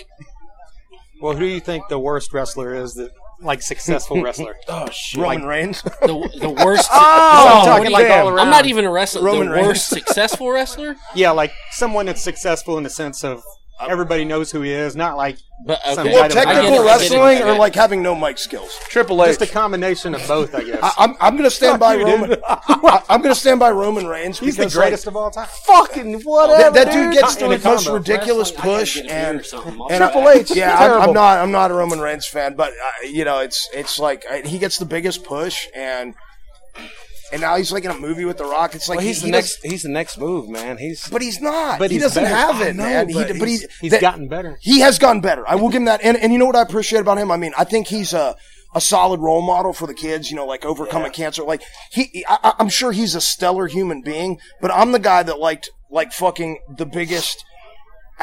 Well, 1.21 1.35
who 1.35 1.41
do 1.41 1.47
you 1.47 1.61
think 1.61 1.89
the 1.89 1.99
worst 1.99 2.33
wrestler 2.33 2.75
is 2.75 2.95
that, 2.95 3.13
like, 3.41 3.63
successful 3.63 4.23
wrestler? 4.25 4.57
Oh 4.69 4.89
shit! 4.91 5.21
Roman 5.21 5.45
Reigns. 5.45 5.83
The, 5.83 6.31
the 6.41 6.51
worst. 6.51 6.89
Oh, 6.93 7.61
I'm 7.61 7.65
talking 7.67 7.93
like 7.93 8.11
all 8.11 8.29
around. 8.29 8.41
I'm 8.41 8.51
not 8.51 8.67
even 8.67 8.85
a 8.85 8.91
wrestler. 8.91 9.23
Roman 9.23 9.49
the 9.49 9.55
Reigns. 9.55 9.67
worst 9.67 9.89
successful 9.89 10.51
wrestler. 10.51 10.97
Yeah, 11.15 11.31
like 11.31 11.53
someone 11.71 12.07
that's 12.07 12.23
successful 12.23 12.77
in 12.79 12.85
the 12.85 12.91
sense 12.91 13.23
of 13.23 13.43
everybody 13.81 14.25
knows 14.25 14.51
who 14.51 14.61
he 14.63 14.71
is, 14.73 14.95
not 14.95 15.17
like 15.17 15.39
But 15.67 15.81
okay. 15.85 15.95
Some 15.95 16.07
well, 16.09 16.25
I 16.25 16.29
don't- 16.29 16.39
I 16.39 16.45
get 16.45 16.55
it, 16.55 16.55
technical 16.57 16.73
I 16.75 16.77
get 16.77 16.81
it, 16.81 16.87
wrestling 16.87 17.39
get 17.39 17.47
or 17.49 17.53
it. 17.55 17.59
like 17.59 17.75
having 17.75 18.03
no 18.03 18.15
mic 18.15 18.39
skills. 18.39 18.77
Triple 18.89 19.23
H. 19.25 19.39
just 19.39 19.51
a 19.51 19.53
combination 19.53 20.15
of 20.15 20.27
both, 20.29 20.55
I 20.55 20.63
guess. 20.65 20.79
I, 20.83 20.93
I'm, 20.99 21.15
I'm 21.21 21.33
going 21.37 21.49
to 21.49 21.55
stand 21.55 21.79
by 21.81 21.95
you, 21.97 22.05
Roman. 22.05 22.31
dude. 22.31 22.41
I, 22.49 23.03
I'm 23.09 23.23
going 23.23 23.35
to 23.35 23.41
stand 23.41 23.59
by 23.61 23.71
Roman 23.71 24.07
Reigns 24.07 24.39
He's 24.39 24.57
the 24.57 24.63
because 24.63 24.75
greatest 24.75 25.07
like, 25.07 25.13
of 25.13 25.17
all 25.17 25.31
time. 25.31 25.49
fucking 25.67 26.23
whatever. 26.23 26.59
that, 26.59 26.75
that 26.75 26.93
dude 26.93 27.13
gets 27.13 27.35
In 27.37 27.51
the 27.51 27.57
a 27.57 27.59
most 27.61 27.85
combo. 27.87 27.95
ridiculous 27.99 28.51
Wrestling, 28.53 28.71
I 28.71 28.75
gotta 28.75 28.81
push 28.81 28.95
get 28.95 29.05
a 29.05 29.09
beer 29.09 29.17
or 29.17 29.31
and 29.37 29.45
something. 29.47 29.81
And 29.91 29.99
Triple 29.99 30.29
I- 30.29 30.33
H, 30.33 30.51
Yeah, 30.57 30.73
I'm, 30.73 30.79
terrible. 30.79 31.03
I'm 31.09 31.15
not. 31.15 31.39
I'm 31.39 31.51
not 31.53 31.71
a 31.71 31.75
Roman 31.75 32.01
Reigns 32.01 32.27
fan, 32.27 32.55
but 32.55 32.73
uh, 32.73 33.07
you 33.07 33.25
know, 33.25 33.39
it's 33.41 33.69
it's 33.75 33.99
like 33.99 34.25
uh, 34.31 34.47
he 34.47 34.59
gets 34.59 34.79
the 34.79 34.85
biggest 34.85 35.25
push, 35.25 35.67
and 35.75 36.15
and 37.33 37.41
now 37.41 37.57
he's 37.57 37.73
like 37.73 37.85
in 37.85 37.91
a 37.91 37.99
movie 37.99 38.25
with 38.25 38.37
The 38.39 38.45
Rock. 38.45 38.75
It's 38.75 38.89
like 38.89 38.99
Well, 38.99 39.07
he's 39.07 39.17
he, 39.17 39.23
the 39.23 39.27
he 39.27 39.33
next. 39.33 39.59
He's 39.65 39.83
the 39.83 39.89
next 39.89 40.19
move, 40.19 40.49
man. 40.49 40.79
He's 40.79 41.09
but 41.09 41.23
he's 41.23 41.41
not. 41.41 41.79
But 41.79 41.91
he 41.91 41.99
doesn't 41.99 42.23
better. 42.23 42.35
have 42.35 42.61
it, 42.61 42.77
know, 42.77 42.85
man. 42.85 43.09
He, 43.09 43.15
but 43.15 43.29
but 43.39 43.49
he's- 43.49 43.65
he's 43.81 43.91
that- 43.93 44.01
gotten 44.01 44.29
better. 44.29 44.59
He 44.61 44.81
has 44.81 44.99
gotten 44.99 45.21
better. 45.21 45.49
I 45.49 45.55
will 45.57 45.69
give 45.71 45.81
him 45.81 45.87
that. 45.87 46.01
And 46.03 46.17
and 46.17 46.33
you 46.33 46.39
know 46.39 46.47
what 46.47 46.57
I 46.57 46.63
appreciate 46.63 47.01
about 47.01 47.19
him? 47.19 47.31
I 47.31 47.37
mean, 47.37 47.53
I 47.59 47.65
think 47.65 47.89
he's 47.89 48.13
a 48.13 48.37
a 48.75 48.81
solid 48.81 49.21
role 49.21 49.43
model 49.43 49.73
for 49.73 49.87
the 49.87 49.95
kids. 49.95 50.31
You 50.31 50.37
know, 50.37 50.47
like 50.47 50.65
overcoming 50.65 51.13
cancer. 51.13 51.43
Like 51.43 51.63
he, 51.91 52.25
I- 52.29 52.55
I'm 52.59 52.69
sure 52.69 52.93
he's 52.93 53.15
a 53.15 53.21
stellar 53.21 53.67
human 53.67 54.03
being. 54.03 54.39
But 54.61 54.71
I'm 54.71 54.93
the 54.93 54.99
guy 54.99 55.23
that 55.23 55.39
liked 55.39 55.71
like 55.91 56.13
fucking 56.13 56.59
the 56.79 56.87
biggest 56.87 57.45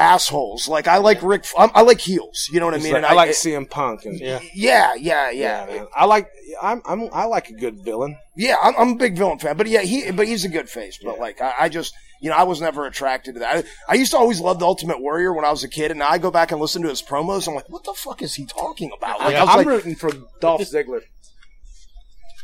assholes. 0.00 0.66
Like 0.66 0.88
I 0.88 0.96
like 0.98 1.22
Rick. 1.22 1.44
I'm, 1.56 1.70
I 1.74 1.82
like 1.82 2.00
heels. 2.00 2.48
You 2.52 2.58
know 2.58 2.66
what 2.66 2.74
I 2.74 2.78
mean? 2.78 2.92
like- 2.92 2.96
And 2.96 3.06
I 3.06 3.12
like 3.12 3.30
CM 3.30 3.68
Punk 3.70 4.04
and 4.06 4.18
Yeah. 4.18 4.40
Yeah, 4.54 4.94
yeah, 4.94 5.30
yeah, 5.30 5.68
yeah. 5.72 5.84
I 5.94 6.06
like. 6.06 6.28
I'm. 6.60 6.82
I'm. 6.86 7.08
I 7.12 7.26
like 7.26 7.50
a 7.50 7.52
good 7.54 7.84
villain. 7.84 8.16
yeah. 8.36 8.56
I'm, 8.62 8.74
I'm 8.78 8.88
a 8.90 8.96
big 8.96 9.16
villain 9.16 9.38
fan, 9.38 9.56
but 9.56 9.66
yeah, 9.68 9.82
he, 9.82 10.10
but 10.10 10.26
he's 10.26 10.44
a 10.44 10.48
good 10.48 10.68
face. 10.68 10.98
But 11.02 11.18
like, 11.20 11.40
I, 11.40 11.54
I 11.60 11.68
just, 11.68 11.94
you 12.20 12.28
know, 12.30 12.36
I 12.36 12.42
was 12.42 12.60
never 12.60 12.86
attracted 12.86 13.34
to 13.34 13.40
that. 13.40 13.64
I, 13.88 13.92
I 13.92 13.94
used 13.94 14.10
to 14.12 14.18
always 14.18 14.40
love 14.40 14.58
the 14.58 14.66
Ultimate 14.66 15.00
Warrior 15.00 15.32
when 15.32 15.44
I 15.44 15.50
was 15.50 15.62
a 15.62 15.68
kid, 15.68 15.90
and 15.92 16.00
now 16.00 16.08
I 16.08 16.18
go 16.18 16.30
back 16.30 16.50
and 16.50 16.60
listen 16.60 16.82
to 16.82 16.88
his 16.88 17.02
promos. 17.02 17.46
I'm 17.46 17.54
like, 17.54 17.68
what 17.70 17.84
the 17.84 17.94
fuck 17.94 18.20
is 18.22 18.34
he 18.34 18.46
talking 18.46 18.90
about? 18.96 19.20
Like, 19.20 19.36
I 19.36 19.40
was 19.42 19.50
I'm 19.50 19.56
like, 19.58 19.66
rooting 19.66 19.94
for 19.94 20.10
Dolph 20.40 20.62
Ziggler. 20.62 21.02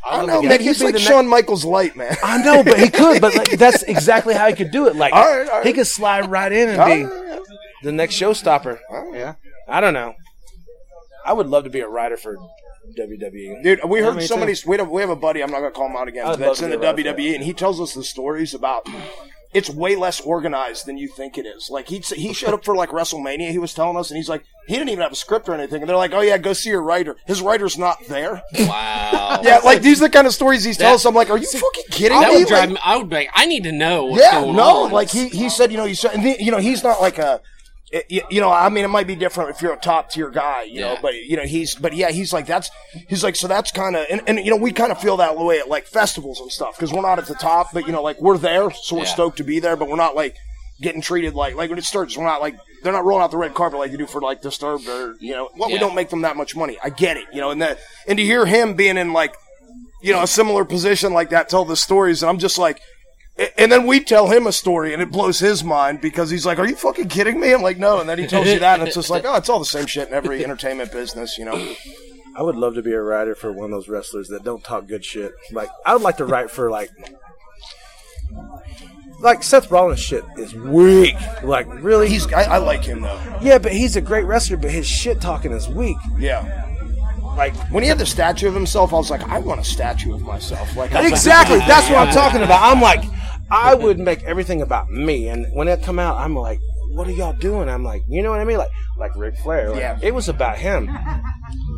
I 0.08 0.18
don't 0.18 0.26
know, 0.28 0.34
love 0.36 0.44
man. 0.44 0.60
He's 0.60 0.80
like 0.80 0.94
be 0.94 1.00
the 1.00 1.04
Shawn 1.04 1.26
Michaels 1.26 1.64
light, 1.64 1.96
man. 1.96 2.16
I 2.22 2.40
know, 2.42 2.62
but 2.62 2.78
he 2.78 2.88
could. 2.88 3.20
But 3.20 3.34
like, 3.34 3.50
that's 3.58 3.82
exactly 3.88 4.34
how 4.34 4.46
he 4.46 4.54
could 4.54 4.70
do 4.70 4.86
it. 4.86 4.94
Like 4.94 5.12
All 5.12 5.20
right, 5.24 5.48
all 5.48 5.56
right. 5.58 5.66
he 5.66 5.72
could 5.72 5.86
slide 5.88 6.30
right 6.30 6.52
in 6.52 6.68
and 6.68 6.80
All 6.80 6.86
be 6.86 7.04
right, 7.04 7.40
the 7.86 7.92
next 7.92 8.16
showstopper. 8.20 8.78
Yeah. 9.14 9.34
I 9.68 9.80
don't 9.80 9.94
know. 9.94 10.14
I 11.24 11.32
would 11.32 11.46
love 11.46 11.64
to 11.64 11.70
be 11.70 11.80
a 11.80 11.88
writer 11.88 12.16
for 12.16 12.36
WWE. 12.98 13.62
Dude, 13.62 13.80
we 13.88 14.00
heard 14.00 14.16
me 14.16 14.26
so 14.26 14.34
too. 14.34 14.40
many. 14.40 14.54
We 14.66 14.76
have, 14.76 14.88
we 14.88 15.00
have 15.00 15.10
a 15.10 15.16
buddy. 15.16 15.42
I'm 15.42 15.50
not 15.50 15.60
going 15.60 15.72
to 15.72 15.76
call 15.76 15.88
him 15.88 15.96
out 15.96 16.08
again. 16.08 16.26
I'd 16.26 16.38
That's 16.38 16.60
in 16.60 16.70
the 16.70 16.78
be 16.78 16.86
writer 16.86 17.02
for 17.02 17.18
WWE, 17.20 17.34
and 17.34 17.44
he 17.44 17.52
tells 17.52 17.80
us 17.80 17.94
the 17.94 18.04
stories 18.04 18.54
about. 18.54 18.86
It's 19.54 19.70
way 19.70 19.96
less 19.96 20.20
organized 20.20 20.84
than 20.86 20.98
you 20.98 21.08
think 21.08 21.38
it 21.38 21.46
is. 21.46 21.70
Like 21.70 21.88
he 21.88 21.98
he 22.00 22.34
showed 22.34 22.52
up 22.52 22.62
for 22.64 22.76
like 22.76 22.90
WrestleMania. 22.90 23.50
He 23.52 23.58
was 23.58 23.72
telling 23.72 23.96
us, 23.96 24.10
and 24.10 24.16
he's 24.18 24.28
like, 24.28 24.44
he 24.66 24.74
didn't 24.74 24.90
even 24.90 25.02
have 25.02 25.12
a 25.12 25.16
script 25.16 25.48
or 25.48 25.54
anything. 25.54 25.80
And 25.80 25.88
they're 25.88 25.96
like, 25.96 26.12
oh 26.12 26.20
yeah, 26.20 26.36
go 26.36 26.52
see 26.52 26.68
your 26.70 26.82
writer. 26.82 27.16
His 27.26 27.40
writer's 27.40 27.78
not 27.78 27.96
there. 28.08 28.42
Wow. 28.58 29.40
Yeah, 29.42 29.58
like 29.64 29.82
these 29.82 30.00
are 30.00 30.06
the 30.06 30.10
kind 30.10 30.26
of 30.26 30.32
stories 30.34 30.62
he's 30.64 30.76
telling 30.76 30.92
That- 30.92 30.96
us. 30.96 31.04
I'm 31.06 31.14
like, 31.14 31.30
are 31.30 31.38
you 31.38 31.46
fucking 31.46 31.84
kidding 31.90 32.18
That 32.20 32.30
me? 32.32 32.38
would 32.38 32.48
drive 32.48 32.60
Like, 32.64 32.70
me. 32.70 32.78
I 32.84 32.96
would 32.96 33.08
be. 33.08 33.16
like, 33.16 33.30
I 33.34 33.46
need 33.46 33.64
to 33.64 33.72
know 33.72 34.06
what's 34.06 34.22
yeah, 34.22 34.40
going 34.40 34.56
no, 34.56 34.84
on. 34.84 34.92
like 34.92 35.08
he 35.10 35.28
he 35.28 35.48
said, 35.48 35.70
you 35.70 35.76
know, 35.78 35.84
he's 35.86 36.04
and 36.04 36.24
the- 36.24 36.36
you 36.38 36.50
know 36.50 36.58
he's 36.58 36.82
not 36.84 37.00
like 37.00 37.18
a. 37.18 37.40
You, 38.08 38.22
you 38.30 38.40
know, 38.40 38.50
I 38.50 38.68
mean, 38.68 38.84
it 38.84 38.88
might 38.88 39.06
be 39.06 39.14
different 39.14 39.50
if 39.50 39.62
you're 39.62 39.72
a 39.72 39.76
top 39.78 40.10
tier 40.10 40.28
guy, 40.28 40.64
you 40.64 40.80
know, 40.80 40.98
but 41.00 41.14
you 41.14 41.36
know, 41.36 41.44
he's, 41.44 41.76
but 41.76 41.92
yeah, 41.94 42.10
he's 42.10 42.32
like, 42.32 42.44
that's, 42.46 42.68
he's 43.08 43.22
like, 43.22 43.36
so 43.36 43.46
that's 43.46 43.70
kind 43.70 43.94
of, 43.94 44.04
and, 44.10 44.22
and, 44.26 44.40
you 44.40 44.50
know, 44.50 44.56
we 44.56 44.72
kind 44.72 44.90
of 44.90 45.00
feel 45.00 45.18
that 45.18 45.36
way 45.38 45.60
at 45.60 45.68
like 45.68 45.86
festivals 45.86 46.40
and 46.40 46.50
stuff, 46.50 46.76
because 46.76 46.92
we're 46.92 47.00
not 47.00 47.20
at 47.20 47.26
the 47.26 47.36
top, 47.36 47.68
but 47.72 47.86
you 47.86 47.92
know, 47.92 48.02
like 48.02 48.20
we're 48.20 48.38
there, 48.38 48.72
so 48.72 48.96
we're 48.96 49.02
Yeah. 49.02 49.08
stoked 49.08 49.36
to 49.36 49.44
be 49.44 49.60
there, 49.60 49.76
but 49.76 49.88
we're 49.88 49.94
not 49.96 50.16
like 50.16 50.34
getting 50.80 51.00
treated 51.00 51.34
like, 51.34 51.54
like 51.54 51.70
when 51.70 51.78
it 51.78 51.84
starts, 51.84 52.16
we're 52.18 52.24
not 52.24 52.40
like, 52.40 52.56
they're 52.82 52.92
not 52.92 53.04
rolling 53.04 53.22
out 53.22 53.30
the 53.30 53.36
red 53.36 53.54
carpet 53.54 53.78
like 53.78 53.92
they 53.92 53.96
do 53.96 54.06
for 54.06 54.20
like 54.20 54.42
Disturbed 54.42 54.88
or, 54.88 55.14
you 55.20 55.32
know, 55.32 55.48
well, 55.56 55.70
we 55.70 55.78
don't 55.78 55.94
make 55.94 56.10
them 56.10 56.22
that 56.22 56.36
much 56.36 56.56
money. 56.56 56.76
I 56.82 56.90
get 56.90 57.16
it, 57.16 57.26
you 57.32 57.40
know, 57.40 57.50
and 57.50 57.62
that, 57.62 57.78
and 58.08 58.18
to 58.18 58.24
hear 58.24 58.44
him 58.46 58.74
being 58.74 58.96
in 58.96 59.12
like, 59.12 59.36
you 60.02 60.12
know, 60.12 60.22
a 60.22 60.26
similar 60.26 60.64
position 60.64 61.12
like 61.14 61.30
that, 61.30 61.48
tell 61.48 61.64
the 61.64 61.76
stories, 61.76 62.22
and 62.24 62.30
I'm 62.30 62.38
just 62.38 62.58
like, 62.58 62.80
and 63.58 63.70
then 63.70 63.86
we 63.86 64.00
tell 64.00 64.28
him 64.28 64.46
a 64.46 64.52
story, 64.52 64.92
and 64.92 65.02
it 65.02 65.10
blows 65.10 65.38
his 65.38 65.62
mind 65.62 66.00
because 66.00 66.30
he's 66.30 66.46
like, 66.46 66.58
"Are 66.58 66.66
you 66.66 66.76
fucking 66.76 67.08
kidding 67.08 67.38
me?" 67.38 67.52
I'm 67.52 67.62
like, 67.62 67.78
"No," 67.78 68.00
and 68.00 68.08
then 68.08 68.18
he 68.18 68.26
tells 68.26 68.46
you 68.46 68.58
that, 68.60 68.78
and 68.78 68.86
it's 68.88 68.96
just 68.96 69.10
like, 69.10 69.24
"Oh, 69.26 69.36
it's 69.36 69.48
all 69.48 69.58
the 69.58 69.64
same 69.64 69.86
shit 69.86 70.08
in 70.08 70.14
every 70.14 70.42
entertainment 70.44 70.90
business, 70.92 71.36
you 71.38 71.44
know." 71.44 71.74
I 72.38 72.42
would 72.42 72.56
love 72.56 72.74
to 72.74 72.82
be 72.82 72.92
a 72.92 73.00
writer 73.00 73.34
for 73.34 73.50
one 73.50 73.66
of 73.66 73.70
those 73.70 73.88
wrestlers 73.88 74.28
that 74.28 74.44
don't 74.44 74.62
talk 74.62 74.86
good 74.86 75.04
shit. 75.04 75.32
Like 75.52 75.70
I 75.86 75.94
would 75.94 76.02
like 76.02 76.18
to 76.18 76.24
write 76.26 76.50
for 76.50 76.70
like 76.70 76.90
like 79.20 79.42
Seth 79.42 79.70
Rollins 79.70 80.00
shit 80.00 80.24
is 80.36 80.54
weak. 80.54 81.16
Like 81.42 81.66
really, 81.82 82.08
He's, 82.08 82.30
I, 82.32 82.42
I 82.42 82.58
like 82.58 82.84
him 82.84 83.00
though. 83.00 83.38
yeah, 83.40 83.58
but 83.58 83.72
he's 83.72 83.96
a 83.96 84.00
great 84.02 84.24
wrestler, 84.24 84.58
but 84.58 84.70
his 84.70 84.86
shit 84.86 85.20
talking 85.20 85.52
is 85.52 85.68
weak. 85.68 85.96
Yeah, 86.18 86.65
like 87.36 87.54
When 87.70 87.82
he 87.82 87.88
had 87.88 87.98
the 87.98 88.06
statue 88.06 88.48
of 88.48 88.54
himself, 88.54 88.92
I 88.92 88.96
was 88.96 89.10
like, 89.10 89.22
I 89.28 89.38
want 89.38 89.60
a 89.60 89.64
statue 89.64 90.14
of 90.14 90.22
myself. 90.22 90.74
Like 90.76 90.92
exactly. 90.94 91.58
That's 91.58 91.88
what 91.90 91.98
I'm 92.08 92.14
talking 92.14 92.42
about. 92.42 92.62
I'm 92.62 92.80
like, 92.80 93.04
I 93.50 93.74
would 93.74 93.98
make 93.98 94.22
everything 94.24 94.62
about 94.62 94.90
me, 94.90 95.28
and 95.28 95.46
when 95.54 95.68
it 95.68 95.82
come 95.82 95.98
out, 95.98 96.18
I'm 96.18 96.34
like, 96.34 96.58
what 96.96 97.06
are 97.06 97.12
y'all 97.12 97.34
doing? 97.34 97.68
I'm 97.68 97.84
like, 97.84 98.02
you 98.08 98.22
know 98.22 98.30
what 98.30 98.40
I 98.40 98.44
mean? 98.44 98.56
Like, 98.56 98.70
like 98.96 99.14
Ric 99.16 99.36
Flair. 99.36 99.70
Like, 99.70 99.80
Yeah. 99.80 99.98
It 100.02 100.14
was 100.14 100.28
about 100.28 100.56
him. 100.56 100.90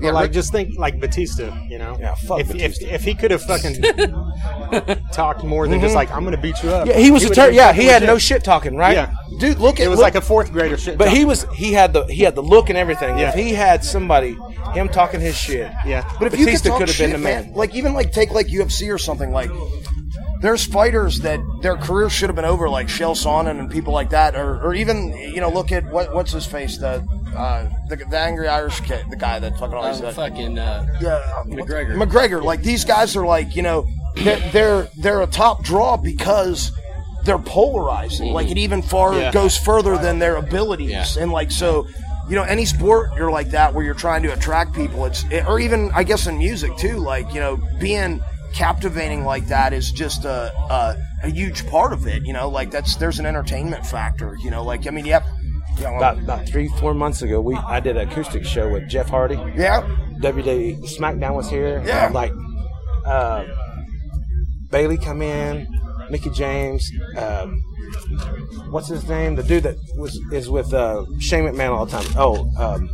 But 0.01 0.15
like, 0.15 0.31
just 0.31 0.53
think 0.53 0.79
like 0.79 1.01
Batista, 1.01 1.53
you 1.69 1.77
know? 1.77 1.97
Yeah, 1.99 2.15
fuck 2.15 2.41
if, 2.41 2.49
Batista. 2.49 2.87
If, 2.87 2.93
if 2.93 3.05
he 3.05 3.15
could 3.15 3.33
have 3.33 3.43
fucking 3.43 3.83
talked 5.13 5.43
more 5.43 5.67
than 5.67 5.81
just 5.81 5.89
mm-hmm. 5.89 5.97
like, 5.97 6.11
I'm 6.13 6.23
going 6.23 6.37
to 6.37 6.41
beat 6.41 6.63
you 6.63 6.71
up. 6.71 6.87
Yeah, 6.87 6.97
he 6.99 7.11
was 7.11 7.25
a 7.25 7.29
would've 7.29 7.47
tur- 7.47 7.51
Yeah, 7.51 7.67
fucking 7.67 7.83
he 7.83 7.89
had 7.89 8.05
no 8.05 8.17
shit 8.17 8.45
talking, 8.45 8.77
right? 8.77 8.95
Yeah. 8.95 9.13
dude, 9.41 9.59
look 9.59 9.75
at 9.75 9.81
It 9.81 9.87
It 9.87 9.89
was 9.89 9.99
look- 9.99 10.05
like 10.05 10.15
a 10.15 10.21
fourth 10.21 10.53
grader 10.53 10.79
shit. 10.79 10.97
But 10.99 11.11
he 11.11 11.25
was 11.25 11.47
he 11.53 11.73
had 11.73 11.93
the 11.93 12.05
he 12.05 12.23
had 12.23 12.37
the 12.37 12.43
look 12.43 12.69
and 12.69 12.79
everything. 12.79 13.19
Yeah. 13.19 13.31
If 13.31 13.35
he 13.35 13.53
had 13.53 13.85
somebody 13.85 14.39
him 14.73 14.89
talking 14.89 15.21
his 15.21 15.37
shit, 15.37 15.71
Yeah. 15.85 16.09
But 16.19 16.29
if 16.29 16.39
you 16.39 16.47
could 16.47 16.53
Batista 16.53 16.69
talk 16.71 16.79
could 16.79 16.89
have 16.89 16.99
been 16.99 17.11
the 17.11 17.19
man. 17.19 17.53
like 17.55 17.75
even 17.75 17.93
like 17.93 18.13
take 18.13 18.31
like 18.31 18.47
UFC 18.47 18.95
or 18.95 18.99
something 18.99 19.33
like. 19.33 19.51
There's 20.41 20.65
fighters 20.65 21.21
that 21.21 21.41
their 21.63 21.77
careers 21.77 22.13
should 22.13 22.29
have 22.29 22.37
been 22.37 22.45
over, 22.45 22.69
like 22.69 22.87
Chael 22.87 23.17
Sonnen 23.17 23.59
and 23.59 23.71
people 23.71 23.93
like 23.93 24.11
that, 24.11 24.37
or, 24.37 24.61
or 24.63 24.75
even 24.75 25.09
you 25.17 25.41
know 25.41 25.51
look 25.51 25.73
at 25.73 25.85
what 25.91 26.15
what's 26.15 26.33
his 26.33 26.47
face 26.47 26.79
the 26.79 27.05
uh, 27.37 27.69
the, 27.89 27.97
the 27.97 28.19
angry 28.19 28.47
Irish 28.49 28.81
kid, 28.81 29.05
the 29.11 29.17
guy 29.17 29.39
that 29.41 29.59
fucking 29.59 29.75
always 29.75 29.99
said 29.99 30.15
fucking 30.15 30.59
uh, 30.59 30.87
yeah, 31.01 31.21
McGregor. 31.47 31.95
McGregor, 31.97 32.43
like 32.43 32.63
these 32.63 32.85
guys 32.85 33.17
are 33.17 33.27
like 33.27 33.57
you 33.57 33.63
know 33.63 33.87
they're 34.17 34.51
they're, 34.51 34.89
they're 34.99 35.23
a 35.23 35.27
top 35.27 35.63
draw 35.65 35.97
because 35.97 36.71
they're 37.25 37.39
polarizing. 37.39 38.33
Like 38.33 38.49
it 38.51 38.59
even 38.59 38.81
far 38.83 39.15
Yeah. 39.15 39.33
goes 39.33 39.57
further 39.57 39.99
than 39.99 40.19
their 40.21 40.37
abilities, 40.37 40.91
Yeah. 40.91 41.05
and 41.23 41.33
like 41.33 41.51
so. 41.51 41.87
You 42.29 42.35
know, 42.35 42.43
any 42.43 42.67
sport 42.67 43.13
you're 43.17 43.31
like 43.31 43.53
that 43.53 43.73
where 43.73 43.83
you're 43.83 43.95
trying 43.95 44.23
to 44.25 44.35
attract 44.35 44.75
people, 44.75 45.07
it's 45.07 45.25
or 45.47 45.59
even 45.61 45.91
I 45.95 46.05
guess 46.05 46.27
in 46.27 46.37
music 46.37 46.77
too. 46.77 46.99
Like 46.99 47.33
you 47.33 47.41
know, 47.41 47.57
being 47.81 48.21
captivating 48.55 49.25
like 49.25 49.47
that 49.49 49.73
is 49.73 49.91
just 49.93 50.25
a, 50.25 50.53
a 50.57 50.97
a 51.25 51.29
huge 51.31 51.67
part 51.69 51.93
of 51.93 52.07
it. 52.07 52.25
You 52.25 52.33
know, 52.33 52.49
like 52.49 52.71
that's 52.71 52.97
there's 52.97 53.19
an 53.19 53.27
entertainment 53.27 53.87
factor. 53.87 54.37
You 54.43 54.51
know, 54.51 54.65
like 54.65 54.87
I 54.87 54.91
mean, 54.91 55.07
yep. 55.07 55.25
You 55.77 55.85
know, 55.85 55.97
about 55.97 56.19
about 56.19 56.49
three 56.49 56.69
four 56.81 56.93
months 56.95 57.23
ago, 57.23 57.41
we 57.41 57.55
I 57.55 57.81
did 57.81 57.97
an 57.97 58.09
acoustic 58.09 58.45
show 58.45 58.69
with 58.69 58.89
Jeff 58.89 59.09
Hardy. 59.09 59.37
yeah, 59.57 59.83
WWE 60.21 60.81
SmackDown 60.99 61.35
was 61.37 61.49
here. 61.49 61.83
Yeah. 61.87 62.11
like 62.13 62.33
uh, 63.07 63.45
Bayley 64.71 64.99
come 64.99 65.23
in, 65.23 65.67
Mickie 66.11 66.31
James. 66.31 66.91
Um, 67.17 67.63
what's 68.71 68.89
his 68.89 69.09
name? 69.09 69.37
The 69.37 69.43
dude 69.45 69.63
that 69.63 69.77
was 69.97 70.17
is 70.33 70.51
with 70.51 70.75
uh, 70.75 71.05
Shane 71.21 71.45
McMahon 71.45 71.71
all 71.71 71.87
the 71.87 71.93
time. 71.93 72.13
Oh, 72.17 72.51
um, 72.59 72.91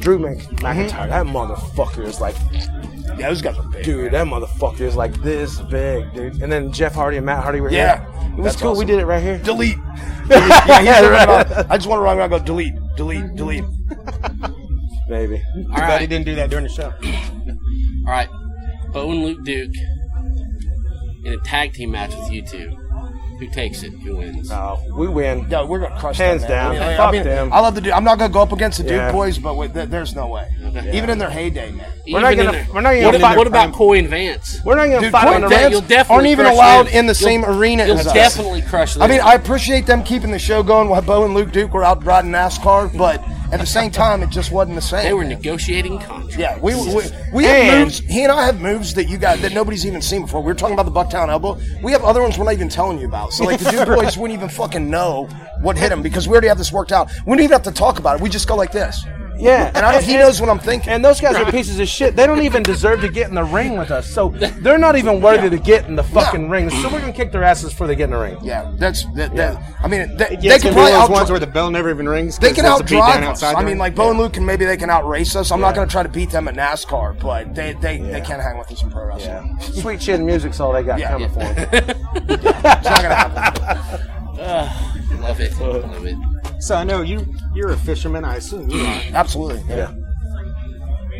Drew 0.00 0.18
Mc- 0.18 0.38
McIntyre. 0.60 0.90
Mm-hmm. 0.90 1.10
That 1.10 1.26
motherfucker 1.26 2.04
is 2.04 2.20
like, 2.20 2.36
yeah, 3.18 3.28
those 3.28 3.42
guys 3.42 3.56
are 3.58 3.68
big. 3.68 3.84
dude. 3.84 4.12
That 4.12 4.26
motherfucker 4.26 4.80
is 4.82 4.96
like 4.96 5.14
this 5.22 5.60
big, 5.62 6.12
dude. 6.14 6.40
And 6.42 6.50
then 6.52 6.72
Jeff 6.72 6.94
Hardy 6.94 7.16
and 7.16 7.26
Matt 7.26 7.42
Hardy 7.42 7.60
were 7.60 7.70
Yeah. 7.70 7.98
here. 7.98 8.30
It 8.32 8.36
was 8.36 8.44
That's 8.52 8.62
cool. 8.62 8.70
awesome. 8.72 8.78
We 8.80 8.84
did 8.84 9.00
it 9.00 9.06
right 9.06 9.22
here. 9.22 9.38
delete. 9.38 9.76
yeah, 10.30 10.80
he's 10.80 11.00
the 11.00 11.10
running 11.10 11.28
around. 11.30 11.66
I 11.70 11.76
just 11.76 11.88
want 11.88 11.98
to 12.00 12.02
run 12.02 12.18
around 12.18 12.32
and 12.32 12.40
go 12.40 12.46
delete, 12.46 12.74
delete, 12.96 13.34
delete. 13.34 13.64
Baby. 15.08 15.42
all 15.56 15.64
But 15.70 15.76
he 15.76 15.80
right, 15.82 16.08
didn't 16.08 16.26
do 16.26 16.34
that 16.36 16.50
during 16.50 16.64
the 16.64 16.70
show. 16.72 16.92
all 18.06 18.12
right. 18.12 18.28
Bo 18.92 19.10
and 19.10 19.22
Luke 19.24 19.42
Duke 19.44 19.72
in 21.24 21.32
a 21.32 21.38
tag 21.38 21.72
team 21.72 21.90
match 21.92 22.14
with 22.14 22.30
you 22.30 22.42
two. 22.42 22.76
Who 23.38 23.46
takes 23.46 23.84
it? 23.84 23.92
Who 23.92 24.16
wins? 24.16 24.50
Oh, 24.50 24.80
we 24.96 25.06
win. 25.06 25.46
Yeah, 25.48 25.62
we're 25.64 25.78
gonna 25.78 25.98
crush 26.00 26.18
Hands 26.18 26.42
them, 26.42 26.50
man. 26.50 26.74
down. 26.74 26.82
I, 26.82 26.88
mean, 26.88 26.96
Fuck 26.96 27.08
I 27.08 27.12
mean, 27.12 27.22
them. 27.24 27.52
I 27.52 27.60
love 27.60 27.74
the 27.76 27.80
Duke. 27.80 27.94
I'm 27.94 28.02
not 28.02 28.18
gonna 28.18 28.32
go 28.32 28.42
up 28.42 28.50
against 28.52 28.78
the 28.78 28.84
Duke 28.84 28.92
Yeah. 28.94 29.12
boys, 29.12 29.38
but 29.38 29.56
with, 29.56 29.74
th- 29.74 29.88
there's 29.88 30.16
no 30.16 30.26
way. 30.26 30.48
Even 30.92 31.08
in 31.10 31.18
their 31.18 31.30
heyday, 31.30 31.70
man. 31.70 31.86
We're 32.10 32.20
not 32.20 32.32
Even 32.32 32.46
gonna- 32.46 32.58
in 32.58 32.64
their- 32.66 32.74
we're 32.74 32.80
not 32.80 32.90
gonna 32.94 33.04
What 33.04 33.12
get 33.12 33.20
about, 33.20 33.36
what 33.36 33.44
their 33.44 33.48
about 33.52 33.60
prime. 33.68 33.72
Coy 33.72 33.98
and 33.98 34.08
Vance? 34.08 34.60
We're 34.64 34.74
not 34.74 34.86
gonna 34.86 35.00
Dude, 35.00 35.12
fight 35.12 35.28
Coy 35.28 35.34
on 35.34 35.40
the 35.42 35.46
and 35.46 35.50
Vance- 35.50 35.62
Vance 35.62 35.72
you'll 35.72 35.80
definitely 35.82 36.14
aren't 36.16 36.26
even 36.28 36.44
crush 36.46 36.54
allowed 36.54 36.86
them. 36.86 36.94
in 36.94 37.06
the 37.06 37.10
You'll- 37.12 37.14
same 37.28 37.44
arena 37.44 37.86
You'll 37.86 37.98
as 37.98 38.06
us. 38.08 38.12
definitely 38.12 38.62
crush 38.62 38.94
them. 38.94 39.02
I 39.02 39.06
mean, 39.06 39.20
I 39.20 39.34
appreciate 39.34 39.86
them 39.86 40.02
keeping 40.02 40.30
the 40.32 40.38
show 40.40 40.62
going 40.64 40.88
while 40.88 41.02
Bo 41.02 41.24
and 41.24 41.34
Luke 41.34 41.52
Duke 41.52 41.72
were 41.72 41.84
out 41.84 42.04
riding 42.04 42.32
NASCAR, 42.32 42.96
but 42.98 43.22
at 43.50 43.60
the 43.60 43.66
same 43.66 43.90
time, 43.90 44.22
it 44.22 44.30
just 44.30 44.52
wasn't 44.52 44.74
the 44.74 44.82
same. 44.82 45.04
they 45.04 45.14
were 45.14 45.24
negotiating 45.24 45.98
contracts. 46.00 46.36
Yeah, 46.36 46.58
we 46.58 46.74
we, 46.74 47.02
we 47.32 47.44
have 47.44 47.84
moves. 47.84 47.98
He 48.00 48.22
and 48.22 48.32
I 48.32 48.46
have 48.46 48.60
moves 48.60 48.94
that 48.94 49.08
you 49.08 49.16
got 49.18 49.38
that 49.38 49.52
nobody's 49.52 49.86
even 49.86 50.02
seen 50.02 50.22
before. 50.22 50.42
We 50.42 50.46
were 50.46 50.54
talking 50.54 50.78
about 50.78 50.84
the 50.84 50.92
Bucktown 50.92 51.28
elbow. 51.28 51.58
We 51.82 51.92
have 51.92 52.04
other 52.04 52.20
ones 52.22 52.36
we're 52.38 52.44
not 52.44 52.54
even 52.54 52.68
telling 52.68 52.98
you 52.98 53.06
about. 53.06 53.32
So 53.32 53.44
like 53.44 53.58
the 53.58 53.70
Duke 53.84 53.86
boys 53.86 54.16
wouldn't 54.18 54.38
even 54.38 54.48
fucking 54.50 54.90
know 54.90 55.28
what 55.62 55.76
hit 55.78 55.90
him 55.90 56.02
because 56.02 56.28
we 56.28 56.32
already 56.32 56.48
have 56.48 56.58
this 56.58 56.72
worked 56.72 56.92
out. 56.92 57.10
We 57.26 57.32
don't 57.32 57.40
even 57.40 57.52
have 57.52 57.62
to 57.62 57.72
talk 57.72 57.98
about 57.98 58.16
it. 58.16 58.22
We 58.22 58.28
just 58.28 58.48
go 58.48 58.54
like 58.56 58.72
this. 58.72 59.04
Yeah, 59.38 59.70
And 59.74 59.84
I, 59.86 60.00
he 60.02 60.16
knows 60.16 60.40
what 60.40 60.50
I'm 60.50 60.58
thinking. 60.58 60.90
And 60.90 61.04
those 61.04 61.20
guys 61.20 61.36
are 61.36 61.50
pieces 61.50 61.78
of 61.80 61.88
shit. 61.88 62.16
They 62.16 62.26
don't 62.26 62.42
even 62.42 62.62
deserve 62.62 63.00
to 63.02 63.08
get 63.08 63.28
in 63.28 63.34
the 63.34 63.44
ring 63.44 63.78
with 63.78 63.90
us. 63.90 64.06
So 64.08 64.30
they're 64.30 64.78
not 64.78 64.96
even 64.96 65.20
worthy 65.20 65.48
to 65.50 65.58
get 65.58 65.86
in 65.86 65.96
the 65.96 66.02
fucking 66.02 66.48
ring. 66.50 66.70
So 66.70 66.88
we're 66.90 67.00
gonna 67.00 67.12
kick 67.12 67.32
their 67.32 67.44
asses 67.44 67.70
before 67.70 67.86
they 67.86 67.94
get 67.96 68.04
in 68.04 68.10
the 68.10 68.18
ring. 68.18 68.38
yeah, 68.42 68.72
that's 68.76 69.04
that. 69.14 69.34
that 69.36 69.62
I 69.82 69.88
mean, 69.88 70.16
they, 70.16 70.38
Yeah, 70.40 70.52
they 70.56 70.58
can 70.58 70.72
probably 70.72 70.90
be 70.92 70.96
those 70.96 71.02
out. 71.04 71.10
ones 71.10 71.30
where 71.30 71.40
the 71.40 71.46
bell 71.46 71.70
never 71.70 71.90
even 71.90 72.08
rings. 72.08 72.38
They 72.38 72.48
'cause 72.48 72.56
can 72.56 72.64
there's 72.64 72.80
a 72.80 72.84
beat 72.84 72.90
down 72.96 73.22
outdrive 73.22 73.30
us. 73.30 73.42
I 73.42 73.54
mean, 73.58 73.66
ring. 73.66 73.78
like 73.78 73.94
Bo 73.94 74.10
and 74.10 74.18
Luke 74.18 74.32
can 74.32 74.44
maybe 74.44 74.64
they 74.64 74.76
can 74.76 74.90
outrace 74.90 75.36
us. 75.36 75.50
I'm 75.52 75.60
not 75.60 75.74
going 75.74 75.86
to 75.86 75.92
try 75.92 76.02
to 76.02 76.08
beat 76.08 76.30
them 76.30 76.48
at 76.48 76.54
NASCAR, 76.54 77.18
but 77.20 77.54
they 77.54 77.74
they, 77.80 77.98
they 77.98 78.20
can't 78.20 78.42
hang 78.42 78.58
with 78.58 78.70
us 78.72 78.82
in 78.82 78.90
pro 78.90 79.06
wrestling. 79.06 79.56
Yeah. 79.60 79.80
Sweet 79.82 80.00
chin 80.00 80.26
music's 80.26 80.58
all 80.60 80.72
they 80.72 80.82
got 80.82 80.98
Yeah. 80.98 81.10
coming 81.12 81.28
for 81.30 81.38
them. 81.38 81.68
It's 82.28 82.44
not 82.44 83.02
going 83.02 83.10
to 83.10 83.14
happen. 83.14 84.06
Love 85.22 85.40
it. 85.40 85.52
Uh. 85.60 85.64
Love 85.64 86.06
it. 86.06 86.16
So 86.60 86.74
I 86.74 86.84
know 86.84 87.02
you 87.02 87.26
you're 87.54 87.70
a 87.70 87.76
fisherman. 87.76 88.24
I 88.24 88.36
assume 88.36 88.68
you 88.70 88.80
are. 88.84 89.00
Absolutely. 89.12 89.62
Yeah. 89.68 89.94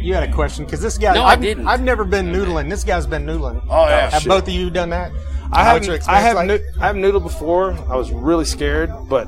You 0.00 0.14
had 0.14 0.22
a 0.28 0.32
question 0.32 0.64
because 0.64 0.80
this 0.80 0.96
guy. 0.98 1.14
No, 1.14 1.22
I 1.22 1.32
I've, 1.32 1.40
didn't. 1.40 1.66
I've 1.66 1.82
never 1.82 2.04
been 2.04 2.26
noodling. 2.26 2.70
This 2.70 2.84
guy's 2.84 3.06
been 3.06 3.24
noodling. 3.26 3.64
Oh, 3.68 3.86
yeah. 3.88 4.10
Have 4.10 4.22
shit. 4.22 4.28
both 4.28 4.44
of 4.46 4.54
you 4.54 4.70
done 4.70 4.90
that? 4.90 5.10
I 5.52 5.64
How 5.64 5.70
have 5.70 5.78
was 5.80 5.86
your 5.86 5.94
I 5.94 5.96
experience 5.96 6.24
have 6.26 6.36
like? 6.36 6.46
noo- 6.46 6.64
I 6.80 6.86
have 6.86 6.96
noodled 6.96 7.22
before. 7.24 7.72
I 7.72 7.96
was 7.96 8.10
really 8.12 8.44
scared, 8.44 8.90
but 9.08 9.26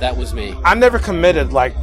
That 0.00 0.16
was 0.16 0.34
me. 0.34 0.54
I 0.64 0.74
never 0.74 0.98
committed. 0.98 1.52
Like 1.52 1.76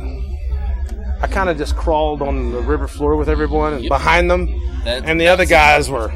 I 1.21 1.27
kind 1.27 1.49
of 1.49 1.57
just 1.57 1.75
crawled 1.75 2.21
on 2.21 2.51
the 2.51 2.59
river 2.61 2.87
floor 2.87 3.15
with 3.15 3.29
everyone 3.29 3.73
and 3.73 3.83
Yep. 3.83 3.89
behind 3.89 4.29
them, 4.31 4.47
That- 4.85 5.05
and 5.05 5.19
the 5.19 5.27
other 5.27 5.45
guys 5.45 5.89
were. 5.89 6.11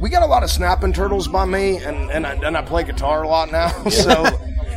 We 0.00 0.10
got 0.10 0.22
a 0.22 0.26
lot 0.26 0.42
of 0.42 0.50
snapping 0.50 0.92
turtles 0.92 1.26
by 1.28 1.46
me, 1.46 1.76
and 1.78 2.10
and 2.10 2.26
I, 2.26 2.34
and 2.34 2.56
I 2.56 2.62
play 2.62 2.84
guitar 2.84 3.22
a 3.22 3.28
lot 3.28 3.50
now, 3.50 3.68
so. 3.88 4.24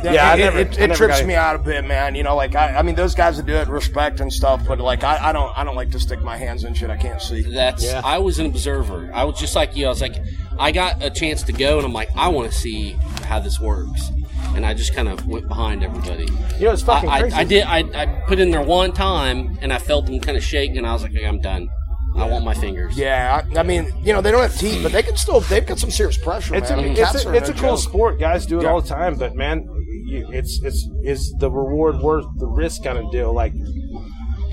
Yeah, 0.02 0.30
I 0.30 0.34
it, 0.34 0.38
never- 0.38 0.58
it, 0.58 0.78
I 0.80 0.84
it 0.84 0.94
trips 0.94 1.22
me 1.24 1.34
out 1.34 1.56
a 1.56 1.58
bit, 1.58 1.84
man. 1.84 2.14
You 2.14 2.22
know, 2.22 2.36
like 2.36 2.54
I, 2.54 2.76
I 2.76 2.82
mean, 2.82 2.94
those 2.94 3.14
guys 3.14 3.36
that 3.36 3.46
do 3.46 3.54
it, 3.54 3.68
respect 3.68 4.20
and 4.20 4.32
stuff, 4.32 4.62
but 4.66 4.78
like 4.80 5.04
I, 5.04 5.28
I 5.28 5.32
don't, 5.32 5.56
I 5.56 5.64
don't 5.64 5.76
like 5.76 5.90
to 5.92 6.00
stick 6.00 6.20
my 6.22 6.36
hands 6.36 6.64
in 6.64 6.74
shit 6.74 6.90
I 6.90 6.96
can't 6.96 7.20
see. 7.20 7.42
That's 7.42 7.84
Yeah. 7.84 8.00
I 8.04 8.18
was 8.18 8.38
an 8.38 8.46
observer. 8.46 9.10
I 9.12 9.24
was 9.24 9.38
just 9.38 9.54
like 9.56 9.76
you. 9.76 9.86
I 9.86 9.88
was 9.88 10.00
like, 10.00 10.16
I 10.58 10.72
got 10.72 11.02
a 11.02 11.10
chance 11.10 11.42
to 11.44 11.52
go, 11.52 11.76
and 11.76 11.86
I'm 11.86 11.92
like, 11.92 12.08
I 12.16 12.28
want 12.28 12.50
to 12.50 12.56
see 12.56 12.92
how 13.24 13.40
this 13.40 13.60
works, 13.60 14.10
and 14.54 14.64
I 14.66 14.74
just 14.74 14.94
kind 14.94 15.08
of 15.08 15.26
went 15.26 15.48
behind 15.48 15.82
everybody. 15.84 16.26
You 16.58 16.66
know, 16.66 16.72
it's 16.72 16.82
I, 16.82 16.86
fucking 16.86 17.08
I, 17.08 17.20
crazy. 17.20 17.36
I 17.36 17.44
did. 17.44 17.62
I, 17.64 17.78
I 18.02 18.06
put 18.26 18.38
in 18.38 18.50
there 18.50 18.62
one 18.62 18.92
time, 18.92 19.58
and 19.62 19.72
I 19.72 19.78
felt 19.78 20.06
them 20.06 20.20
kind 20.20 20.36
of 20.36 20.42
shake, 20.44 20.76
and 20.76 20.86
I 20.86 20.92
was 20.92 21.02
like, 21.02 21.12
okay, 21.12 21.26
I'm 21.26 21.40
done. 21.40 21.68
I 22.16 22.28
want 22.28 22.44
my 22.44 22.54
fingers. 22.54 22.96
Yeah, 22.98 23.42
I, 23.54 23.60
I 23.60 23.62
mean, 23.62 23.92
you 24.02 24.12
know, 24.12 24.20
they 24.20 24.30
don't 24.32 24.42
have 24.42 24.56
teeth, 24.58 24.82
but 24.82 24.92
they 24.92 25.02
can 25.02 25.16
still, 25.16 25.40
they've 25.40 25.64
got 25.66 25.78
some 25.78 25.90
serious 25.90 26.18
pressure, 26.18 26.54
It's 26.56 26.68
man. 26.70 26.78
a, 26.78 26.82
I 26.82 26.84
mean, 26.84 26.92
it's 26.92 27.00
cats 27.12 27.24
a, 27.24 27.28
are 27.28 27.34
it's 27.34 27.48
a 27.48 27.52
cool 27.52 27.76
joke. 27.76 27.78
sport. 27.80 28.18
Guys 28.18 28.46
do 28.46 28.58
it 28.58 28.64
Yeah. 28.64 28.70
all 28.70 28.80
the 28.82 28.88
time, 28.88 29.14
but 29.16 29.36
man, 29.36 29.64
you, 30.06 30.28
it's 30.32 30.60
it's 30.64 30.88
is 31.04 31.32
the 31.38 31.48
reward 31.50 31.98
worth 32.00 32.26
the 32.36 32.46
risk 32.46 32.82
kind 32.82 32.98
of 32.98 33.10
deal. 33.12 33.32
Like 33.32 33.52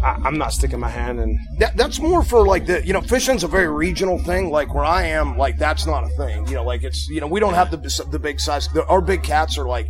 I, 0.04 0.12
I'm 0.24 0.38
not 0.38 0.54
sticking 0.54 0.80
my 0.80 0.90
hand 0.90 1.20
in. 1.20 1.40
That, 1.58 1.76
that's 1.76 2.00
more 2.00 2.24
for 2.24 2.46
like 2.46 2.68
the 2.68 2.86
you 2.86 2.94
know 2.94 3.02
fishing's 3.02 3.44
a 3.44 3.48
very 3.48 3.68
regional 3.68 4.20
thing. 4.20 4.52
Like 4.52 4.74
where 4.76 4.86
I 4.86 5.04
am, 5.06 5.36
like 5.38 5.58
that's 5.58 5.88
not 5.88 6.04
a 6.04 6.10
thing. 6.10 6.48
You 6.48 6.56
know, 6.56 6.64
like 6.64 6.84
it's 6.84 7.08
you 7.10 7.20
know 7.22 7.28
we 7.28 7.40
don't 7.40 7.56
have 7.56 7.72
the 7.72 8.06
the 8.12 8.20
big 8.20 8.40
size. 8.40 8.68
The, 8.70 8.86
our 8.86 9.02
big 9.02 9.24
cats 9.24 9.58
are 9.58 9.68
like 9.68 9.90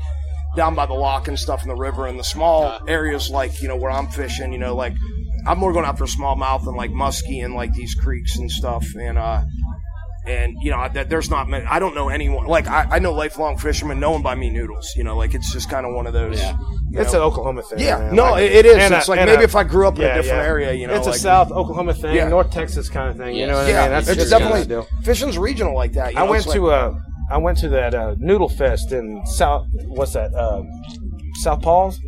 down 0.56 0.74
by 0.74 0.86
the 0.86 0.94
lock 0.94 1.28
and 1.28 1.38
stuff 1.38 1.62
in 1.64 1.68
the 1.68 1.76
river, 1.76 2.08
and 2.08 2.18
the 2.18 2.24
small 2.24 2.80
areas 2.88 3.30
like 3.30 3.62
you 3.62 3.68
know 3.68 3.76
where 3.76 3.92
I'm 3.92 4.08
fishing. 4.08 4.54
You 4.54 4.60
know, 4.60 4.74
like 4.74 4.94
I'm 5.48 5.58
more 5.60 5.74
going 5.74 5.86
after 5.86 6.04
smallmouth 6.06 6.68
and 6.68 6.76
like 6.76 6.92
muskie 6.92 7.44
and 7.44 7.54
like 7.56 7.74
these 7.74 7.96
creeks 7.96 8.38
and 8.38 8.52
stuff. 8.52 8.86
And 9.00 9.18
uh, 9.18 9.44
and 10.26 10.56
you 10.62 10.72
know 10.72 10.88
that 10.94 11.10
there's 11.10 11.30
not 11.30 11.48
many. 11.48 11.66
I 11.66 11.80
don't 11.80 11.96
know 11.96 12.10
anyone. 12.10 12.46
Like 12.48 12.68
I, 12.68 12.88
I 12.92 13.00
know 13.00 13.14
lifelong 13.14 13.58
fishermen. 13.58 14.00
No 14.00 14.12
one 14.12 14.22
by 14.22 14.36
me 14.36 14.50
noodles. 14.50 14.94
You 14.98 15.04
know, 15.06 15.16
like 15.18 15.34
it's 15.34 15.52
just 15.54 15.70
kind 15.70 15.86
of 15.86 15.94
one 15.96 16.06
of 16.06 16.14
those. 16.14 16.40
Yeah. 16.40 16.58
It's 16.92 17.14
know- 17.14 17.20
an 17.20 17.26
Oklahoma 17.26 17.64
thing. 17.64 17.80
Yeah, 17.80 18.00
man. 18.00 18.16
no, 18.16 18.32
Like- 18.32 18.44
it- 18.44 18.52
it 18.54 18.66
is. 18.66 18.78
and 18.78 18.94
It's 18.94 19.08
a- 19.08 19.12
like 19.12 19.26
maybe 19.26 19.42
a- 19.42 19.46
if 19.46 19.56
I 19.56 19.64
grew 19.64 19.88
up 19.88 19.96
in 20.00 20.04
a 20.06 20.08
different 20.16 20.26
yeah. 20.28 20.44
area, 20.44 20.74
you 20.74 20.88
know, 20.88 20.96
it's 20.96 21.06
like- 21.06 21.16
a 21.18 21.20
South 21.20 21.52
Oklahoma 21.52 21.94
thing, 21.94 22.16
Yeah. 22.16 22.28
North 22.30 22.50
Texas 22.52 22.90
kind 22.90 23.10
of 23.10 23.18
thing. 23.18 23.36
You 23.36 23.46
know 23.48 23.56
what 23.58 23.68
Yeah, 23.68 23.80
I 23.80 23.84
mean? 23.84 23.92
That's 23.92 24.08
it's 24.10 24.30
definitely 24.30 24.86
fishing's 25.04 25.38
regional 25.38 25.76
like 25.76 25.94
that. 25.94 26.16
I 26.18 26.24
know, 26.26 26.32
went 26.32 26.44
to 26.46 26.62
like- 26.62 26.82
uh, 26.82 26.94
I 27.30 27.38
went 27.38 27.58
to 27.60 27.70
that 27.70 27.94
uh, 27.94 28.16
Noodle 28.20 28.48
Fest 28.50 28.94
in 28.94 29.22
South. 29.26 29.68
What's 29.88 30.14
that? 30.14 30.34
Uh, 30.34 30.64
South 31.44 31.62
Paul's 31.62 32.00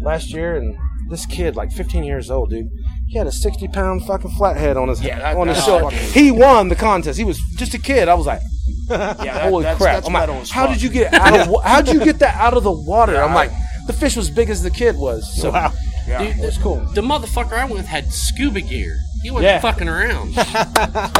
last 0.00 0.32
year, 0.32 0.56
and 0.56 0.76
this 1.10 1.26
kid, 1.26 1.56
like 1.56 1.70
15 1.72 2.04
years 2.04 2.30
old, 2.30 2.50
dude. 2.50 2.68
He 3.08 3.18
had 3.18 3.26
a 3.26 3.32
60 3.32 3.68
pound 3.68 4.06
fucking 4.06 4.30
flathead 4.32 4.76
on 4.76 4.88
his 4.88 5.02
Yeah, 5.02 5.18
that- 5.18 5.36
on 5.36 5.48
his 5.48 5.62
shoulder. 5.64 5.94
He 5.94 6.30
won 6.30 6.68
the 6.68 6.76
contest. 6.76 7.18
He 7.18 7.24
was 7.24 7.40
just 7.56 7.74
a 7.74 7.78
kid. 7.78 8.08
I 8.08 8.14
was 8.14 8.26
like, 8.26 8.40
yeah, 8.88 9.14
that- 9.14 9.50
holy 9.50 9.64
that's, 9.64 9.78
crap! 9.78 9.94
That's 9.96 10.06
I'm 10.06 10.12
like, 10.14 10.28
how 10.48 10.66
fuck. 10.66 10.74
did 10.74 10.82
you 10.82 10.90
get 10.90 11.12
out 11.12 11.48
of 11.48 11.62
how 11.64 11.82
did 11.82 11.94
you 11.94 12.04
get 12.04 12.18
that 12.20 12.36
out 12.36 12.54
of 12.54 12.62
the 12.62 12.72
water? 12.72 13.16
I'm 13.20 13.34
like, 13.34 13.50
the 13.86 13.92
fish 13.92 14.16
was 14.16 14.30
big 14.30 14.48
as 14.50 14.62
the 14.62 14.70
kid 14.70 14.96
was. 14.96 15.36
So 15.40 15.50
Wow. 15.50 15.72
Yeah. 16.08 16.22
it 16.22 16.38
was 16.44 16.56
cool. 16.58 16.76
The 16.94 17.02
motherfucker 17.02 17.52
I 17.52 17.64
went 17.64 17.76
with 17.76 17.86
had 17.86 18.12
scuba 18.12 18.60
gear. 18.62 18.96
He 19.22 19.30
wasn't 19.30 19.44
Yeah. 19.52 19.60
fucking 19.60 19.88
around. 19.88 20.34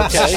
Okay. 0.01 0.34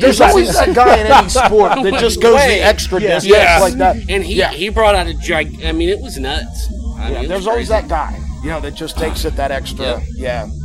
There's 0.00 0.20
always 0.20 0.52
that 0.54 0.74
guy 0.74 0.98
in 0.98 1.06
any 1.06 1.28
sport 1.28 1.72
that 1.82 2.00
just 2.00 2.20
goes 2.20 2.34
Way. 2.34 2.58
the 2.58 2.64
extra 2.64 3.00
Yeah. 3.00 3.08
distance 3.14 3.34
Yeah. 3.36 3.58
like 3.60 3.74
that. 3.74 3.96
And 4.08 4.24
he 4.24 4.34
Yeah. 4.34 4.50
he 4.52 4.68
brought 4.68 4.94
out 4.94 5.06
a 5.06 5.14
drag. 5.14 5.64
I 5.64 5.72
mean, 5.72 5.88
it 5.88 6.00
was 6.00 6.18
nuts. 6.18 6.68
I 6.98 7.10
Yeah, 7.12 7.20
mean, 7.20 7.28
there's 7.28 7.46
always 7.46 7.68
that 7.68 7.88
guy, 7.88 8.18
you 8.42 8.50
know, 8.50 8.60
that 8.60 8.74
just 8.74 8.96
takes 8.98 9.24
it 9.24 9.36
that 9.36 9.50
extra. 9.50 10.00
Yeah. 10.14 10.48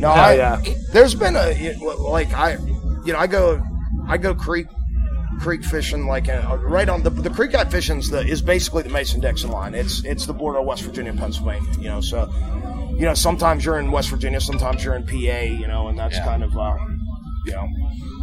No, 0.00 0.08
Oh, 0.08 0.12
I, 0.12 0.34
yeah. 0.34 0.60
there's 0.92 1.14
been 1.14 1.36
a 1.36 1.54
like 1.98 2.32
I, 2.34 2.54
you 3.04 3.12
know, 3.12 3.18
I 3.20 3.28
go, 3.28 3.62
I 4.08 4.16
go 4.18 4.34
creek, 4.34 4.66
creek 5.40 5.62
fishing 5.64 6.06
like 6.08 6.28
uh, 6.28 6.58
right 6.62 6.88
on 6.88 7.04
the 7.04 7.10
the 7.10 7.30
creek 7.30 7.54
I 7.54 7.64
fishing's 7.66 8.10
the 8.10 8.18
is 8.26 8.42
basically 8.42 8.82
the 8.82 8.88
Mason 8.88 9.20
Dixon 9.20 9.50
line. 9.52 9.76
It's 9.76 10.02
it's 10.04 10.26
the 10.26 10.32
border 10.32 10.58
of 10.58 10.66
West 10.66 10.82
Virginia 10.82 11.10
and 11.12 11.20
Pennsylvania. 11.20 11.70
You 11.78 11.88
know, 11.88 12.00
so 12.00 12.28
you 12.98 13.04
know 13.06 13.14
sometimes 13.14 13.64
you're 13.64 13.78
in 13.78 13.92
West 13.92 14.08
Virginia, 14.10 14.40
sometimes 14.40 14.82
you're 14.84 14.96
in 14.96 15.06
PA. 15.06 15.12
You 15.62 15.68
know, 15.68 15.86
and 15.86 15.96
that's 15.96 16.16
Yeah. 16.16 16.24
kind 16.24 16.42
of 16.42 16.56
uh, 16.58 16.74
you 17.46 17.52
know, 17.52 17.68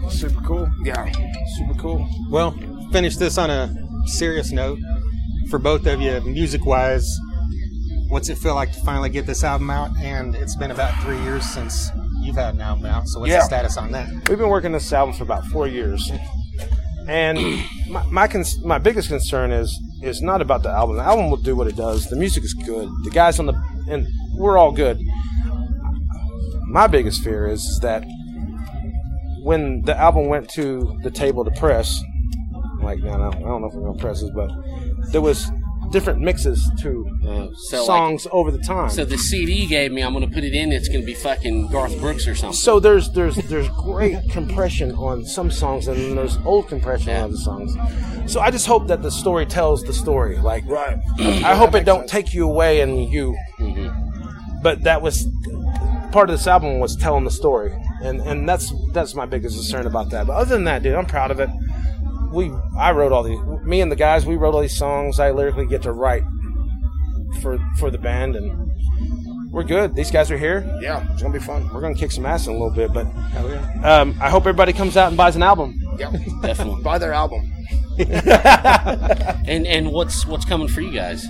Super 0.10 0.42
cool. 0.42 0.70
yeah. 0.84 1.10
Super 1.58 1.76
cool. 1.80 2.06
Well, 2.30 2.52
finish 2.92 3.16
this 3.16 3.38
on 3.38 3.50
a 3.50 3.74
serious 4.08 4.52
note 4.52 4.80
for 5.50 5.60
both 5.60 5.86
of 5.88 6.02
you, 6.02 6.20
music 6.26 6.66
wise. 6.66 7.08
What's 8.14 8.30
it 8.30 8.38
feel 8.38 8.54
like 8.54 8.72
to 8.74 8.80
finally 8.82 9.10
get 9.10 9.26
this 9.26 9.44
album 9.44 9.72
out? 9.72 9.90
And 9.98 10.36
it's 10.36 10.56
been 10.56 10.70
about 10.70 10.94
three 11.02 11.20
years 11.24 11.44
since 11.44 11.90
you've 12.22 12.36
had 12.36 12.54
an 12.54 12.62
album 12.62 12.86
out. 12.86 13.08
So 13.08 13.20
what's 13.20 13.32
Yeah. 13.32 13.40
the 13.40 13.46
status 13.46 13.76
on 13.76 13.92
that? 13.92 14.08
We've 14.30 14.38
been 14.38 14.50
working 14.50 14.72
this 14.72 14.94
album 14.94 15.16
for 15.16 15.24
about 15.24 15.46
four 15.48 15.66
years, 15.68 16.12
and 17.08 17.40
my 17.90 18.04
my, 18.12 18.28
cons- 18.28 18.64
my 18.64 18.78
biggest 18.78 19.08
concern 19.08 19.52
is 19.52 19.76
is 20.04 20.22
not 20.22 20.42
about 20.44 20.62
the 20.62 20.70
album. 20.70 20.98
The 20.98 21.02
album 21.04 21.32
will 21.32 21.38
do 21.38 21.56
what 21.56 21.66
it 21.66 21.76
does. 21.76 22.06
The 22.08 22.16
music 22.16 22.44
is 22.44 22.54
good. 22.54 22.88
The 23.04 23.10
guys 23.10 23.40
on 23.40 23.48
the 23.48 23.56
and 23.90 24.08
we're 24.38 24.60
all 24.60 24.72
good. 24.72 25.02
My 26.68 26.86
biggest 26.86 27.24
fear 27.24 27.48
is 27.48 27.80
that 27.82 28.04
when 29.42 29.82
the 29.82 29.98
album 29.98 30.28
went 30.28 30.50
to 30.52 31.00
the 31.02 31.10
table 31.10 31.44
to 31.46 31.52
press, 31.60 32.00
like 32.80 33.00
no, 33.00 33.18
no, 33.18 33.30
I 33.30 33.32
don't 33.40 33.62
know 33.62 33.68
if 33.70 33.74
we're 33.74 33.88
gonna 33.88 33.98
press 34.00 34.22
this, 34.22 34.30
but 34.36 34.52
there 35.12 35.22
was 35.22 35.50
different 35.92 36.20
mixes 36.20 36.64
to 36.82 37.06
Uh, 37.28 37.48
so 37.56 37.78
like, 37.78 37.86
songs 37.86 38.28
over 38.32 38.50
the 38.52 38.58
time. 38.60 38.90
so 38.90 39.06
the 39.06 39.18
CD 39.18 39.66
gave 39.68 39.92
me, 39.92 40.02
I'm 40.02 40.14
gonna 40.14 40.28
put 40.28 40.44
it 40.44 40.54
in. 40.54 40.72
It's 40.72 40.88
gonna 40.88 41.06
be 41.06 41.14
fucking 41.14 41.68
Garth 41.68 41.98
Brooks 42.00 42.28
or 42.28 42.36
something. 42.36 42.56
So 42.56 42.80
there's 42.80 43.12
there's 43.12 43.36
there's 43.36 43.70
great 43.70 44.18
compression 44.30 44.92
on 44.94 45.26
some 45.26 45.52
songs 45.52 45.88
and 45.88 45.98
then 45.98 46.16
there's 46.16 46.38
old 46.46 46.68
compression 46.68 47.10
Yeah. 47.10 47.20
on 47.20 47.24
other 47.30 47.38
songs. 47.38 47.76
So 48.32 48.40
I 48.40 48.52
just 48.52 48.66
hope 48.68 48.88
that 48.88 49.02
the 49.02 49.12
story 49.12 49.46
tells 49.46 49.84
the 49.84 49.94
story. 49.94 50.38
Like 50.40 50.64
Right. 50.68 50.98
I 51.20 51.56
hope 51.56 51.76
it 51.76 51.86
don't 51.86 52.08
take 52.08 52.34
you 52.34 52.46
away 52.50 52.82
and 52.82 53.10
you. 53.12 53.36
But 54.62 54.84
that 54.84 55.02
was 55.02 55.28
part 56.12 56.30
of 56.30 56.38
this 56.38 56.48
album 56.48 56.80
was 56.80 56.96
telling 56.96 57.26
the 57.26 57.32
story, 57.32 57.74
and 58.02 58.22
and 58.22 58.48
that's 58.48 58.74
that's 58.94 59.14
my 59.14 59.26
biggest 59.26 59.56
concern 59.56 59.86
about 59.88 60.10
that. 60.12 60.26
But 60.28 60.34
other 60.34 60.56
than 60.56 60.64
that, 60.66 60.84
dude, 60.84 60.96
I'm 60.96 61.06
proud 61.06 61.32
of 61.32 61.40
it. 61.42 61.50
We 62.34 62.52
I 62.78 62.92
wrote 62.92 63.12
all 63.12 63.24
these. 63.24 63.40
Me 63.64 63.82
and 63.82 63.92
the 63.92 63.96
guys, 63.96 64.26
we 64.26 64.36
wrote 64.36 64.54
all 64.56 64.62
these 64.62 64.76
songs. 64.76 65.20
I 65.20 65.32
lyrically 65.32 65.66
get 65.68 65.82
to 65.84 65.92
write 65.92 66.24
for 67.42 67.60
for 67.80 67.92
the 67.92 67.98
band, 67.98 68.36
and 68.36 68.72
we're 69.52 69.64
good. 69.64 69.96
These 69.96 70.10
guys 70.12 70.32
are 70.32 70.38
here. 70.38 70.66
Yeah, 70.82 71.06
it's 71.14 71.22
gonna 71.22 71.34
be 71.34 71.40
fun. 71.40 71.70
We're 71.74 71.82
gonna 71.82 71.96
kick 71.96 72.12
some 72.12 72.26
ass 72.26 72.48
in 72.48 72.54
a 72.56 72.58
little 72.58 72.72
bit, 72.76 72.92
but 72.94 73.06
um, 73.86 74.16
I 74.20 74.30
hope 74.30 74.44
everybody 74.44 74.74
comes 74.74 74.98
out 74.98 75.10
and 75.10 75.18
buys 75.18 75.36
an 75.36 75.44
album. 75.44 75.80
Yeah, 76.00 76.12
Definitely. 76.42 76.82
buy 76.84 76.98
their 76.98 77.14
album. 77.14 77.50
And 79.46 79.68
and 79.68 79.92
what's 79.92 80.26
what's 80.26 80.46
coming 80.46 80.68
for 80.68 80.82
you 80.82 80.92
guys? 80.92 81.28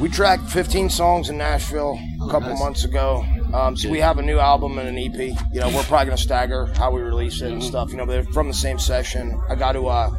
We 0.00 0.08
tracked 0.08 0.50
15 0.50 0.90
songs 0.90 1.28
in 1.30 1.38
Nashville 1.38 1.98
a 2.22 2.28
couple 2.30 2.54
months 2.56 2.84
ago. 2.84 3.24
Um, 3.54 3.76
so 3.76 3.88
we 3.88 3.98
have 4.00 4.18
a 4.18 4.22
new 4.22 4.38
album 4.38 4.78
and 4.78 4.88
an 4.88 4.98
EP. 4.98 5.36
You 5.52 5.60
know, 5.60 5.68
we're 5.68 5.82
probably 5.84 6.06
gonna 6.06 6.18
stagger 6.18 6.66
how 6.76 6.90
we 6.90 7.00
release 7.00 7.40
it 7.40 7.52
and 7.52 7.62
stuff. 7.62 7.90
You 7.90 7.96
know, 7.96 8.06
they're 8.06 8.24
from 8.24 8.48
the 8.48 8.54
same 8.54 8.78
session. 8.78 9.40
I 9.48 9.54
got 9.54 9.72
to. 9.72 9.86
Uh, 9.86 10.16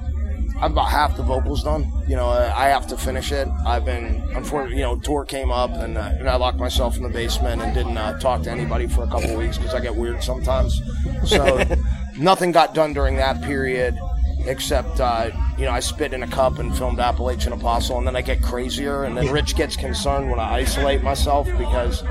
I'm 0.60 0.72
about 0.72 0.90
half 0.90 1.16
the 1.16 1.24
vocals 1.24 1.64
done. 1.64 1.92
You 2.08 2.16
know, 2.16 2.30
uh, 2.30 2.52
I 2.56 2.70
have 2.70 2.88
to 2.88 2.98
finish 2.98 3.32
it. 3.32 3.48
I've 3.64 3.86
been, 3.86 4.24
unfortunately, 4.34 4.78
you 4.78 4.84
know, 4.84 4.98
tour 4.98 5.24
came 5.24 5.52
up 5.52 5.70
and, 5.70 6.00
uh, 6.00 6.14
and 6.18 6.28
I 6.28 6.36
locked 6.38 6.58
myself 6.58 6.98
in 6.98 7.04
the 7.04 7.10
basement 7.10 7.62
and 7.62 7.76
didn't 7.76 7.96
uh, 7.96 8.18
talk 8.18 8.42
to 8.44 8.50
anybody 8.50 8.88
for 8.88 9.04
a 9.04 9.08
couple 9.08 9.30
of 9.30 9.38
weeks 9.38 9.58
because 9.58 9.76
I 9.76 9.82
get 9.82 9.96
weird 9.96 10.24
sometimes. 10.24 10.82
So 11.26 11.64
nothing 12.18 12.52
got 12.52 12.74
done 12.74 12.92
during 12.94 13.18
that 13.18 13.44
period 13.44 14.00
except 14.48 15.00
uh, 15.00 15.30
you 15.58 15.66
know 15.66 15.72
I 15.72 15.80
spit 15.80 16.14
in 16.14 16.24
a 16.24 16.28
cup 16.28 16.60
and 16.60 16.76
filmed 16.76 17.00
Appalachian 17.00 17.54
Apostle, 17.54 17.98
and 17.98 18.08
then 18.08 18.16
I 18.16 18.22
get 18.22 18.42
crazier, 18.42 19.04
and 19.04 19.16
then 19.16 19.32
Rich 19.32 19.56
gets 19.56 19.76
concerned 19.76 20.30
when 20.30 20.40
I 20.40 20.56
isolate 20.56 21.04
myself 21.04 21.48
because 21.58 22.04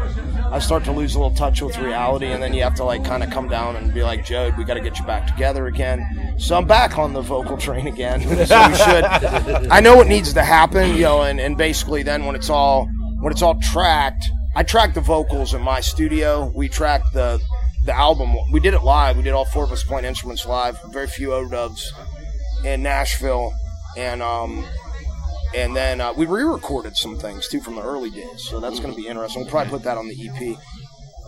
I 0.53 0.59
start 0.59 0.85
to 0.85 0.93
lose 0.93 1.15
a 1.15 1.19
little 1.19 1.35
touch 1.35 1.61
with 1.63 1.77
reality, 1.79 2.27
and 2.27 2.43
then 2.43 2.55
you 2.55 2.63
have 2.63 2.75
to 2.77 2.85
like 2.85 3.05
kind 3.05 3.23
of 3.23 3.31
come 3.31 3.49
down 3.49 3.77
and 3.77 3.93
be 3.93 4.03
like, 4.03 4.25
Joe, 4.25 4.53
we 4.57 4.65
got 4.65 4.75
to 4.75 4.81
get 4.81 4.99
you 4.99 5.05
back 5.05 5.27
together 5.27 5.67
again. 5.67 6.35
So 6.39 6.57
I'm 6.57 6.67
back 6.67 6.99
on 6.99 7.13
the 7.13 7.23
vocal 7.23 7.57
train 7.57 7.87
again. 7.87 8.21
so 8.47 8.69
we 8.69 8.75
should. 8.75 9.05
I 9.05 9.81
know 9.81 9.97
what 9.97 10.07
needs 10.07 10.33
to 10.35 10.43
happen, 10.43 10.95
you 10.95 11.03
know, 11.03 11.23
and, 11.23 11.41
and 11.41 11.57
basically 11.57 12.03
then 12.03 12.25
when 12.27 12.37
it's 12.37 12.51
all 12.51 12.89
when 13.21 13.33
it's 13.33 13.43
all 13.43 13.59
tracked, 13.61 14.31
I 14.55 14.63
track 14.63 14.95
the 14.95 15.01
vocals 15.01 15.55
in 15.55 15.63
my 15.63 15.81
studio. 15.81 16.53
We 16.55 16.69
track 16.69 17.03
the 17.13 17.43
the 17.85 17.95
album. 17.95 18.35
We 18.53 18.61
did 18.61 18.75
it 18.75 18.83
live. 18.83 19.17
We 19.17 19.23
did 19.23 19.33
all 19.33 19.45
four 19.45 19.65
of 19.65 19.73
us 19.73 19.83
playing 19.83 20.05
instruments 20.05 20.45
live. 20.45 20.79
Very 20.93 21.07
few 21.07 21.29
overdubs 21.29 21.83
in 22.65 22.83
Nashville, 22.83 23.53
and 23.97 24.23
um, 24.23 24.65
and 25.55 25.75
then 25.77 26.01
uh, 26.01 26.13
we 26.15 26.27
re-recorded 26.27 26.97
some 26.97 27.17
things 27.19 27.49
too 27.49 27.61
from 27.61 27.77
the 27.77 27.83
early 27.83 28.11
days. 28.11 28.45
So 28.49 28.61
that's 28.61 28.81
going 28.81 28.93
to 28.95 28.97
be 29.01 29.07
interesting. 29.09 29.43
We'll 29.43 29.51
probably 29.51 29.71
put 29.71 29.83
that 29.85 29.97
on 29.99 30.09
the 30.09 30.29
EP. 30.29 30.57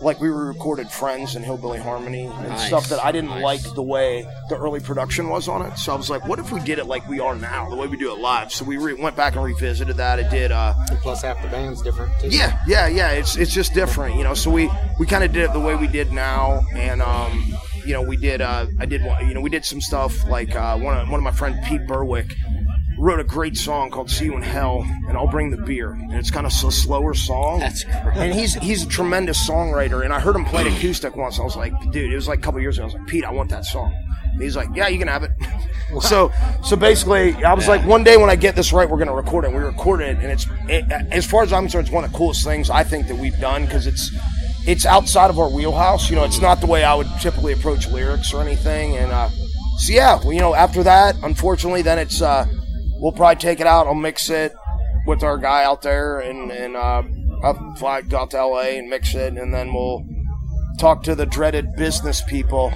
Like 0.01 0.21
we 0.21 0.29
re-recorded 0.29 0.89
"Friends" 0.89 1.35
and 1.35 1.43
"Hillbilly 1.43 1.79
Harmony" 1.79 2.23
and 2.25 2.47
Nice, 2.49 2.67
stuff 2.67 2.87
that 2.87 3.03
I 3.03 3.11
didn't 3.11 3.31
nice. 3.31 3.43
like 3.43 3.61
the 3.75 3.83
way 3.83 4.25
the 4.47 4.55
early 4.55 4.79
production 4.79 5.27
was 5.27 5.49
on 5.49 5.61
it. 5.69 5.77
So 5.77 5.91
I 5.93 5.97
was 5.97 6.09
like, 6.09 6.25
what 6.25 6.39
if 6.39 6.53
we 6.53 6.61
did 6.61 6.79
it 6.79 6.85
like 6.85 7.05
we 7.09 7.19
are 7.19 7.35
now, 7.35 7.69
the 7.69 7.75
way 7.75 7.85
we 7.87 7.97
do 7.97 8.13
it 8.13 8.19
live? 8.19 8.53
So 8.53 8.63
we 8.63 8.77
re- 8.77 8.93
went 8.93 9.17
back 9.17 9.35
and 9.35 9.43
revisited 9.43 9.97
that. 9.97 10.17
It 10.19 10.29
did. 10.29 10.53
Uh, 10.53 10.73
And 10.89 10.97
plus, 10.99 11.21
half 11.21 11.41
the 11.41 11.49
band's 11.49 11.81
different. 11.81 12.17
Too. 12.21 12.29
yeah, 12.29 12.61
yeah, 12.65 12.87
yeah. 12.87 13.09
It's 13.11 13.35
it's 13.35 13.53
just 13.53 13.73
different, 13.73 14.15
you 14.15 14.23
know. 14.23 14.35
So 14.35 14.49
we 14.49 14.69
we 14.99 15.05
kind 15.05 15.23
of 15.25 15.33
did 15.33 15.43
it 15.43 15.51
the 15.51 15.59
way 15.59 15.75
we 15.75 15.87
did 15.87 16.13
now, 16.13 16.61
and 16.73 17.01
um, 17.01 17.53
you 17.89 17.95
know, 17.95 18.03
we 18.03 18.17
did. 18.17 18.39
Uh, 18.39 18.67
I 18.79 18.85
did. 18.85 19.01
You 19.01 19.33
know, 19.33 19.41
we 19.41 19.49
did 19.49 19.65
some 19.65 19.81
stuff 19.81 20.23
like 20.27 20.55
uh, 20.55 20.77
one 20.77 20.95
of 20.95 21.09
one 21.09 21.19
of 21.19 21.23
my 21.23 21.31
friend 21.31 21.59
Pete 21.65 21.87
Berwick 21.87 22.35
wrote 22.99 23.19
a 23.19 23.23
great 23.23 23.57
song 23.57 23.89
called 23.89 24.11
"See 24.11 24.25
You 24.25 24.35
in 24.35 24.43
Hell," 24.43 24.85
and 25.07 25.17
I'll 25.17 25.25
bring 25.27 25.49
the 25.49 25.57
beer. 25.57 25.93
And 25.93 26.13
it's 26.13 26.29
kind 26.29 26.45
of 26.45 26.51
a 26.51 26.71
slower 26.71 27.15
song. 27.15 27.61
That's 27.61 27.83
great. 27.83 28.15
and 28.15 28.31
he's 28.31 28.53
he's 28.53 28.83
a 28.83 28.87
tremendous 28.87 29.39
songwriter. 29.49 30.03
And 30.03 30.13
I 30.13 30.19
heard 30.19 30.35
him 30.35 30.45
play 30.45 30.67
it 30.67 30.67
acoustic 30.71 31.15
once. 31.15 31.39
I 31.39 31.43
was 31.43 31.55
like, 31.55 31.73
dude, 31.91 32.11
it 32.11 32.15
was 32.15 32.27
like 32.27 32.37
a 32.37 32.41
couple 32.43 32.61
years 32.61 32.77
ago. 32.77 32.83
I 32.83 32.85
was 32.85 32.93
like, 32.93 33.07
Pete, 33.07 33.25
I 33.25 33.31
want 33.31 33.49
that 33.49 33.65
song. 33.65 33.91
And 34.33 34.43
he's 34.43 34.55
like, 34.55 34.69
yeah, 34.75 34.87
you 34.87 34.99
can 34.99 35.07
have 35.07 35.23
it. 35.23 35.31
So 36.01 36.31
so 36.63 36.75
basically, 36.75 37.33
I 37.43 37.55
was 37.55 37.67
like, 37.67 37.83
one 37.87 38.03
day 38.03 38.17
when 38.17 38.29
I 38.29 38.35
get 38.35 38.55
this 38.55 38.71
right, 38.71 38.87
we're 38.87 38.99
gonna 38.99 39.15
record 39.15 39.45
it. 39.45 39.51
We 39.51 39.57
record 39.57 40.01
it, 40.01 40.17
and 40.17 40.27
it's 40.27 40.45
it, 40.67 40.85
as 41.11 41.25
far 41.25 41.41
as 41.41 41.51
I'm 41.51 41.63
concerned, 41.63 41.87
it's 41.87 41.91
one 41.91 42.03
of 42.03 42.11
the 42.11 42.17
coolest 42.19 42.43
things 42.43 42.69
I 42.69 42.83
think 42.83 43.07
that 43.07 43.17
we've 43.17 43.39
done 43.39 43.65
because 43.65 43.87
it's 43.87 44.11
it's 44.67 44.85
outside 44.85 45.29
of 45.29 45.39
our 45.39 45.49
wheelhouse. 45.49 46.09
You 46.09 46.15
know, 46.15 46.23
it's 46.23 46.41
not 46.41 46.59
the 46.61 46.67
way 46.67 46.83
I 46.83 46.93
would 46.95 47.07
typically 47.21 47.53
approach 47.53 47.87
lyrics 47.87 48.33
or 48.33 48.41
anything. 48.41 48.97
And 48.97 49.11
uh, 49.11 49.29
so 49.77 49.93
yeah, 49.93 50.19
well, 50.19 50.33
you 50.33 50.39
know, 50.39 50.53
after 50.55 50.83
that, 50.83 51.15
unfortunately, 51.23 51.81
then 51.81 51.97
it's 51.99 52.21
uh, 52.21 52.45
we'll 52.99 53.11
probably 53.11 53.37
take 53.39 53.59
it 53.59 53.67
out. 53.67 53.87
I'll 53.87 53.93
mix 53.95 54.29
it 54.29 54.53
with 55.07 55.23
our 55.23 55.37
guy 55.37 55.63
out 55.63 55.81
there, 55.81 56.19
and 56.19 56.51
and 56.51 56.75
uh, 56.75 57.03
I'll 57.43 57.75
fly 57.75 58.01
out 58.13 58.31
to 58.31 58.45
LA 58.45 58.61
and 58.77 58.89
mix 58.89 59.15
it, 59.15 59.33
and 59.37 59.53
then 59.53 59.73
we'll 59.73 60.05
talk 60.79 61.03
to 61.03 61.15
the 61.15 61.25
dreaded 61.25 61.75
business 61.75 62.21
people 62.21 62.73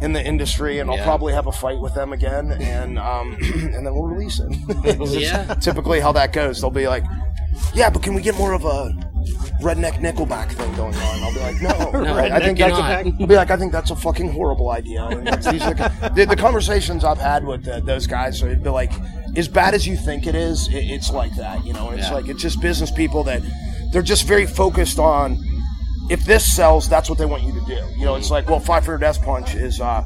in 0.00 0.12
the 0.12 0.24
industry, 0.24 0.78
and 0.78 0.90
I'll 0.90 0.96
Yeah. 0.96 1.04
probably 1.04 1.32
have 1.32 1.46
a 1.46 1.52
fight 1.52 1.78
with 1.80 1.94
them 1.94 2.12
again, 2.12 2.52
and 2.52 2.98
um, 2.98 3.34
and 3.40 3.86
then 3.86 3.94
we'll 3.94 4.04
release 4.04 4.40
it. 4.40 4.98
Yeah. 5.20 5.54
Typically, 5.54 6.00
how 6.00 6.12
that 6.12 6.32
goes, 6.32 6.60
they'll 6.60 6.70
be 6.70 6.86
like, 6.88 7.04
"Yeah, 7.74 7.90
but 7.90 8.02
can 8.02 8.14
we 8.14 8.22
get 8.22 8.36
more 8.36 8.52
of 8.52 8.64
a 8.64 8.92
redneck 9.60 9.94
Nickelback 10.00 10.52
thing 10.52 10.74
going 10.76 10.94
on?" 10.94 11.22
I'll 11.22 11.32
be 11.34 11.40
like, 11.40 11.60
"No, 11.62 11.90
No, 12.02 12.14
I, 12.16 12.36
I 12.36 12.40
think 12.40 12.58
that's 12.58 12.78
a, 12.78 12.82
I'll 13.20 13.26
be 13.26 13.36
like, 13.36 13.50
I 13.50 13.56
think 13.56 13.72
that's 13.72 13.90
a 13.90 13.96
fucking 13.96 14.30
horrible 14.32 14.70
idea." 14.70 15.04
And 15.06 15.26
that's, 15.26 15.50
these 15.50 15.62
are 15.62 15.74
the, 15.74 16.12
the, 16.14 16.26
the 16.26 16.36
conversations 16.36 17.04
I've 17.04 17.18
had 17.18 17.44
with 17.44 17.64
the, 17.64 17.80
those 17.80 18.06
guys, 18.06 18.38
so 18.38 18.46
it'd 18.46 18.62
be 18.62 18.70
like, 18.70 18.92
as 19.36 19.48
bad 19.48 19.74
as 19.74 19.86
you 19.86 19.96
think 19.96 20.26
it 20.26 20.34
is, 20.34 20.68
it, 20.68 20.76
it's 20.90 21.10
like 21.10 21.34
that, 21.36 21.64
you 21.64 21.72
know. 21.72 21.88
And 21.90 21.98
it's 21.98 22.08
Yeah. 22.08 22.14
like 22.14 22.28
it's 22.28 22.42
just 22.42 22.60
business 22.60 22.90
people 22.90 23.24
that 23.24 23.42
they're 23.92 24.02
just 24.02 24.26
very 24.26 24.46
focused 24.46 24.98
on 24.98 25.38
if 26.10 26.24
this 26.24 26.44
sells, 26.56 26.88
that's 26.88 27.10
what 27.10 27.18
they 27.18 27.26
want 27.26 27.42
you 27.42 27.52
to 27.52 27.64
do. 27.66 27.78
You 27.98 28.06
know, 28.06 28.14
it's 28.14 28.30
like, 28.30 28.48
well, 28.48 28.60
Five 28.60 28.84
Finger 28.86 28.96
Death 28.98 29.22
Punch 29.22 29.54
is 29.54 29.78
uh, 29.80 30.02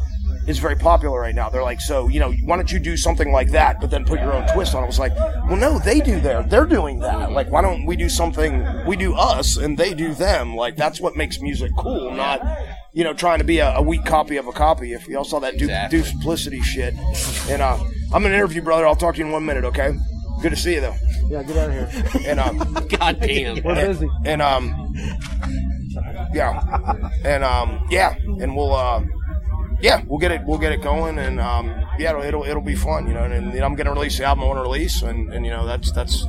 is 0.47 0.59
very 0.59 0.74
popular 0.76 1.20
right 1.20 1.34
now. 1.34 1.49
They're 1.49 1.62
like, 1.62 1.80
so 1.80 2.09
you 2.09 2.18
know, 2.20 2.32
why 2.45 2.57
don't 2.57 2.70
you 2.72 2.78
do 2.78 2.97
something 2.97 3.30
like 3.32 3.51
that, 3.53 3.80
but 3.80 3.90
then 3.90 4.05
put 4.05 4.20
your 4.20 4.32
own 4.32 4.47
twist 4.53 4.74
on 4.74 4.82
it? 4.82 4.84
I 4.84 4.86
was 4.86 4.99
like, 4.99 5.14
well, 5.47 5.57
no, 5.57 5.78
they 5.78 6.01
do 6.01 6.20
their, 6.20 6.43
they're 6.43 6.66
doing 6.66 6.99
that. 7.01 7.30
Like, 7.32 7.51
why 7.51 7.62
don't 7.62 7.86
we 7.86 7.97
do 7.97 8.09
something? 8.09 8.66
We 8.86 8.97
do 8.97 9.14
us, 9.14 9.57
and 9.57 9.78
they 9.78 9.95
do 9.95 10.14
them. 10.14 10.57
Like, 10.57 10.76
that's 10.76 11.01
what 11.01 11.16
makes 11.16 11.40
music 11.40 11.70
cool, 11.78 12.11
not. 12.11 12.40
You 12.95 13.05
know, 13.05 13.14
trying 13.14 13.38
to 13.38 13.45
be 13.45 13.59
a, 13.59 13.76
a 13.76 13.82
weak 13.82 14.05
copy 14.05 14.36
of 14.36 14.47
a 14.47 14.53
copy. 14.53 14.93
If 14.93 15.09
y'all 15.09 15.24
saw 15.24 15.38
that 15.40 15.57
du- 15.57 15.64
Exactly. 15.64 16.03
duplicity 16.03 16.61
shit, 16.61 16.95
and 17.49 17.62
uh, 17.62 17.78
I'm 18.12 18.24
in 18.26 18.32
an 18.32 18.36
interview 18.36 18.61
brother. 18.62 18.86
I'll 18.86 18.97
talk 18.97 19.14
to 19.14 19.20
you 19.20 19.26
in 19.26 19.32
one 19.32 19.47
minute, 19.47 19.64
okay? 19.64 19.95
Good 20.43 20.51
to 20.51 20.57
see 20.57 20.74
you 20.74 20.80
though. 20.80 20.95
Yeah, 21.28 21.43
get 21.45 21.57
out 21.57 21.70
of 21.70 21.93
here. 21.93 22.20
And 22.26 22.40
um, 22.40 22.59
God 22.99 23.20
damn. 23.20 23.62
We're 23.62 23.74
busy. 23.76 24.09
and 24.26 24.43
um 24.43 24.93
yeah, 26.34 26.97
and 27.24 27.45
um, 27.45 27.86
yeah, 27.90 28.14
and 28.40 28.57
we'll 28.57 28.72
uh, 28.74 29.03
yeah, 29.82 30.02
we'll 30.06 30.18
get 30.18 30.30
it, 30.32 30.42
we'll 30.46 30.58
get 30.58 30.72
it 30.72 30.80
going, 30.82 31.18
and 31.18 31.40
um, 31.40 31.66
yeah, 31.98 32.10
it'll, 32.10 32.22
it'll 32.22 32.44
it'll 32.44 32.62
be 32.62 32.74
fun, 32.76 33.06
you 33.06 33.14
know. 33.14 33.24
And, 33.24 33.52
and 33.52 33.60
I'm 33.64 33.74
gonna 33.74 33.92
release 33.92 34.16
the 34.18 34.24
album 34.24 34.44
I 34.44 34.46
want 34.46 34.58
to 34.58 34.62
release, 34.62 35.02
and, 35.02 35.32
and 35.32 35.44
you 35.44 35.50
know 35.50 35.66
that's 35.66 35.92
that's 35.92 36.24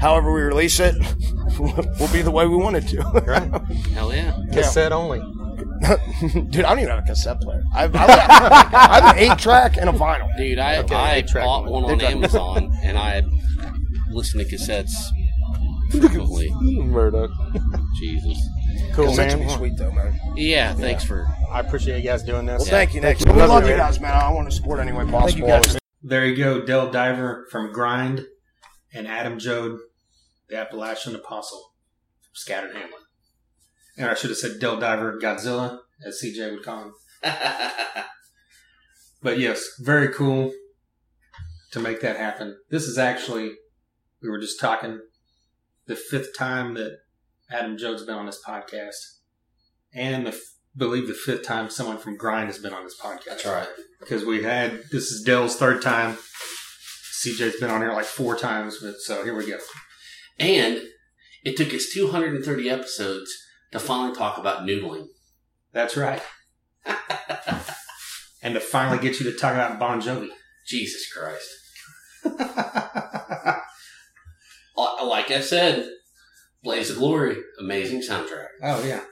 however 0.00 0.32
we 0.32 0.40
release 0.42 0.80
it 0.80 0.94
will 1.58 2.08
be 2.12 2.22
the 2.22 2.30
way 2.32 2.46
we 2.46 2.56
want 2.56 2.76
it 2.76 2.88
to. 2.88 3.00
Right. 3.26 3.62
Hell 3.92 4.12
yeah. 4.14 4.34
Cassette 4.52 4.92
only. 4.92 5.20
Dude, 6.50 6.64
I 6.64 6.70
don't 6.70 6.78
even 6.78 6.90
have 6.90 7.00
a 7.04 7.06
cassette 7.06 7.40
player. 7.40 7.62
I 7.74 7.82
have, 7.82 7.94
I 7.94 7.98
have, 7.98 8.72
I 8.72 9.00
have 9.00 9.16
an 9.16 9.22
eight 9.22 9.38
track 9.38 9.76
and 9.76 9.88
a 9.90 9.92
vinyl. 9.92 10.34
Dude, 10.38 10.58
I, 10.58 10.78
Okay, 10.78 10.94
I 10.94 11.14
eight-track 11.16 11.44
bought 11.44 11.64
one. 11.66 11.82
one 11.82 11.92
on 11.92 12.00
Amazon 12.00 12.72
and 12.82 12.96
I 12.96 13.22
listened 14.10 14.48
to 14.48 14.56
cassettes 14.56 14.92
frequently. 15.90 16.50
Murdoch. 16.52 17.30
Jesus. 18.00 18.38
Cool, 18.94 19.14
man. 19.16 19.40
be 19.40 19.48
sweet 19.48 19.76
though, 19.76 19.90
man. 19.92 20.18
Yeah, 20.36 20.74
thanks 20.74 21.04
for. 21.04 21.26
I 21.50 21.60
appreciate 21.60 21.98
you 21.98 22.04
guys 22.08 22.22
doing 22.22 22.46
this. 22.46 22.62
Well, 22.62 22.70
thank 22.70 22.94
you, 22.94 23.00
Nick. 23.00 23.18
Thank 23.18 23.28
you. 23.28 23.42
We 23.42 23.46
love 23.46 23.68
you 23.68 23.76
guys, 23.76 24.00
man. 24.00 24.12
I 24.12 24.30
want 24.32 24.48
to 24.48 24.54
support 24.54 24.80
any 24.80 24.92
way 24.92 25.04
possible. 25.04 25.28
Thank 25.28 25.38
you 25.38 25.46
guys. 25.46 25.78
There 26.02 26.26
you 26.26 26.36
go, 26.36 26.64
Dell 26.64 26.90
Diver 26.90 27.46
from 27.50 27.72
Grind 27.72 28.26
and 28.92 29.08
Adam 29.08 29.38
Jode, 29.38 29.78
the 30.48 30.56
Appalachian 30.56 31.14
Apostle 31.14 31.72
from 32.20 32.34
Scattered 32.34 32.74
Hamlet. 32.74 33.00
And 33.96 34.08
I 34.08 34.14
should 34.14 34.30
have 34.30 34.38
said 34.38 34.60
Dell 34.60 34.78
Diver 34.78 35.18
Godzilla, 35.20 35.78
as 36.06 36.20
CJ 36.22 36.50
would 36.52 36.64
call 36.64 36.82
him. 36.82 36.92
But 39.24 39.38
yes, 39.38 39.66
very 39.80 40.08
cool 40.12 40.52
to 41.72 41.80
make 41.80 42.02
that 42.02 42.18
happen. 42.18 42.58
This 42.68 42.82
is 42.82 42.98
actually, 42.98 43.52
we 44.22 44.28
were 44.28 44.38
just 44.38 44.60
talking, 44.60 45.00
the 45.86 45.96
fifth 45.96 46.36
time 46.36 46.74
that 46.74 46.98
Adam 47.50 47.76
Jode's 47.76 48.04
been 48.04 48.14
on 48.16 48.26
this 48.26 48.42
podcast. 48.46 49.18
And 49.94 50.26
the, 50.26 50.40
believe 50.76 51.06
the 51.06 51.14
fifth 51.14 51.44
time 51.44 51.70
someone 51.70 51.98
from 51.98 52.16
Grind 52.16 52.48
has 52.48 52.58
been 52.58 52.72
on 52.72 52.84
this 52.84 52.98
podcast 53.00 53.24
That's 53.26 53.46
right. 53.46 53.68
because 54.00 54.24
we 54.24 54.42
had 54.42 54.82
this 54.90 55.10
is 55.12 55.22
Dell's 55.22 55.56
third 55.56 55.82
time. 55.82 56.16
CJ's 57.24 57.60
been 57.60 57.70
on 57.70 57.80
here 57.80 57.92
like 57.92 58.04
four 58.04 58.36
times, 58.36 58.78
but 58.82 58.96
so 58.98 59.24
here 59.24 59.34
we 59.34 59.46
go. 59.46 59.58
And 60.38 60.82
it 61.44 61.56
took 61.56 61.72
us 61.72 61.92
230 61.92 62.68
episodes 62.68 63.30
to 63.72 63.78
finally 63.78 64.14
talk 64.14 64.36
about 64.36 64.66
noodling. 64.66 65.06
That's 65.72 65.96
right. 65.96 66.22
and 68.42 68.54
to 68.54 68.60
finally 68.60 68.98
get 68.98 69.20
you 69.20 69.30
to 69.30 69.38
talk 69.38 69.54
about 69.54 69.78
Bon 69.78 70.00
Jovi. 70.00 70.28
Jesus 70.66 71.10
Christ. 71.12 71.48
Like 74.76 75.30
I 75.30 75.40
said, 75.40 75.88
Blaze 76.64 76.90
of 76.90 76.96
Glory, 76.96 77.36
amazing 77.60 78.00
soundtrack. 78.00 78.48
oh 78.62 78.82
yeah, 78.84 79.04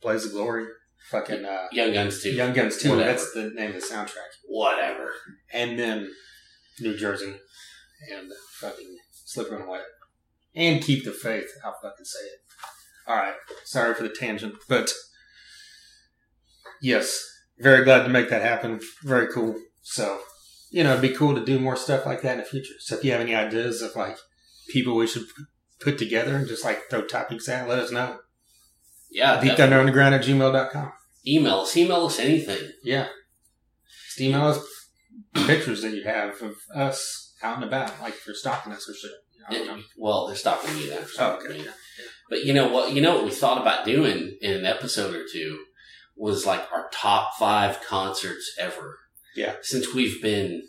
Blaze 0.00 0.24
of 0.24 0.32
Glory, 0.32 0.66
fucking 1.10 1.44
uh, 1.44 1.66
Young 1.72 1.92
Guns 1.92 2.22
too. 2.22 2.30
Young 2.30 2.52
Guns 2.52 2.78
too. 2.78 2.90
Whatever. 2.90 3.10
That's 3.10 3.32
the 3.34 3.50
name 3.50 3.74
of 3.74 3.80
the 3.80 3.86
soundtrack. 3.86 4.30
Whatever. 4.46 5.10
And 5.52 5.76
then 5.76 6.08
New 6.80 6.96
Jersey 6.96 7.34
and 8.14 8.30
fucking 8.60 8.96
Slippery 9.10 9.60
and 9.60 9.68
Wet 9.68 9.82
and 10.54 10.82
Keep 10.82 11.04
the 11.04 11.10
Faith. 11.10 11.50
I'll 11.64 11.76
fucking 11.82 12.04
say 12.04 12.24
it. 12.24 12.38
All 13.08 13.16
right, 13.16 13.34
sorry 13.64 13.94
for 13.94 14.04
the 14.04 14.08
tangent, 14.08 14.54
but 14.68 14.92
yes, 16.80 17.24
very 17.58 17.84
glad 17.84 18.04
to 18.04 18.08
make 18.08 18.30
that 18.30 18.42
happen. 18.42 18.80
Very 19.02 19.28
cool. 19.32 19.56
So, 19.82 20.20
you 20.70 20.84
know, 20.84 20.90
it'd 20.90 21.02
be 21.02 21.16
cool 21.16 21.34
to 21.34 21.44
do 21.44 21.58
more 21.58 21.76
stuff 21.76 22.06
like 22.06 22.22
that 22.22 22.32
in 22.32 22.38
the 22.38 22.44
future. 22.44 22.74
So, 22.80 22.96
if 22.96 23.04
you 23.04 23.12
have 23.12 23.20
any 23.20 23.34
ideas 23.34 23.82
of 23.82 23.94
like 23.96 24.16
people 24.68 24.96
we 24.96 25.06
should 25.06 25.22
put 25.80 25.98
together 25.98 26.36
and 26.36 26.48
just 26.48 26.64
like 26.64 26.88
throw 26.90 27.02
topics 27.02 27.48
at, 27.48 27.68
let 27.68 27.78
us 27.78 27.90
know. 27.90 28.18
Yeah. 29.10 29.34
Deep 29.40 29.50
definitely. 29.50 29.56
Thunder 29.56 29.80
Underground 29.80 30.14
at 30.14 30.24
gmail.com. 30.24 30.92
Email 31.26 31.60
us. 31.60 31.76
Email 31.76 32.06
us 32.06 32.18
anything. 32.18 32.70
Yeah. 32.82 33.08
Just 34.06 34.20
email 34.20 34.46
us 34.46 34.64
pictures 35.34 35.82
that 35.82 35.92
you 35.92 36.04
have 36.04 36.40
of 36.42 36.56
us 36.74 37.34
out 37.42 37.56
and 37.56 37.64
about, 37.64 38.00
like 38.00 38.14
you're 38.26 38.34
stalking 38.34 38.72
us 38.72 38.88
or 38.88 38.94
shit. 38.94 39.10
Well, 39.96 40.26
they're 40.26 40.36
stopping 40.36 40.74
me 40.74 40.88
then. 40.88 41.04
Oh, 41.18 41.38
okay. 41.42 41.58
Yeah. 41.58 41.70
But 42.28 42.44
you 42.44 42.52
know 42.52 42.68
what? 42.68 42.92
You 42.92 43.00
know 43.00 43.14
what 43.14 43.24
we 43.24 43.30
thought 43.30 43.60
about 43.60 43.84
doing 43.84 44.36
in 44.40 44.52
an 44.52 44.66
episode 44.66 45.14
or 45.14 45.24
two 45.30 45.64
was 46.16 46.46
like 46.46 46.66
our 46.72 46.88
top 46.92 47.34
five 47.38 47.80
concerts 47.82 48.56
ever. 48.58 48.98
Yeah. 49.36 49.56
Since 49.62 49.94
we've 49.94 50.20
been, 50.20 50.62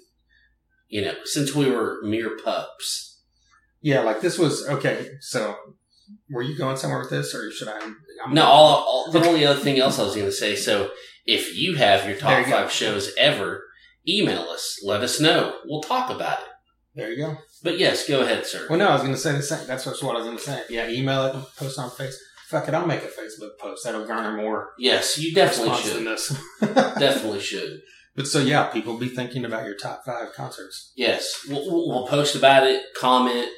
you 0.90 1.02
know, 1.02 1.14
since 1.24 1.56
we 1.56 1.70
were 1.70 2.00
mere 2.04 2.38
pups. 2.38 3.17
Yeah, 3.82 4.02
like 4.02 4.22
this 4.22 4.38
was 4.38 4.68
okay. 4.68 5.12
So, 5.22 5.56
were 6.30 6.42
you 6.42 6.58
going 6.58 6.78
somewhere 6.78 7.00
with 7.00 7.10
this, 7.10 7.34
or 7.34 7.52
should 7.52 7.68
I? 7.68 7.80
I'm, 7.80 8.34
No, 8.34 8.44
all, 8.46 8.76
all 8.88 9.12
the 9.12 9.26
only 9.26 9.46
other 9.46 9.60
thing 9.60 9.80
else 9.80 10.00
I 10.00 10.04
was 10.04 10.16
going 10.16 10.28
to 10.28 10.32
say. 10.32 10.56
So 10.56 10.92
if 11.26 11.58
you 11.58 11.76
have 11.76 12.08
your 12.08 12.18
top 12.18 12.40
you 12.40 12.52
go. 12.52 12.52
five 12.52 12.72
shows 12.72 13.14
ever, 13.18 13.64
email 14.08 14.42
us. 14.42 14.80
Let 14.84 15.02
us 15.02 15.20
know. 15.20 15.56
We'll 15.66 15.82
talk 15.82 16.10
about 16.10 16.40
it. 16.40 16.46
There 16.96 17.12
you 17.12 17.18
go. 17.18 17.38
But 17.64 17.78
yes, 17.78 18.08
go 18.08 18.22
ahead, 18.22 18.46
sir. 18.46 18.66
Well, 18.70 18.80
no, 18.80 18.88
I 18.88 18.94
was 18.94 19.02
going 19.02 19.14
to 19.14 19.20
say 19.20 19.34
the 19.34 19.44
same. 19.44 19.68
That's 19.68 19.86
what 19.86 20.02
I 20.16 20.18
was 20.18 20.26
going 20.26 20.38
to 20.38 20.44
say. 20.44 20.64
Yeah, 20.70 20.90
email 20.90 21.26
it, 21.26 21.36
post 21.56 21.78
on 21.78 21.90
Facebook. 21.92 22.16
Fuck 22.48 22.70
it, 22.70 22.74
I'll 22.74 22.88
make 22.88 23.04
a 23.04 23.08
Facebook 23.08 23.60
post. 23.60 23.84
That'll 23.84 24.08
garner 24.08 24.38
more 24.38 24.70
Yes, 24.80 25.18
you 25.18 25.36
definitely 25.36 25.76
should. 25.82 26.06
Definitely 26.98 27.42
should. 27.42 27.82
but 28.16 28.26
so 28.26 28.40
yeah, 28.40 28.68
people 28.68 28.98
be 28.98 29.10
thinking 29.10 29.44
about 29.44 29.66
your 29.66 29.76
top 29.76 30.06
five 30.06 30.34
concerts. 30.34 30.94
Yes, 30.96 31.46
we'll 31.50 31.88
we'll 31.90 32.08
post 32.08 32.36
about 32.36 32.66
it, 32.66 32.82
comment. 32.98 33.50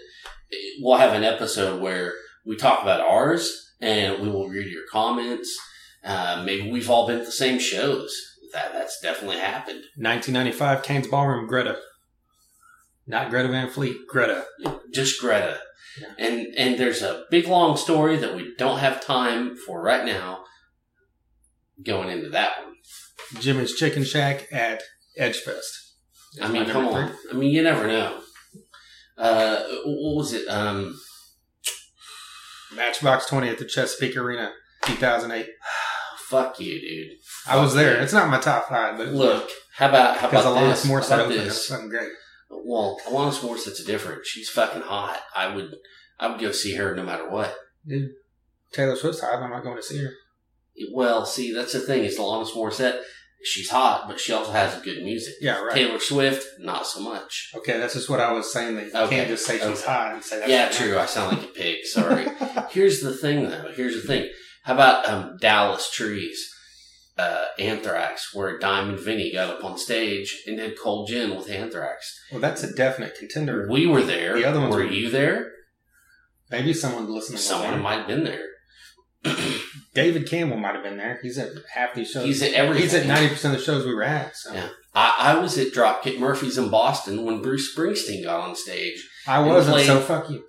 We'll 0.80 0.98
have 0.98 1.14
an 1.14 1.24
episode 1.24 1.82
where 1.82 2.14
we 2.46 2.56
talk 2.56 2.82
about 2.82 3.02
ours 3.02 3.74
and 3.82 4.22
we 4.22 4.30
will 4.30 4.50
read 4.50 4.72
your 4.72 4.84
comments. 4.92 5.58
Uh, 6.04 6.44
maybe 6.46 6.72
we've 6.72 6.90
all 6.90 7.08
been 7.08 7.20
at 7.20 7.26
the 7.26 7.32
same 7.32 7.60
shows. 7.60 8.16
That 8.54 8.74
that's 8.74 9.00
definitely 9.00 9.38
happened. 9.38 9.84
1995, 9.96 10.82
Kane's 10.84 11.08
Ballroom, 11.08 11.48
Greta. 11.48 11.78
Not 13.06 13.30
Greta 13.30 13.50
Van 13.50 13.70
Fleet, 13.70 13.98
Greta. 14.08 14.46
Just 14.92 15.20
Greta. 15.20 15.60
Yeah. 16.00 16.08
And 16.18 16.48
and 16.58 16.80
there's 16.80 17.02
a 17.02 17.26
big 17.30 17.48
long 17.48 17.78
story 17.78 18.18
that 18.18 18.36
we 18.36 18.54
don't 18.58 18.80
have 18.80 19.06
time 19.06 19.56
for 19.56 19.82
right 19.82 20.06
now. 20.06 20.44
Going 21.84 22.10
into 22.10 22.30
that 22.30 22.64
one. 22.64 22.76
Jimmy's 23.42 23.76
Chicken 23.76 24.04
Shack 24.04 24.48
at 24.52 24.84
Edgefest. 25.20 25.94
I 26.42 26.48
mean, 26.48 26.66
come 26.66 26.88
on. 26.88 27.12
I 27.32 27.34
mean, 27.34 27.52
you 27.52 27.64
never 27.64 27.88
know. 27.88 28.22
Uh, 29.20 29.62
what 29.86 30.16
was 30.16 30.34
it? 30.34 30.48
Um, 30.48 30.96
Matchbox 32.76 33.26
20 33.28 33.50
at 33.50 33.58
the 33.60 33.66
Chesapeake 33.66 34.16
Arena, 34.16 34.52
2008. 34.84 35.48
fuck 36.30 36.60
you, 36.60 36.80
dude. 36.80 37.18
I 37.48 37.60
was 37.60 37.74
there. 37.74 37.98
you. 37.98 38.04
It's 38.04 38.14
not 38.14 38.30
my 38.30 38.40
top 38.40 38.70
five, 38.70 38.98
but 38.98 39.08
Look, 39.10 39.50
how 39.76 39.90
about 39.90 40.18
how 40.18 40.30
about 40.30 40.46
Alanis 40.46 40.84
this? 40.84 40.86
Morissette 40.86 41.10
How 41.10 41.16
about 41.16 41.26
opened. 41.32 41.40
This? 41.48 41.68
fucking 41.68 41.90
great. 41.90 42.10
Well, 42.50 43.00
Alanis 43.08 43.40
Morissette's 43.42 43.84
different. 43.84 44.26
She's 44.26 44.50
fucking 44.50 44.82
hot. 44.84 45.20
I 45.36 45.54
would, 45.56 45.76
I 46.20 46.28
would 46.28 46.40
go 46.40 46.52
see 46.52 46.76
her 46.76 46.96
no 46.96 47.04
matter 47.04 47.30
what. 47.30 47.56
Dude, 47.88 48.12
Taylor 48.72 48.96
Swift's 48.96 49.22
hot. 49.22 49.42
I'm 49.42 49.50
not 49.50 49.64
going 49.64 49.78
to 49.78 49.84
see 49.84 49.98
her. 50.04 50.12
Well, 50.94 51.26
see, 51.26 51.54
that's 51.54 51.74
the 51.74 51.80
thing. 51.80 52.04
Is 52.04 52.18
Alanis 52.18 52.52
Morissette? 52.56 53.02
She's 53.44 53.70
hot, 53.70 54.06
but 54.08 54.20
she 54.20 54.34
also 54.34 54.52
has 54.52 54.82
good 54.82 55.02
music. 55.04 55.34
Yeah, 55.40 55.62
right. 55.62 55.74
Taylor 55.74 56.00
Swift, 56.00 56.46
not 56.60 56.86
so 56.86 57.00
much. 57.00 57.52
Okay, 57.56 57.78
that's 57.80 57.94
just 57.94 58.10
what 58.10 58.20
I 58.20 58.34
was 58.34 58.52
saying. 58.52 58.76
That 58.76 58.86
you 58.88 58.92
Okay, 58.94 59.16
can't 59.18 59.30
just 59.30 59.46
say 59.46 59.58
she's 59.58 59.66
okay. 59.66 59.82
hot 59.86 60.14
and 60.14 60.24
say 60.24 60.40
that's 60.40 60.50
yeah, 60.52 60.70
true. 60.70 60.98
I 61.00 61.06
sound 61.06 61.38
like 61.38 61.46
a 61.48 61.52
pig. 61.54 61.86
Sorry. 61.86 62.28
Here's 62.72 63.00
the 63.02 63.14
thing, 63.14 63.50
though. 63.50 63.72
Here's 63.76 63.96
the 64.02 64.06
thing. 64.08 64.30
How 64.64 64.74
about 64.74 65.08
um, 65.08 65.38
Dallas 65.40 65.90
Trees, 65.90 66.54
uh, 67.18 67.46
Anthrax, 67.58 68.36
where 68.36 68.60
Diamond 68.60 69.00
Vinny 69.00 69.32
got 69.32 69.50
up 69.58 69.64
on 69.64 69.78
stage 69.78 70.44
and 70.46 70.58
did 70.58 70.78
Cold 70.78 71.08
Gin 71.08 71.36
with 71.38 71.50
Anthrax? 71.50 72.14
Well, 72.34 72.42
that's 72.42 72.64
a 72.64 72.74
definite 72.74 73.16
contender. 73.18 73.68
We 73.72 73.88
were 73.88 74.04
there. 74.04 74.34
The 74.36 74.44
other 74.46 74.60
ones 74.60 74.76
were 74.76 74.84
were- 74.84 74.92
you 74.92 75.10
there? 75.10 75.52
Maybe 76.52 76.74
someone 76.74 77.10
listening. 77.14 77.38
Someone 77.40 77.82
might 77.82 78.00
have 78.00 78.08
been 78.08 78.24
there. 78.26 78.44
David 79.94 80.30
Campbell 80.30 80.58
might 80.58 80.76
have 80.76 80.84
been 80.84 80.98
there. 80.98 81.20
He's 81.22 81.38
at 81.38 81.50
half 81.74 81.94
these 81.94 82.12
shows. 82.12 82.26
He's 82.26 82.42
at 82.42 82.54
everything. 82.54 82.84
He's 82.84 82.94
at 82.94 83.06
ninety 83.06 83.30
percent 83.30 83.54
of 83.54 83.60
the 83.60 83.66
shows 83.66 83.86
we 83.86 83.94
were 83.94 84.04
at. 84.04 84.36
So 84.36 84.54
Yeah. 84.54 84.70
I, 84.96 85.16
I 85.36 85.40
was 85.40 85.58
at 85.58 85.74
Dropkick 85.74 86.20
Murphys 86.20 86.58
in 86.58 86.70
Boston 86.70 87.24
when 87.26 87.42
Bruce 87.42 87.76
Springsteen 87.76 88.24
got 88.24 88.40
on 88.40 88.56
stage. 88.56 89.08
I 89.28 89.40
wasn't. 89.40 89.74
played- 89.76 89.88
So 89.88 90.00
fuck 90.02 90.30
you. 90.30 90.44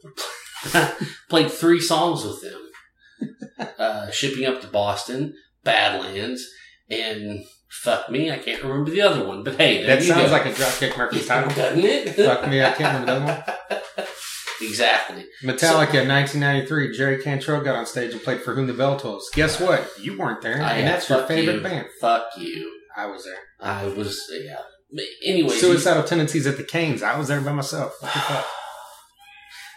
Played 1.31 1.51
three 1.51 1.81
songs 1.81 2.25
with 2.25 2.43
them. 2.43 3.69
uh, 3.79 4.11
shipping 4.11 4.45
up 4.47 4.61
to 4.61 4.67
Boston, 4.69 5.35
Badlands, 5.65 6.47
and 6.91 7.45
fuck 7.83 8.11
me, 8.11 8.31
I 8.31 8.39
can't 8.39 8.63
remember 8.63 8.91
the 8.91 9.01
other 9.03 9.27
one. 9.27 9.43
But 9.43 9.57
hey, 9.57 9.85
That 9.87 10.03
sounds 10.03 10.27
go. 10.27 10.33
like 10.33 10.47
a 10.47 10.51
Dropkick 10.53 10.97
Murphys 10.99 11.27
title. 11.29 11.51
doesn't 11.55 11.83
it? 11.85 12.11
fuck 12.15 12.49
me, 12.49 12.63
I 12.63 12.73
can't 12.73 13.01
remember 13.07 13.07
the 13.07 13.33
other 13.33 13.55
one. 13.97 14.07
Exactly. 14.61 15.25
Metallica, 15.43 16.07
1993. 16.07 16.97
Jerry 16.97 17.23
Cantrell 17.23 17.63
got 17.63 17.77
on 17.77 17.87
stage 17.87 18.13
and 18.13 18.23
played 18.23 18.43
for 18.43 18.55
Whom 18.55 18.67
the 18.67 18.75
Bell 18.75 18.99
Tolls. 18.99 19.31
Guess 19.35 19.61
what? 19.61 19.89
You 20.01 20.19
weren't 20.19 20.43
there, 20.43 20.63
I 20.63 20.75
and 20.75 20.87
that's 20.87 21.09
your 21.09 21.25
favorite 21.27 21.57
you. 21.57 21.61
band. 21.63 21.87
Fuck 22.01 22.29
you. 22.37 22.71
I 22.97 23.07
was 23.07 23.25
there. 23.25 23.39
I 23.61 23.87
was 23.87 24.21
yeah. 24.45 24.59
Anyway, 25.25 25.55
Suicidal 25.55 26.03
Tendencies 26.03 26.47
at 26.47 26.57
the 26.57 26.65
Canes. 26.65 27.03
I 27.03 27.17
was 27.17 27.29
there 27.29 27.41
by 27.41 27.53
myself. 27.53 27.95
What 28.01 28.13
the 28.13 28.19
fuck? 28.21 28.47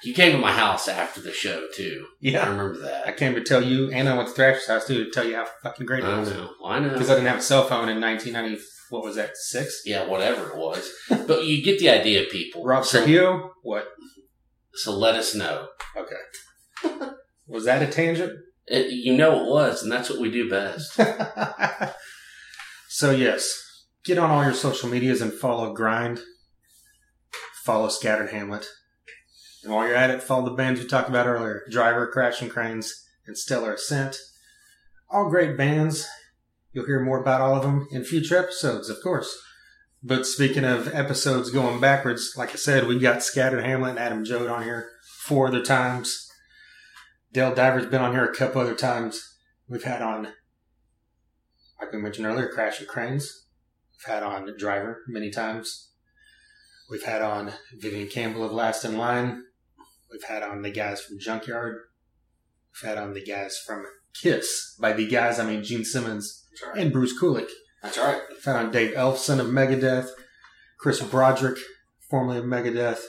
You 0.04 0.14
came 0.14 0.34
to 0.34 0.38
my 0.38 0.52
house 0.52 0.90
after 0.90 1.22
the 1.22 1.32
show 1.32 1.66
too. 1.74 2.06
Yeah, 2.20 2.44
I 2.46 2.50
remember 2.50 2.78
that. 2.80 3.08
I 3.08 3.14
came 3.14 3.36
to 3.36 3.42
tell 3.42 3.64
you, 3.64 3.90
and 3.90 4.10
I 4.10 4.18
went 4.18 4.28
to 4.28 4.36
Thrasher's 4.36 4.68
house 4.68 4.86
too 4.86 5.06
to 5.06 5.10
tell 5.12 5.26
you 5.26 5.36
how 5.36 5.46
fucking 5.64 5.86
great 5.86 6.04
it 6.04 6.08
I 6.08 6.20
was. 6.20 6.30
know. 6.30 6.50
I 6.66 6.80
know. 6.80 6.90
Because 6.90 7.10
I 7.10 7.14
didn't 7.14 7.30
have 7.30 7.38
a 7.40 7.42
cell 7.42 7.64
phone 7.64 7.88
in 7.88 8.02
1990. 8.02 8.62
What 8.90 9.06
was 9.06 9.16
that? 9.16 9.38
Six. 9.38 9.84
Yeah, 9.86 10.06
whatever 10.06 10.50
it 10.50 10.58
was. 10.58 10.92
but 11.10 11.46
you 11.46 11.64
get 11.64 11.80
the 11.80 11.90
idea, 11.90 12.26
people. 12.30 12.66
Rob 12.66 12.84
so. 12.84 13.52
What? 13.64 13.88
So 14.76 14.96
let 14.96 15.16
us 15.16 15.36
know. 15.36 15.68
Okay. 15.96 17.10
was 17.48 17.66
that 17.66 17.82
a 17.82 17.88
tangent? 17.88 18.34
It, 18.66 18.92
you 18.92 19.16
know 19.16 19.44
it 19.44 19.50
was, 19.50 19.84
and 19.84 19.92
that's 19.92 20.10
what 20.10 20.20
we 20.20 20.32
do 20.32 20.50
best. 20.50 21.00
so 22.88 23.12
yes, 23.12 23.86
get 24.06 24.18
on 24.18 24.30
all 24.30 24.44
your 24.44 24.54
social 24.54 24.90
medias 24.90 25.22
and 25.22 25.34
follow 25.34 25.74
Grind. 25.74 26.22
Follow 27.64 27.90
Scattered 27.90 28.32
Hamlet. 28.32 28.68
And 29.64 29.74
while 29.74 29.88
you're 29.88 29.96
at 29.96 30.10
it, 30.10 30.24
follow 30.24 30.46
the 30.46 30.56
bands 30.56 30.80
we 30.80 30.88
talked 30.88 31.10
about 31.10 31.28
earlier: 31.28 31.64
Driver, 31.70 32.08
Crashing 32.08 32.50
Cranes, 32.50 33.06
and 33.26 33.38
Stellar 33.38 33.74
Ascent. 33.74 34.18
All 35.10 35.30
great 35.30 35.58
bands. 35.58 36.08
You'll 36.72 36.86
hear 36.86 37.00
more 37.00 37.22
about 37.22 37.42
all 37.42 37.56
of 37.56 37.62
them 37.62 37.88
in 37.92 38.04
future 38.04 38.38
episodes, 38.38 38.90
of 38.90 38.98
course. 39.04 39.38
But 40.06 40.26
speaking 40.26 40.66
of 40.66 40.94
episodes 40.94 41.50
going 41.50 41.80
backwards, 41.80 42.34
like 42.36 42.52
I 42.52 42.56
said, 42.56 42.88
we've 42.88 43.02
got 43.02 43.24
Scattered 43.24 43.64
Hamlet 43.64 43.92
and 43.92 44.00
Adam 44.00 44.26
Jode 44.26 44.52
on 44.52 44.64
here 44.64 44.90
four 45.22 45.48
other 45.48 45.64
times. 45.64 46.30
Dale 47.32 47.56
Diver's 47.56 47.86
been 47.86 48.02
on 48.02 48.12
here 48.12 48.26
a 48.26 48.36
couple 48.36 48.62
other 48.62 48.76
times. 48.76 49.38
We've 49.70 49.84
had 49.84 50.02
on, 50.02 50.28
like 51.80 51.94
we 51.94 52.00
mentioned 52.00 52.28
earlier, 52.28 52.50
Crashing 52.50 52.86
Cranes. 52.86 53.48
We've 53.94 54.14
had 54.14 54.24
on 54.24 54.54
Driver 54.58 55.00
many 55.08 55.32
times. 55.32 55.92
We've 56.90 57.04
had 57.04 57.22
on 57.22 57.54
Vivian 57.80 58.10
Campbell 58.10 58.44
of 58.44 58.52
Last 58.52 58.84
in 58.84 58.98
Line. 58.98 59.46
We've 60.12 60.24
had 60.24 60.44
on 60.44 60.64
the 60.64 60.72
guys 60.72 61.02
from 61.02 61.18
Junkyard. 61.18 61.78
We've 62.74 62.90
had 62.90 62.98
on 62.98 63.14
the 63.14 63.24
guys 63.24 63.58
from 63.66 63.86
Kiss. 64.14 64.76
By 64.80 64.92
the 64.92 65.08
guys, 65.08 65.40
I 65.40 65.46
mean 65.46 65.64
Gene 65.64 65.86
Simmons 65.86 66.46
right. 66.68 66.84
and 66.84 66.92
Bruce 66.92 67.18
Kulick. 67.18 67.48
That's 67.84 67.98
right. 67.98 68.22
On 68.48 68.72
Dave 68.72 68.94
Ellefson 68.96 69.40
of 69.40 69.48
Megadeth. 69.48 70.08
Chris 70.80 71.02
Broderick, 71.02 71.58
formerly 72.10 72.40
of 72.40 72.46
Megadeth. 72.46 73.00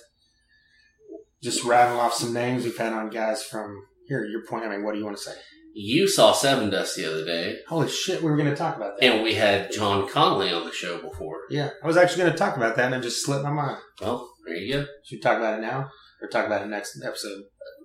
Just 1.42 1.64
rattling 1.64 2.00
off 2.00 2.14
some 2.14 2.32
names. 2.32 2.64
We've 2.64 2.76
had 2.76 2.92
on 2.92 3.10
guys 3.10 3.42
from 3.42 3.76
here. 4.08 4.24
Your 4.24 4.44
point. 4.46 4.64
I 4.64 4.68
mean, 4.68 4.84
what 4.84 4.92
do 4.92 4.98
you 4.98 5.04
want 5.04 5.16
to 5.16 5.22
say? 5.22 5.32
You 5.76 6.06
saw 6.06 6.32
Sevendust 6.32 6.94
the 6.94 7.10
other 7.10 7.24
day, 7.24 7.56
Holy 7.68 7.88
shit, 7.88 8.22
we 8.22 8.30
were 8.30 8.36
going 8.36 8.48
to 8.48 8.54
talk 8.54 8.76
about 8.76 8.96
that. 9.00 9.04
and 9.04 9.24
we 9.24 9.34
had 9.34 9.72
John 9.72 10.08
Connolly 10.08 10.52
on 10.52 10.64
the 10.64 10.70
show 10.72 10.98
before. 11.02 11.38
Yeah, 11.50 11.70
I 11.82 11.86
was 11.88 11.96
actually 11.96 12.18
going 12.22 12.30
to 12.32 12.38
talk 12.38 12.56
about 12.56 12.76
that, 12.76 12.86
and 12.86 12.94
it 12.94 13.02
just 13.02 13.24
slipped 13.24 13.42
my 13.42 13.50
mind. 13.50 13.78
Well, 14.00 14.30
there 14.46 14.54
you 14.54 14.72
go. 14.72 14.86
Should 15.04 15.16
we 15.16 15.20
talk 15.20 15.38
about 15.38 15.58
it 15.58 15.62
now, 15.62 15.88
or 16.22 16.28
talk 16.28 16.46
about 16.46 16.62
it 16.62 16.68
next 16.68 17.02
episode? 17.04 17.42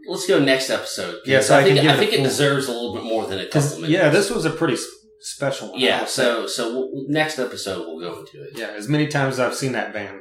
Let's 0.07 0.27
go 0.27 0.39
next 0.39 0.69
episode. 0.69 1.15
Yeah, 1.25 1.41
so 1.41 1.55
I 1.57 1.61
I 1.61 1.63
think 1.63 1.79
I 1.79 1.97
think 1.97 2.13
it 2.13 2.21
deserves 2.21 2.67
a 2.67 2.71
little 2.71 2.93
bit 2.93 3.05
more 3.05 3.25
than 3.25 3.39
a 3.39 3.47
couple 3.47 3.77
minutes. 3.77 3.89
yeah, 3.89 4.09
this 4.09 4.29
was 4.29 4.45
a 4.45 4.51
pretty 4.51 4.77
special 5.21 5.71
one. 5.71 5.79
Yeah, 5.79 6.05
so 6.05 6.47
so 6.47 6.73
we'll, 6.73 7.05
next 7.07 7.39
episode 7.39 7.85
we'll 7.87 7.99
go 7.99 8.19
into 8.19 8.43
it. 8.43 8.57
yeah, 8.57 8.67
as 8.75 8.87
many 8.87 9.07
times 9.07 9.35
as 9.35 9.39
I've 9.39 9.55
seen 9.55 9.73
that 9.73 9.93
band, 9.93 10.19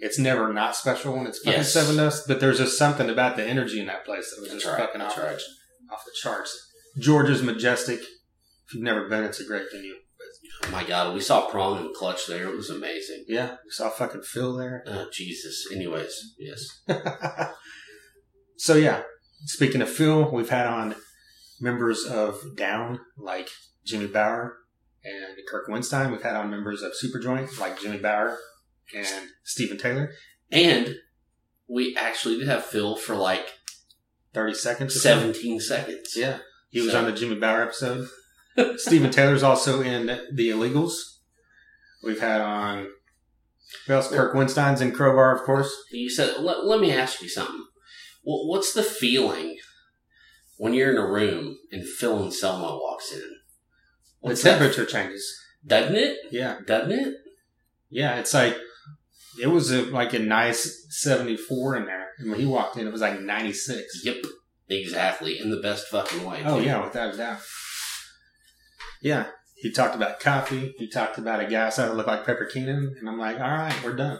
it's 0.00 0.18
never 0.18 0.52
not 0.52 0.76
special 0.76 1.16
when 1.16 1.26
it's 1.26 1.38
fucking 1.38 1.60
Yes. 1.60 1.74
Sevendust. 1.76 2.22
But 2.28 2.40
there's 2.40 2.58
just 2.58 2.78
something 2.78 3.08
about 3.08 3.36
the 3.36 3.44
energy 3.46 3.80
in 3.80 3.86
that 3.86 4.04
place 4.04 4.30
that 4.30 4.40
was 4.42 4.50
That's 4.50 4.64
just 4.64 4.78
right, 4.78 4.86
fucking 4.86 5.00
off, 5.00 5.16
right. 5.18 5.40
off 5.92 6.04
the 6.04 6.12
charts. 6.20 6.56
Georgia's 6.98 7.42
majestic. 7.42 8.00
If 8.00 8.74
you've 8.74 8.82
never 8.82 9.08
been, 9.08 9.24
it's 9.24 9.40
a 9.40 9.46
great 9.46 9.66
venue. 9.72 9.94
Oh 10.64 10.70
my 10.70 10.84
God, 10.84 11.14
we 11.14 11.20
saw 11.20 11.48
Prong 11.48 11.78
and 11.78 11.94
Clutch 11.94 12.26
there. 12.26 12.48
It 12.48 12.56
was 12.56 12.70
amazing. 12.70 13.24
Yeah, 13.28 13.56
we 13.64 13.70
saw 13.70 13.90
fucking 13.90 14.22
Phil 14.22 14.54
there. 14.54 14.82
Oh 14.86 15.06
Jesus. 15.12 15.66
Anyways, 15.72 16.34
yes. 16.38 16.82
so 18.56 18.74
yeah, 18.74 19.02
speaking 19.44 19.82
of 19.82 19.90
Phil, 19.90 20.30
we've 20.30 20.48
had 20.48 20.66
on 20.66 20.94
members 21.60 22.04
of 22.04 22.40
Down 22.56 23.00
like 23.16 23.48
Jimmy 23.86 24.06
Bower 24.08 24.58
and 25.04 25.36
Kirk 25.48 25.68
Windstein. 25.68 26.10
We've 26.10 26.22
had 26.22 26.36
on 26.36 26.50
members 26.50 26.82
of 26.82 26.92
Superjoint 26.92 27.58
like 27.60 27.80
Jimmy 27.80 27.98
Bower 27.98 28.38
and 28.94 29.28
Stephen 29.44 29.78
Taylor. 29.78 30.12
And 30.50 30.94
we 31.68 31.96
actually 31.96 32.38
did 32.38 32.48
have 32.48 32.64
Phil 32.64 32.96
for 32.96 33.14
like 33.14 33.46
Thirty 34.34 34.54
seconds. 34.54 34.94
or 34.94 34.98
something. 34.98 35.32
17 35.32 35.60
seconds. 35.60 36.12
Yeah, 36.16 36.38
he 36.70 36.80
was 36.82 36.92
So- 36.92 36.98
on 36.98 37.04
the 37.06 37.12
Jimmy 37.12 37.36
Bower 37.36 37.62
episode. 37.62 38.08
Stephen 38.76 39.10
Taylor's 39.10 39.42
also 39.42 39.80
in 39.82 40.06
the 40.06 40.48
Illegals. 40.50 40.92
We've 42.02 42.20
had 42.20 42.40
on. 42.40 42.88
Who 43.86 43.94
else? 43.94 44.08
Kirk 44.08 44.34
Windstein's 44.34 44.80
in 44.80 44.92
Crowbar, 44.92 45.34
of 45.34 45.42
course. 45.42 45.72
You 45.90 46.08
said, 46.08 46.38
let, 46.40 46.64
let 46.64 46.80
me 46.80 46.92
ask 46.92 47.20
you 47.22 47.28
something. 47.28 47.64
What, 48.22 48.46
what's 48.46 48.72
the 48.72 48.82
feeling 48.82 49.58
when 50.56 50.72
you're 50.72 50.90
in 50.92 50.98
a 50.98 51.06
room 51.06 51.56
and 51.72 51.84
Phil 51.86 52.22
Anselmo 52.24 52.78
walks 52.80 53.12
in? 53.12 53.35
The 54.28 54.42
that? 54.42 54.58
temperature 54.58 54.84
changes. 54.86 55.24
Doesn't 55.66 55.96
it? 55.96 56.16
Yeah, 56.30 56.58
Doesn't 56.66 56.92
it? 56.92 57.14
yeah. 57.90 58.16
It's 58.20 58.32
like 58.34 58.56
it 59.42 59.48
was 59.48 59.70
a, 59.72 59.82
like 59.82 60.12
a 60.14 60.18
nice 60.18 60.86
seventy-four 60.90 61.76
in 61.76 61.86
there. 61.86 62.08
And 62.18 62.30
when 62.30 62.38
he 62.40 62.46
walked 62.46 62.76
in, 62.76 62.86
it 62.86 62.92
was 62.92 63.00
like 63.00 63.20
ninety-six. 63.20 64.02
Yep. 64.04 64.16
Exactly. 64.68 65.38
In 65.38 65.50
the 65.50 65.58
best 65.60 65.86
fucking 65.88 66.24
way. 66.24 66.42
Oh 66.44 66.58
too. 66.58 66.66
yeah, 66.66 66.82
without 66.84 67.14
a 67.14 67.16
doubt. 67.16 67.38
Yeah, 69.02 69.26
he 69.56 69.70
talked 69.72 69.94
about 69.94 70.20
coffee. 70.20 70.74
He 70.78 70.88
talked 70.88 71.18
about 71.18 71.40
a 71.40 71.44
guy 71.46 71.70
that 71.70 71.96
looked 71.96 72.08
like 72.08 72.24
Pepper 72.26 72.46
Keenan, 72.46 72.94
and 72.98 73.08
I'm 73.08 73.18
like, 73.18 73.36
all 73.36 73.42
right, 73.50 73.74
we're 73.84 73.94
done. 73.96 74.18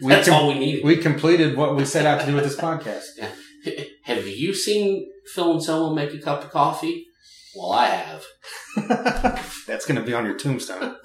We, 0.00 0.08
That's 0.08 0.28
com- 0.28 0.42
all 0.42 0.48
we 0.48 0.58
needed. 0.58 0.84
we 0.84 0.96
completed 0.96 1.56
what 1.56 1.76
we 1.76 1.84
set 1.84 2.06
out 2.06 2.20
to 2.20 2.26
do 2.26 2.34
with 2.34 2.44
this 2.44 2.56
podcast. 2.56 3.02
Have 4.04 4.26
you 4.26 4.54
seen 4.54 5.08
Phil 5.34 5.54
Anselmo 5.54 5.94
make 5.94 6.14
a 6.14 6.18
cup 6.18 6.44
of 6.44 6.50
coffee? 6.50 7.06
Well, 7.56 7.72
I 7.72 7.86
have. 7.86 8.24
That's 9.66 9.86
going 9.86 10.00
to 10.00 10.06
be 10.06 10.14
on 10.14 10.24
your 10.24 10.36
tombstone. 10.36 10.96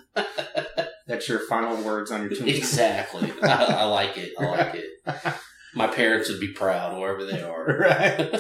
That's 1.08 1.28
your 1.28 1.40
final 1.48 1.82
words 1.84 2.12
on 2.12 2.22
your 2.22 2.30
tombstone. 2.36 2.50
Exactly. 2.50 3.32
I, 3.42 3.66
I 3.66 3.84
like 3.86 4.18
it. 4.18 4.34
I 4.40 4.46
like 4.46 4.76
it. 4.76 5.34
My 5.76 5.88
parents 5.88 6.30
would 6.30 6.40
be 6.40 6.54
proud 6.54 7.00
wherever 7.00 7.26
they 7.26 7.42
are. 7.42 7.78
right. 7.78 8.36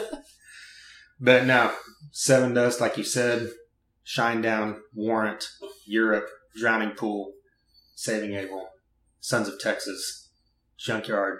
But 1.19 1.45
no, 1.45 1.73
Sevendust, 2.11 2.79
like 2.79 2.97
you 2.97 3.03
said, 3.03 3.49
Shinedown, 4.05 4.77
Warrant, 4.93 5.47
Europe, 5.85 6.27
Drowning 6.55 6.91
Pool, 6.91 7.31
Saving 7.95 8.33
Abel, 8.35 8.69
Sons 9.19 9.47
of 9.47 9.59
Texas, 9.59 10.29
Junkyard, 10.77 11.39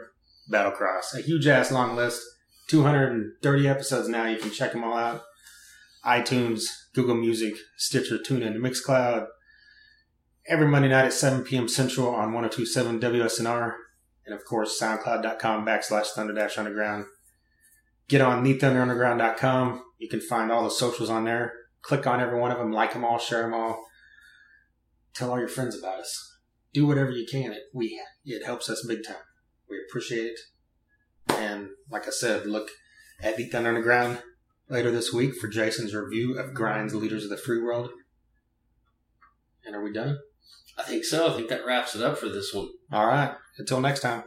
Battlecross. 0.51 1.13
A 1.17 1.21
huge 1.21 1.47
ass 1.47 1.71
long 1.71 1.95
list. 1.95 2.21
230 2.69 3.67
episodes 3.67 4.07
now. 4.07 4.25
You 4.25 4.37
can 4.37 4.51
check 4.51 4.71
them 4.71 4.83
all 4.83 4.97
out. 4.97 5.21
iTunes, 6.05 6.63
Google 6.93 7.15
Music, 7.15 7.55
Stitcher, 7.77 8.17
TuneIn, 8.17 8.57
Mixcloud. 8.57 9.27
Every 10.47 10.67
Monday 10.67 10.89
night 10.89 11.05
at 11.05 11.13
7 11.13 11.43
p.m. 11.43 11.67
Central 11.67 12.09
on 12.09 12.33
1027 12.33 12.99
WSNR. 12.99 13.73
And 14.25 14.35
of 14.35 14.45
course, 14.45 14.79
soundcloud.com 14.79 15.65
backslash 15.65 16.07
thunder 16.07 16.33
dash 16.33 16.57
underground. 16.57 17.05
Get 18.07 18.21
on 18.21 18.43
thethunderunderground.com. 18.43 19.83
You 19.97 20.09
can 20.09 20.21
find 20.21 20.51
all 20.51 20.63
the 20.63 20.69
socials 20.69 21.09
on 21.09 21.25
there. 21.25 21.53
Click 21.81 22.05
on 22.05 22.21
every 22.21 22.39
one 22.39 22.51
of 22.51 22.57
them, 22.57 22.71
like 22.71 22.93
them 22.93 23.03
all, 23.03 23.17
share 23.17 23.43
them 23.43 23.53
all. 23.53 23.83
Tell 25.13 25.31
all 25.31 25.39
your 25.39 25.47
friends 25.47 25.77
about 25.77 25.99
us. 25.99 26.37
Do 26.73 26.85
whatever 26.85 27.11
you 27.11 27.25
can. 27.29 27.51
It 27.51 27.63
we 27.73 27.99
it 28.25 28.45
helps 28.45 28.69
us 28.69 28.85
big 28.87 29.05
time. 29.05 29.17
We 29.69 29.77
appreciate 29.87 30.25
it. 30.25 30.39
And 31.29 31.69
like 31.89 32.07
I 32.07 32.11
said, 32.11 32.45
look 32.45 32.69
at 33.21 33.37
the 33.37 33.45
Thunder 33.45 33.69
Underground 33.69 34.19
later 34.74 34.89
this 34.89 35.13
week 35.13 35.36
for 35.36 35.47
Jason's 35.47 35.93
review 35.93 36.38
of 36.39 36.55
Grind's 36.55 36.95
Leaders 36.95 37.24
of 37.24 37.30
the 37.30 37.38
Free 37.38 37.61
World. 37.61 37.91
And 39.63 39.76
are 39.76 39.84
we 39.84 39.93
done? 39.93 40.17
I 40.80 40.82
think 40.82 41.05
so. 41.05 41.32
I 41.32 41.36
think 41.36 41.47
that 41.49 41.63
wraps 41.63 41.93
it 41.95 42.01
up 42.01 42.17
for 42.17 42.28
this 42.28 42.51
one. 42.53 42.69
All 42.91 43.05
right. 43.05 43.36
Until 43.59 43.80
next 43.80 43.99
time. 43.99 44.24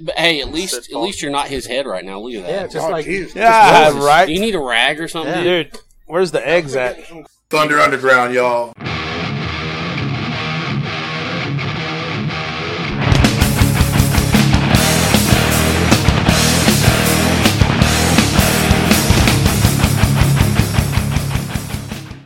But 0.00 0.16
hey, 0.16 0.40
at 0.40 0.52
least 0.52 0.90
at 0.92 1.00
least 1.00 1.20
you're 1.20 1.32
not 1.32 1.48
his 1.48 1.66
head 1.66 1.86
right 1.86 2.04
now. 2.04 2.20
Look 2.20 2.34
at 2.34 2.42
that. 2.46 2.50
Yeah, 2.52 2.66
just 2.68 2.86
Oh, 2.86 2.90
like 2.90 3.04
Jesus. 3.04 3.34
Yeah, 3.34 3.90
Do 3.90 4.06
right. 4.06 4.28
you 4.28 4.40
need 4.40 4.54
a 4.54 4.60
rag 4.60 5.00
or 5.00 5.08
something? 5.08 5.42
Dude, 5.42 5.76
where's 6.06 6.30
the 6.30 6.46
eggs 6.46 6.76
at? 6.76 6.96
Thunder 7.50 7.80
Underground, 7.80 8.32
y'all. 8.32 8.72